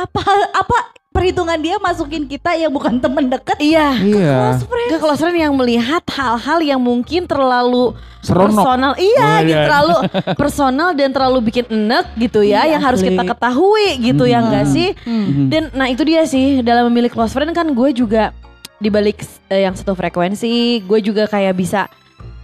apa 0.00 0.22
apa 0.56 0.78
perhitungan 1.20 1.58
dia 1.60 1.76
masukin 1.76 2.24
kita 2.24 2.56
yang 2.56 2.72
bukan 2.72 2.96
temen 2.96 3.28
deket 3.28 3.60
Iya. 3.60 3.92
Iya. 3.94 4.36
close 4.40 4.64
friend. 4.64 4.88
Ke 4.88 4.96
close 4.96 5.20
friend 5.20 5.36
yang 5.38 5.52
melihat 5.52 6.00
hal-hal 6.08 6.58
yang 6.58 6.80
mungkin 6.80 7.28
terlalu 7.28 7.92
Seronok. 8.20 8.56
personal. 8.56 8.92
Iya, 8.96 9.20
Oh, 9.22 9.38
gitu 9.38 9.52
iya. 9.52 9.64
terlalu 9.64 9.96
personal 10.40 10.88
dan 10.92 11.08
terlalu 11.10 11.38
bikin 11.42 11.64
enek 11.68 12.08
gitu 12.16 12.40
ya 12.40 12.64
Iya, 12.64 12.72
yang 12.72 12.82
harus 12.82 13.00
kita 13.00 13.20
ketahui 13.22 13.88
gitu 14.00 14.24
ya 14.24 14.40
enggak 14.40 14.66
sih? 14.66 14.96
Mhm. 15.04 15.44
Dan 15.46 15.62
nah 15.70 15.86
itu 15.86 16.00
dia 16.02 16.24
sih 16.24 16.60
dalam 16.60 16.88
memilih 16.88 17.08
close 17.08 17.30
friend 17.30 17.52
kan 17.52 17.68
gue 17.68 17.88
juga 17.92 18.32
dibalik 18.76 19.20
eh, 19.52 19.68
yang 19.68 19.76
satu 19.76 19.92
frekuensi, 19.92 20.80
gue 20.80 20.98
juga 21.00 21.28
kayak 21.28 21.52
bisa 21.52 21.84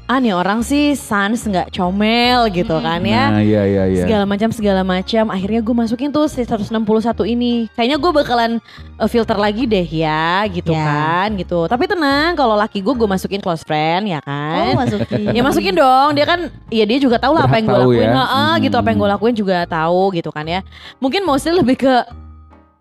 ah 0.07 0.23
nih 0.23 0.31
orang 0.33 0.62
sih 0.62 0.95
sans 0.95 1.35
nggak 1.35 1.75
comel 1.75 2.47
gitu 2.55 2.79
kan 2.79 3.03
ya. 3.03 3.27
Nah, 3.27 3.42
iya 3.42 3.66
iya 3.66 3.85
iya. 3.90 4.03
Segala 4.07 4.23
macam 4.23 4.55
segala 4.55 4.81
macam. 4.81 5.29
Akhirnya 5.29 5.59
gue 5.59 5.75
masukin 5.75 6.14
tuh 6.14 6.31
si 6.31 6.47
161 6.47 6.79
ini. 7.27 7.66
Kayaknya 7.75 7.99
gue 7.99 8.11
bakalan 8.14 8.53
eh, 8.97 9.09
filter 9.11 9.35
lagi 9.35 9.66
deh 9.66 9.83
ya 9.83 10.47
gitu 10.47 10.71
Ya. 10.71 10.87
kan 10.87 11.29
gitu. 11.35 11.66
Tapi 11.66 11.85
tenang 11.85 12.35
kalau 12.35 12.55
laki 12.55 12.79
gue 12.81 12.95
gue 12.95 13.09
masukin 13.09 13.42
close 13.42 13.66
friend 13.66 14.07
ya 14.07 14.23
Oh 14.23 14.31
kan. 14.31 14.79
masukin. 14.79 15.27
Ya 15.35 15.42
masukin 15.42 15.75
dong, 15.75 16.14
dia 16.14 16.23
kan 16.23 16.40
ya 16.71 16.87
dia 16.87 16.99
juga 16.99 17.19
tahu 17.19 17.35
lah 17.35 17.51
apa 17.51 17.59
yang 17.59 17.66
gue 17.66 17.79
lakuin, 17.81 18.07
ya. 18.07 18.14
Heeh, 18.14 18.53
gitu 18.62 18.77
apa 18.79 18.88
yang 18.95 18.99
gue 18.99 19.09
Hmm. 19.11 19.16
lakuin 19.19 19.35
juga 19.35 19.57
tahu 19.66 20.14
gitu 20.14 20.31
kan 20.31 20.47
ya. 20.47 20.61
Mungkin 21.03 21.27
mostly 21.27 21.51
lebih 21.51 21.83
ke 21.83 21.95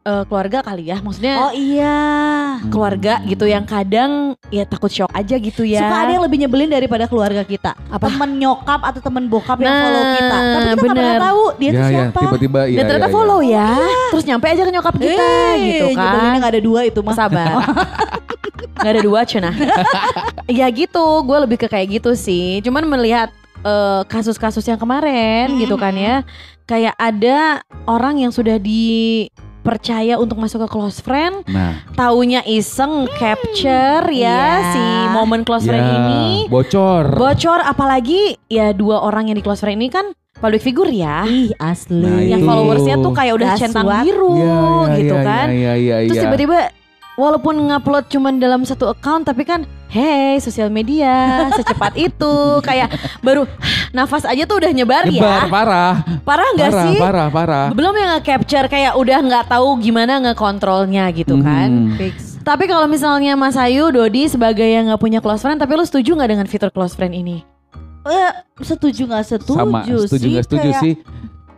eh, 0.05 0.23
keluarga 0.23 0.61
kali 0.61 0.85
ya, 0.85 0.97
maksudnya 0.97 1.35
Oh 1.39 1.51
iya. 1.51 1.97
keluarga 2.65 3.19
gitu 3.23 3.43
yang 3.43 3.65
kadang 3.65 4.11
ya 4.47 4.63
takut 4.63 4.87
shock 4.87 5.09
aja 5.11 5.35
gitu 5.35 5.61
ya. 5.61 5.81
Suka 5.81 5.97
ada 5.99 6.11
yang 6.11 6.23
lebih 6.23 6.37
nyebelin 6.39 6.69
daripada 6.69 7.05
keluarga 7.05 7.41
kita. 7.41 7.73
Apa? 7.89 8.05
Temen 8.07 8.37
nyokap 8.37 8.81
atau 8.83 9.01
temen 9.01 9.25
bokap 9.25 9.57
yang 9.57 9.67
Nah, 9.67 9.81
follow 9.81 10.03
kita. 10.05 10.29
Tapi 10.29 10.45
kita 10.45 10.61
nggak 10.61 10.77
bener. 10.77 10.95
pernah 10.95 11.17
tahu 11.19 11.43
dia 11.55 11.69
tuh 11.69 11.75
ya, 11.75 11.81
ya, 11.81 11.89
siapa. 11.89 12.19
tiba-tiba 12.21 12.61
iya. 12.63 12.77
Dan 12.77 12.83
ternyata 12.85 13.01
iya, 13.01 13.09
iya. 13.09 13.17
follow 13.17 13.39
ya, 13.41 13.67
terus 14.09 14.23
nyampe 14.23 14.45
aja 14.47 14.61
ke 14.61 14.71
nyokap 14.71 14.93
kita 14.95 15.25
Eh, 15.25 15.53
gitu 15.59 15.85
nyebelinnya 15.91 16.29
kan. 16.29 16.39
nggak 16.39 16.53
ada 16.53 16.61
dua 16.61 16.79
itu 16.83 16.99
mah. 17.01 17.15
Sabar. 17.15 17.49
Gak 18.75 18.91
ada 18.91 19.01
dua 19.01 19.23
cina. 19.23 19.49
ya 20.51 20.67
gitu, 20.69 21.01
gue 21.23 21.37
lebih 21.41 21.57
ke 21.57 21.65
kayak 21.65 21.97
gitu 21.97 22.11
sih. 22.13 22.59
Cuman 22.59 22.85
melihat 22.85 23.31
eh, 23.57 24.01
kasus-kasus 24.05 24.61
yang 24.61 24.77
kemarin 24.77 25.57
gitu 25.57 25.73
kan 25.73 25.95
ya. 25.95 26.21
Kayak 26.65 26.93
ada 26.93 27.61
orang 27.85 28.19
yang 28.19 28.29
sudah 28.29 28.59
dipercaya 29.65 30.21
untuk 30.21 30.37
masuk 30.37 30.61
ke 30.61 30.77
close 30.77 31.01
friend. 31.01 31.41
Nah, 31.49 31.81
Taunya 31.97 32.45
iseng 32.45 33.09
capture 33.17 34.05
ya 34.13 34.61
Iya. 34.61 34.69
si 34.69 34.83
momen 35.09 35.41
close 35.41 35.65
friend 35.65 35.81
ya, 35.81 35.97
ini. 35.97 36.45
bocor. 36.45 37.17
Bocor 37.17 37.65
apalagi 37.65 38.37
ya 38.45 38.69
dua 38.77 39.01
orang 39.01 39.33
yang 39.33 39.37
di 39.37 39.43
close 39.43 39.65
friend 39.65 39.81
ini 39.81 39.89
kan 39.89 40.13
public 40.37 40.61
figure 40.61 40.93
ya. 40.93 41.25
Ih 41.25 41.49
asli. 41.57 41.97
Nah, 41.97 42.21
Yang 42.21 42.45
followersnya 42.45 42.95
tuh 43.01 43.13
kayak 43.17 43.33
udah 43.33 43.49
centang 43.57 43.89
biru 44.05 44.37
Iya, 44.37 44.53
iya, 44.53 44.95
gitu 45.01 45.15
iya, 45.17 45.25
kan. 45.25 45.45
Iya 45.49 45.73
iya 45.73 45.95
iya. 45.97 46.09
Terus 46.13 46.21
tiba-tiba 46.21 46.59
walaupun 47.15 47.55
ngupload 47.65 48.07
cuman 48.07 48.37
dalam 48.37 48.61
satu 48.61 48.87
account 48.87 49.23
tapi 49.23 49.41
kan 49.41 49.63
hey 49.87 50.35
sosial 50.37 50.67
media 50.67 51.11
secepat 51.51 51.95
itu 52.07 52.35
kayak 52.59 52.91
baru 53.19 53.47
nafas 53.89 54.23
aja 54.23 54.43
tuh 54.43 54.59
udah 54.59 54.71
nyebar, 54.71 55.07
Nyebar 55.07 55.41
ya. 55.41 55.49
parah. 55.49 55.93
Parah 56.21 56.47
nggak 56.53 56.71
sih? 56.73 56.95
Parah, 56.97 57.27
parah. 57.29 57.65
Belum 57.71 57.93
yang 57.93 58.19
nge-capture 58.19 58.67
kayak 58.67 58.93
udah 58.93 59.17
nggak 59.21 59.45
tahu 59.47 59.79
gimana 59.79 60.19
ngekontrolnya 60.21 61.07
gitu 61.11 61.39
kan. 61.39 61.69
Mhm. 61.71 61.95
Fix. 61.95 62.15
Tapi 62.43 62.67
kalau 62.67 62.85
misalnya 62.85 63.33
Mas 63.33 63.55
Ayu, 63.55 63.89
Dodi 63.89 64.27
sebagai 64.27 64.67
yang 64.67 64.85
nggak 64.85 64.99
punya 64.99 65.17
close 65.17 65.41
friend, 65.41 65.57
tapi 65.57 65.73
lu 65.73 65.81
setuju 65.81 66.13
nggak 66.13 66.29
dengan 66.29 66.45
fitur 66.45 66.69
close 66.69 66.93
friend 66.93 67.15
ini? 67.15 67.41
Eh, 68.03 68.31
setuju 68.59 69.07
nggak 69.07 69.25
setuju 69.25 69.57
Sama, 69.57 69.81
setuju 69.81 69.97
sih? 70.11 70.29
nggak 70.29 70.45
setuju 70.45 70.69
Kayak- 70.69 70.83
sih. 70.83 70.93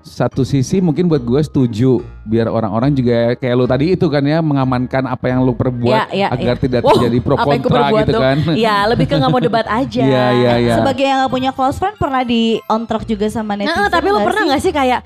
Satu 0.08 0.42
sisi 0.42 0.80
mungkin 0.80 1.06
buat 1.06 1.20
gue 1.20 1.38
setuju 1.38 2.00
biar 2.24 2.48
orang-orang 2.48 2.92
juga 2.92 3.36
kayak 3.36 3.54
lu 3.54 3.66
tadi 3.66 3.92
itu 3.92 4.08
kan 4.08 4.20
ya 4.20 4.40
mengamankan 4.40 5.04
apa 5.06 5.28
yang 5.28 5.42
lu 5.42 5.52
perbuat 5.52 6.08
Ya, 6.10 6.28
ya, 6.28 6.28
agar 6.30 6.56
ya. 6.56 6.62
tidak 6.62 6.82
Wow, 6.82 6.92
terjadi 6.96 7.18
pro 7.20 7.36
kontra 7.36 7.82
gitu 7.94 8.12
tuh? 8.12 8.22
kan. 8.22 8.38
Iya, 8.52 8.76
lebih 8.88 9.06
ke 9.06 9.16
nggak 9.16 9.30
mau 9.30 9.42
debat 9.42 9.68
aja. 9.82 10.02
Iya 10.02 10.26
iya 10.34 10.54
iya. 10.58 10.76
Sebagai 10.78 11.04
yang 11.04 11.20
gak 11.22 11.32
punya 11.32 11.52
close 11.52 11.76
friend 11.76 11.96
pernah 11.96 12.24
di 12.24 12.42
on 12.66 12.84
track 12.84 13.04
juga 13.06 13.28
sama 13.28 13.54
netizen. 13.54 13.76
Nah, 13.76 13.88
tapi 13.88 14.08
lu 14.08 14.20
pernah 14.20 14.42
nggak 14.48 14.62
sih 14.62 14.72
kayak 14.72 15.00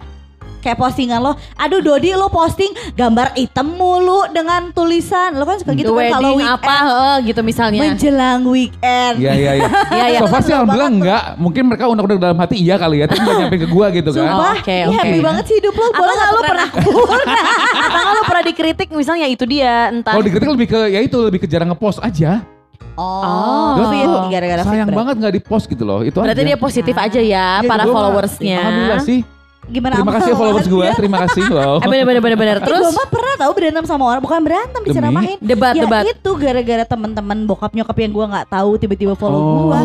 kayak 0.62 0.78
postingan 0.78 1.20
lo, 1.20 1.34
aduh 1.56 1.82
Dodi 1.82 2.14
lo 2.14 2.30
posting 2.30 2.70
gambar 2.94 3.34
item 3.36 3.68
mulu 3.72 4.30
dengan 4.30 4.70
tulisan, 4.70 5.34
lo 5.34 5.44
kan 5.44 5.58
suka 5.58 5.74
gitu 5.74 5.92
kan 5.92 6.14
kalau 6.14 6.32
weekend 6.34 6.54
apa 6.56 6.76
heeh, 6.80 7.16
gitu 7.28 7.42
misalnya. 7.42 7.82
menjelang 7.82 8.42
weekend. 8.46 9.16
Iya 9.18 9.34
iya 9.34 9.52
iya. 9.58 9.70
Iya, 9.92 10.06
iya. 10.08 10.20
So 10.20 10.28
far 10.28 10.40
sih 10.40 10.52
alhamdulillah 10.52 10.92
enggak. 10.92 11.24
Mungkin 11.36 11.64
mereka 11.66 11.84
unek-unek 11.86 12.18
dalam 12.18 12.38
hati 12.38 12.56
iya 12.56 12.76
kali 12.76 13.02
ya, 13.02 13.06
tapi 13.06 13.20
enggak 13.20 13.38
nyampe 13.40 13.58
ke 13.58 13.68
gua 13.68 13.88
gitu 13.90 14.10
kan. 14.10 14.24
Sumpah, 14.24 14.54
Oke, 14.56 14.78
ih, 14.78 14.88
oke. 14.88 14.96
happy 14.96 15.20
banget 15.20 15.44
sih 15.46 15.56
hidup 15.58 15.74
lo. 15.74 15.88
Boleh 15.92 16.14
nggak 16.14 16.30
lu 16.30 16.42
pernah 16.42 16.68
aku? 16.70 16.92
Atau 17.84 18.00
nggak 18.00 18.14
lu 18.14 18.24
pernah 18.24 18.44
dikritik 18.46 18.88
misalnya 18.92 19.26
itu 19.26 19.44
dia 19.44 19.90
entah 19.90 20.14
Kalau 20.14 20.24
dikritik 20.24 20.48
lebih 20.48 20.68
ke 20.68 20.80
ya 20.88 21.00
itu 21.00 21.18
lebih 21.20 21.40
ke 21.40 21.48
jarang 21.48 21.70
ngepost 21.70 21.98
aja. 22.00 22.46
Oh, 22.92 23.80
Oh. 23.80 23.88
fit 23.88 24.04
gara-gara 24.30 24.62
fit 24.62 24.70
Sayang 24.70 24.88
berarti. 24.88 25.00
banget 25.00 25.16
nggak 25.18 25.34
di-post 25.34 25.66
gitu 25.66 25.84
loh. 25.84 26.00
Itu 26.02 26.20
Berarti 26.20 26.44
aja. 26.44 26.50
dia 26.50 26.58
positif 26.58 26.94
aja 26.94 27.20
ya 27.20 27.48
Iya, 27.58 27.66
para 27.66 27.84
followersnya. 27.86 28.58
Alhamdulillah 28.60 29.02
sih. 29.02 29.20
Gimana 29.64 29.94
Terima 29.94 30.12
kasih 30.12 30.32
ya 30.32 30.36
followers 30.36 30.68
gue, 30.68 30.88
terima 30.96 31.18
kasih 31.22 31.44
loh. 31.54 31.78
Eh 31.78 31.88
bener 31.88 32.04
bener 32.04 32.22
bener 32.22 32.38
bener. 32.38 32.58
Terus 32.60 32.82
Terus 32.82 32.86
gue 32.88 32.98
mah 32.98 33.08
pernah 33.08 33.36
tahu 33.38 33.52
berantem 33.54 33.86
sama 33.86 34.04
orang, 34.06 34.20
bukan 34.20 34.42
berantem 34.42 34.82
Demi? 34.82 34.90
diceramain. 34.90 35.38
debat 35.40 35.74
ya 35.74 35.84
debat. 35.84 36.04
itu 36.04 36.32
gara-gara 36.34 36.84
teman-teman 36.84 37.38
bokap 37.44 37.72
nyokap 37.72 37.94
yang 37.96 38.12
gue 38.12 38.26
nggak 38.28 38.48
tahu 38.48 38.72
tiba-tiba 38.76 39.14
follow 39.14 39.38
Oh. 39.38 39.52
gue. 39.68 39.80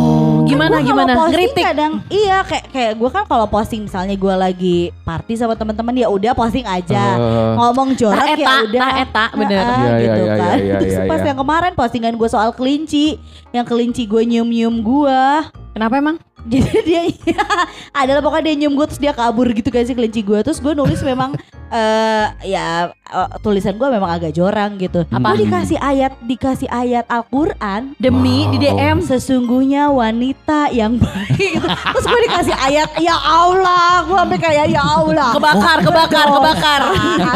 Gimana 0.47 0.81
gimana? 0.81 1.13
Ngeritik. 1.29 1.65
kadang 1.65 1.93
iya 2.07 2.41
kayak 2.41 2.65
kayak 2.69 2.93
gue 2.95 3.11
kan 3.11 3.25
kalau 3.25 3.47
posting 3.47 3.85
misalnya 3.85 4.15
gue 4.15 4.35
lagi 4.35 4.77
party 5.03 5.35
sama 5.35 5.53
teman-teman 5.53 5.95
ya 5.95 6.09
udah 6.09 6.33
posting 6.33 6.65
aja. 6.65 7.05
Eh, 7.15 7.53
Ngomong 7.55 7.95
jorok 7.95 8.27
ya 8.33 8.63
udah. 8.63 8.81
tak 8.81 8.95
eta, 9.03 9.25
bener. 9.35 9.61
Iya, 9.61 9.71
iya, 9.71 9.97
gitu 9.99 10.23
iya, 10.23 10.35
kan. 10.35 10.57
iya, 10.57 10.77
Terus 10.79 10.95
iya, 10.95 11.05
pas 11.05 11.19
iya. 11.19 11.27
yang 11.27 11.39
kemarin 11.39 11.73
postingan 11.73 12.15
gue 12.15 12.29
soal 12.29 12.51
kelinci, 12.51 13.19
yang 13.51 13.63
kelinci 13.63 14.03
gue 14.05 14.23
nyium-nyium 14.25 14.77
gue. 14.79 15.23
Kenapa 15.73 15.95
emang? 15.95 16.17
Jadi 16.53 16.79
dia 16.87 17.03
adalah 18.01 18.23
pokoknya 18.23 18.55
dia 18.55 18.55
nyium 18.55 18.79
gue 18.79 18.87
terus 18.87 19.03
dia 19.03 19.11
kabur 19.11 19.51
gitu 19.51 19.67
kan 19.67 19.83
si 19.83 19.99
kelinci 19.99 20.23
gue 20.23 20.39
terus 20.47 20.63
gue 20.63 20.79
nulis 20.79 21.03
memang 21.03 21.35
eh 21.67 22.27
ya 22.47 22.67
eh, 22.93 23.29
tulisan 23.41 23.75
gue 23.75 23.89
memang 23.89 24.07
agak 24.09 24.31
jorang 24.31 24.79
gitu. 24.79 25.03
Apa? 25.09 25.35
Gue 25.35 25.47
dikasih 25.47 25.79
ayat 25.79 26.13
dikasih 26.23 26.69
ayat 26.71 27.05
Al-Qur'an 27.07 27.99
Demi 27.99 28.47
di 28.51 28.59
Wow. 28.63 28.79
DM. 28.79 28.97
sesungguhnya 29.03 29.91
wanita 29.91 30.71
yang 30.71 30.95
baik 30.97 31.35
gitu. 31.35 31.67
Terus 31.67 32.05
gue 32.05 32.21
dikasih 32.27 32.55
ayat 32.55 32.91
ya 32.99 33.17
Allah, 33.17 34.07
gue 34.07 34.15
sampai 34.17 34.39
kayak 34.39 34.67
ya 34.69 34.83
Allah. 34.83 35.31
Kebakar, 35.35 35.79
kebakar, 35.83 36.27
kebakar. 36.31 36.81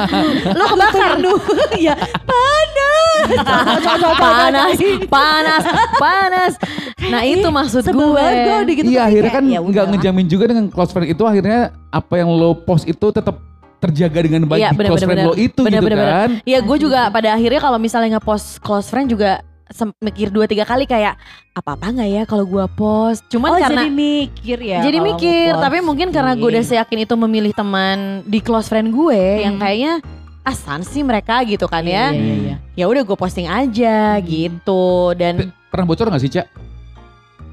Lo 0.58 0.64
kebakar 0.68 1.10
nu. 1.18 1.34
ya 1.86 1.94
panas. 2.22 3.26
panas, 4.22 4.76
panas, 5.06 5.62
panas. 5.98 6.52
Nah 7.00 7.22
itu 7.22 7.46
maksud 7.46 7.84
gue. 7.84 8.26
gue 8.30 8.56
gitu 8.74 8.88
Iya 8.90 9.06
akhirnya 9.06 9.32
kayak, 9.32 9.42
kan 9.42 9.54
ya 9.54 9.58
nggak 9.60 9.86
ngejamin 9.94 10.26
juga 10.26 10.44
dengan 10.50 10.66
close 10.70 10.90
friend 10.90 11.10
itu 11.10 11.22
akhirnya 11.26 11.70
apa 11.90 12.14
yang 12.16 12.30
lo 12.30 12.54
post 12.54 12.86
itu 12.86 13.06
tetap 13.10 13.49
terjaga 13.80 14.20
dengan 14.20 14.44
baik 14.44 14.60
Iya 14.60 14.70
di 14.70 14.84
close 14.84 15.02
friend 15.02 15.24
lo 15.24 15.34
itu 15.34 15.60
bener, 15.60 15.80
gitu 15.80 15.86
bener, 15.88 15.98
bener. 15.98 16.12
kan. 16.12 16.30
Iya 16.44 16.58
gue 16.60 16.76
juga 16.78 17.00
pada 17.08 17.28
akhirnya 17.32 17.58
kalau 17.58 17.78
misalnya 17.78 18.08
nge-post 18.14 18.60
close 18.60 18.86
friend 18.86 19.08
juga 19.08 19.40
sem- 19.66 19.96
mikir 19.98 20.28
dua 20.28 20.44
tiga 20.44 20.62
kali 20.62 20.84
kayak 20.84 21.16
apa-apa 21.52 21.90
nggak 21.90 22.10
ya 22.10 22.22
kalau 22.24 22.44
gue 22.44 22.64
post. 22.70 23.24
Cuman 23.26 23.50
oh 23.50 23.58
karena 23.58 23.82
jadi 23.82 23.90
mikir 23.90 24.58
ya. 24.60 24.80
jadi 24.80 24.98
mikir, 25.00 25.50
tapi 25.56 25.80
mungkin 25.80 26.10
karena 26.10 26.32
gue 26.32 26.48
udah 26.50 26.62
seyakin 26.62 27.00
itu 27.00 27.14
memilih 27.16 27.52
teman 27.52 28.20
di 28.22 28.38
close 28.38 28.66
friend 28.66 28.90
gue 28.90 29.20
yang 29.40 29.56
Hmm. 29.56 29.62
kayaknya 29.62 29.92
asan 30.40 30.80
sih 30.80 31.00
mereka 31.00 31.40
gitu 31.42 31.64
kan 31.64 31.80
Iya, 31.80 31.92
ya. 31.92 32.06
iya, 32.12 32.34
iya. 32.34 32.56
Ya 32.74 32.84
udah 32.86 33.00
gue 33.00 33.14
posting 33.14 33.44
aja 33.44 34.16
Hmm. 34.16 34.24
gitu 34.24 34.84
dan 35.14 35.52
Pernah 35.70 35.86
bocor 35.86 36.10
gak 36.10 36.18
sih, 36.18 36.28
Cak? 36.28 36.46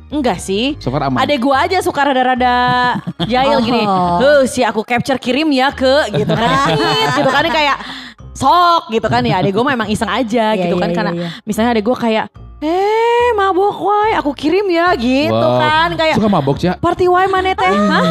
Enggak 0.09 0.37
sih. 0.37 0.75
So 0.77 0.87
far 0.87 1.03
aman. 1.03 1.19
Adek 1.19 1.37
gue 1.37 1.51
aja 1.53 1.77
suka 1.79 2.01
rada-rada 2.03 2.55
jahil 3.31 3.59
gini. 3.59 3.83
Oh. 3.83 4.17
Huh, 4.17 4.41
si 4.43 4.61
aku 4.61 4.81
capture 4.81 5.17
kirim 5.17 5.49
ya 5.49 5.69
ke 5.69 6.11
gitu 6.13 6.31
kan. 6.31 6.71
Tit, 6.71 7.07
gitu 7.19 7.29
kan 7.29 7.43
kayak 7.45 7.77
sok 8.31 8.89
gitu 8.89 9.05
kan 9.05 9.21
ya. 9.21 9.39
Adek 9.39 9.51
gue 9.51 9.65
memang 9.65 9.87
iseng 9.87 10.07
aja 10.07 10.51
Iya, 10.51 10.63
gitu 10.63 10.75
kan 10.75 10.89
iya, 10.89 10.95
karena 10.95 11.11
iya, 11.11 11.21
iya. 11.23 11.29
misalnya 11.41 11.71
adek 11.71 11.83
gue 11.83 11.97
kayak 11.97 12.27
eh 12.57 13.29
mabok 13.37 13.77
wai 13.79 14.17
aku 14.17 14.33
kirim 14.33 14.65
ya 14.65 14.97
gitu 14.97 15.29
Wow. 15.29 15.61
kan 15.61 15.93
kayak 15.93 16.17
Suka 16.17 16.25
mabok, 16.27 16.57
Cak? 16.57 16.81
party 16.81 17.05
wai 17.05 17.29
mana 17.29 17.53
teh 17.53 17.69
Hah? 17.69 18.05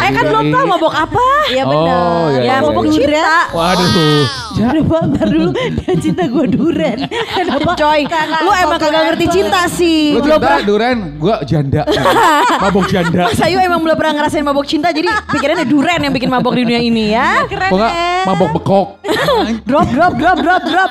Eh 0.00 0.10
kan 0.10 0.26
belum 0.26 0.50
tahu 0.50 0.64
mabok 0.66 0.90
apa 0.90 1.26
Iya 1.46 1.62
Oh, 1.62 1.70
benar. 1.70 2.02
iya, 2.34 2.34
Ya 2.34 2.42
iya, 2.42 2.56
mabok 2.58 2.82
iya. 2.82 2.94
cinta 2.98 3.36
Waduh. 3.54 4.26
Cak, 4.54 4.70
Kenapa 4.70 4.96
ntar 5.10 5.26
dulu 5.26 5.50
dia 5.82 5.94
cinta 5.98 6.24
gue 6.24 6.46
duren. 6.46 6.98
Kenapa? 7.10 7.74
Coy 7.74 8.06
Lu 8.38 8.50
emang 8.54 8.78
kagak 8.78 9.02
ngerti 9.10 9.26
cinta 9.28 9.60
sih 9.66 10.14
Lu 10.14 10.22
cinta, 10.22 10.38
pernah 10.38 10.62
Duren, 10.62 10.98
gua 11.18 11.42
janda. 11.42 11.82
mabok 12.62 12.86
janda. 12.86 13.26
Mas 13.26 13.40
Ayu 13.40 13.58
emang 13.58 13.82
belum 13.82 13.94
pernah 13.94 14.14
ngerasain 14.16 14.40
mabok 14.40 14.62
cinta 14.64 14.88
Jadi 14.88 15.10
pikirannya 15.28 15.66
duren 15.66 16.00
yang 16.00 16.12
bikin 16.12 16.30
mabok 16.30 16.54
di 16.54 16.62
dunia 16.62 16.78
ini 16.78 17.10
ya 17.10 17.42
Keren 17.44 17.68
Kok 17.68 17.78
ya. 17.82 18.22
mabok 18.24 18.50
bekok. 18.54 18.86
Drop 19.68 19.88
drop 19.90 20.14
drop 20.14 20.38
drop 20.38 20.62
drop 20.62 20.90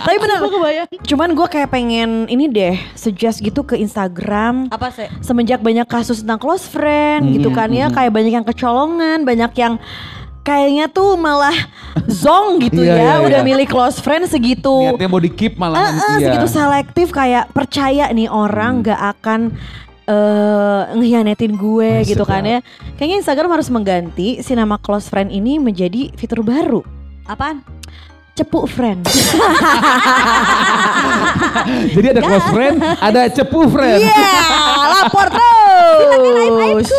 Tapi 0.00 0.16
bener 0.16 0.36
Gue. 0.44 0.70
Cuman 1.04 1.28
gue 1.34 1.46
kayak 1.48 1.68
pengen 1.68 2.24
ini 2.26 2.46
deh 2.46 2.78
Suggest 2.94 3.40
gitu 3.40 3.62
ke 3.62 3.74
Instagram 3.74 4.70
Apa 4.70 4.88
sih? 4.88 5.10
Semenjak 5.18 5.58
banyak 5.58 5.84
kasus 5.84 6.22
tentang 6.22 6.38
close 6.38 6.64
friend 6.64 7.26
Hmm, 7.26 7.32
gitu 7.32 7.50
kan 7.50 7.68
ya 7.68 7.90
Kayak 7.90 8.12
banyak 8.12 8.32
yang 8.32 8.46
kecolongan 8.46 9.22
Banyak 9.22 9.52
yang 9.56 9.74
kayaknya 10.44 10.86
tuh 10.86 11.16
malah 11.16 11.56
zong 12.04 12.60
gitu 12.60 12.78
Iya, 12.78 12.92
ya 12.92 13.00
iya, 13.00 13.14
Udah 13.18 13.40
iya. 13.40 13.46
milih 13.46 13.64
close 13.64 13.96
friend 13.96 14.26
segitu 14.26 14.68
Niatnya 14.84 15.08
mau 15.08 15.16
di 15.16 15.28
keep 15.28 15.56
malah 15.56 15.90
nanti 15.90 16.20
ya. 16.20 16.28
segitu 16.28 16.46
selektif 16.46 17.06
kayak 17.10 17.48
percaya 17.50 18.06
nih 18.10 18.28
orang 18.28 18.76
Hmm. 18.76 18.84
gak 18.86 19.00
akan 19.16 19.40
eh 20.04 20.80
ngehianatin 20.92 21.52
gue 21.54 21.90
Wah, 21.96 22.04
gitu 22.04 22.22
kan 22.22 22.44
ya. 22.44 22.58
Kayaknya 22.94 23.16
Instagram 23.18 23.50
harus 23.50 23.66
mengganti 23.66 24.38
si 24.38 24.52
nama 24.52 24.76
close 24.76 25.08
friend 25.08 25.28
ini 25.28 25.56
menjadi 25.56 26.12
fitur 26.12 26.40
baru. 26.40 26.80
Apaan? 27.24 27.64
Cepu 28.34 28.66
friend. 28.66 29.00
Jadi 31.94 32.06
ada 32.10 32.20
close 32.20 32.48
friend, 32.50 32.76
ada 33.00 33.20
cepu 33.30 33.64
friend. 33.64 33.96
Iya, 33.96 34.28
lapor 34.92 35.26
terus. 35.30 36.88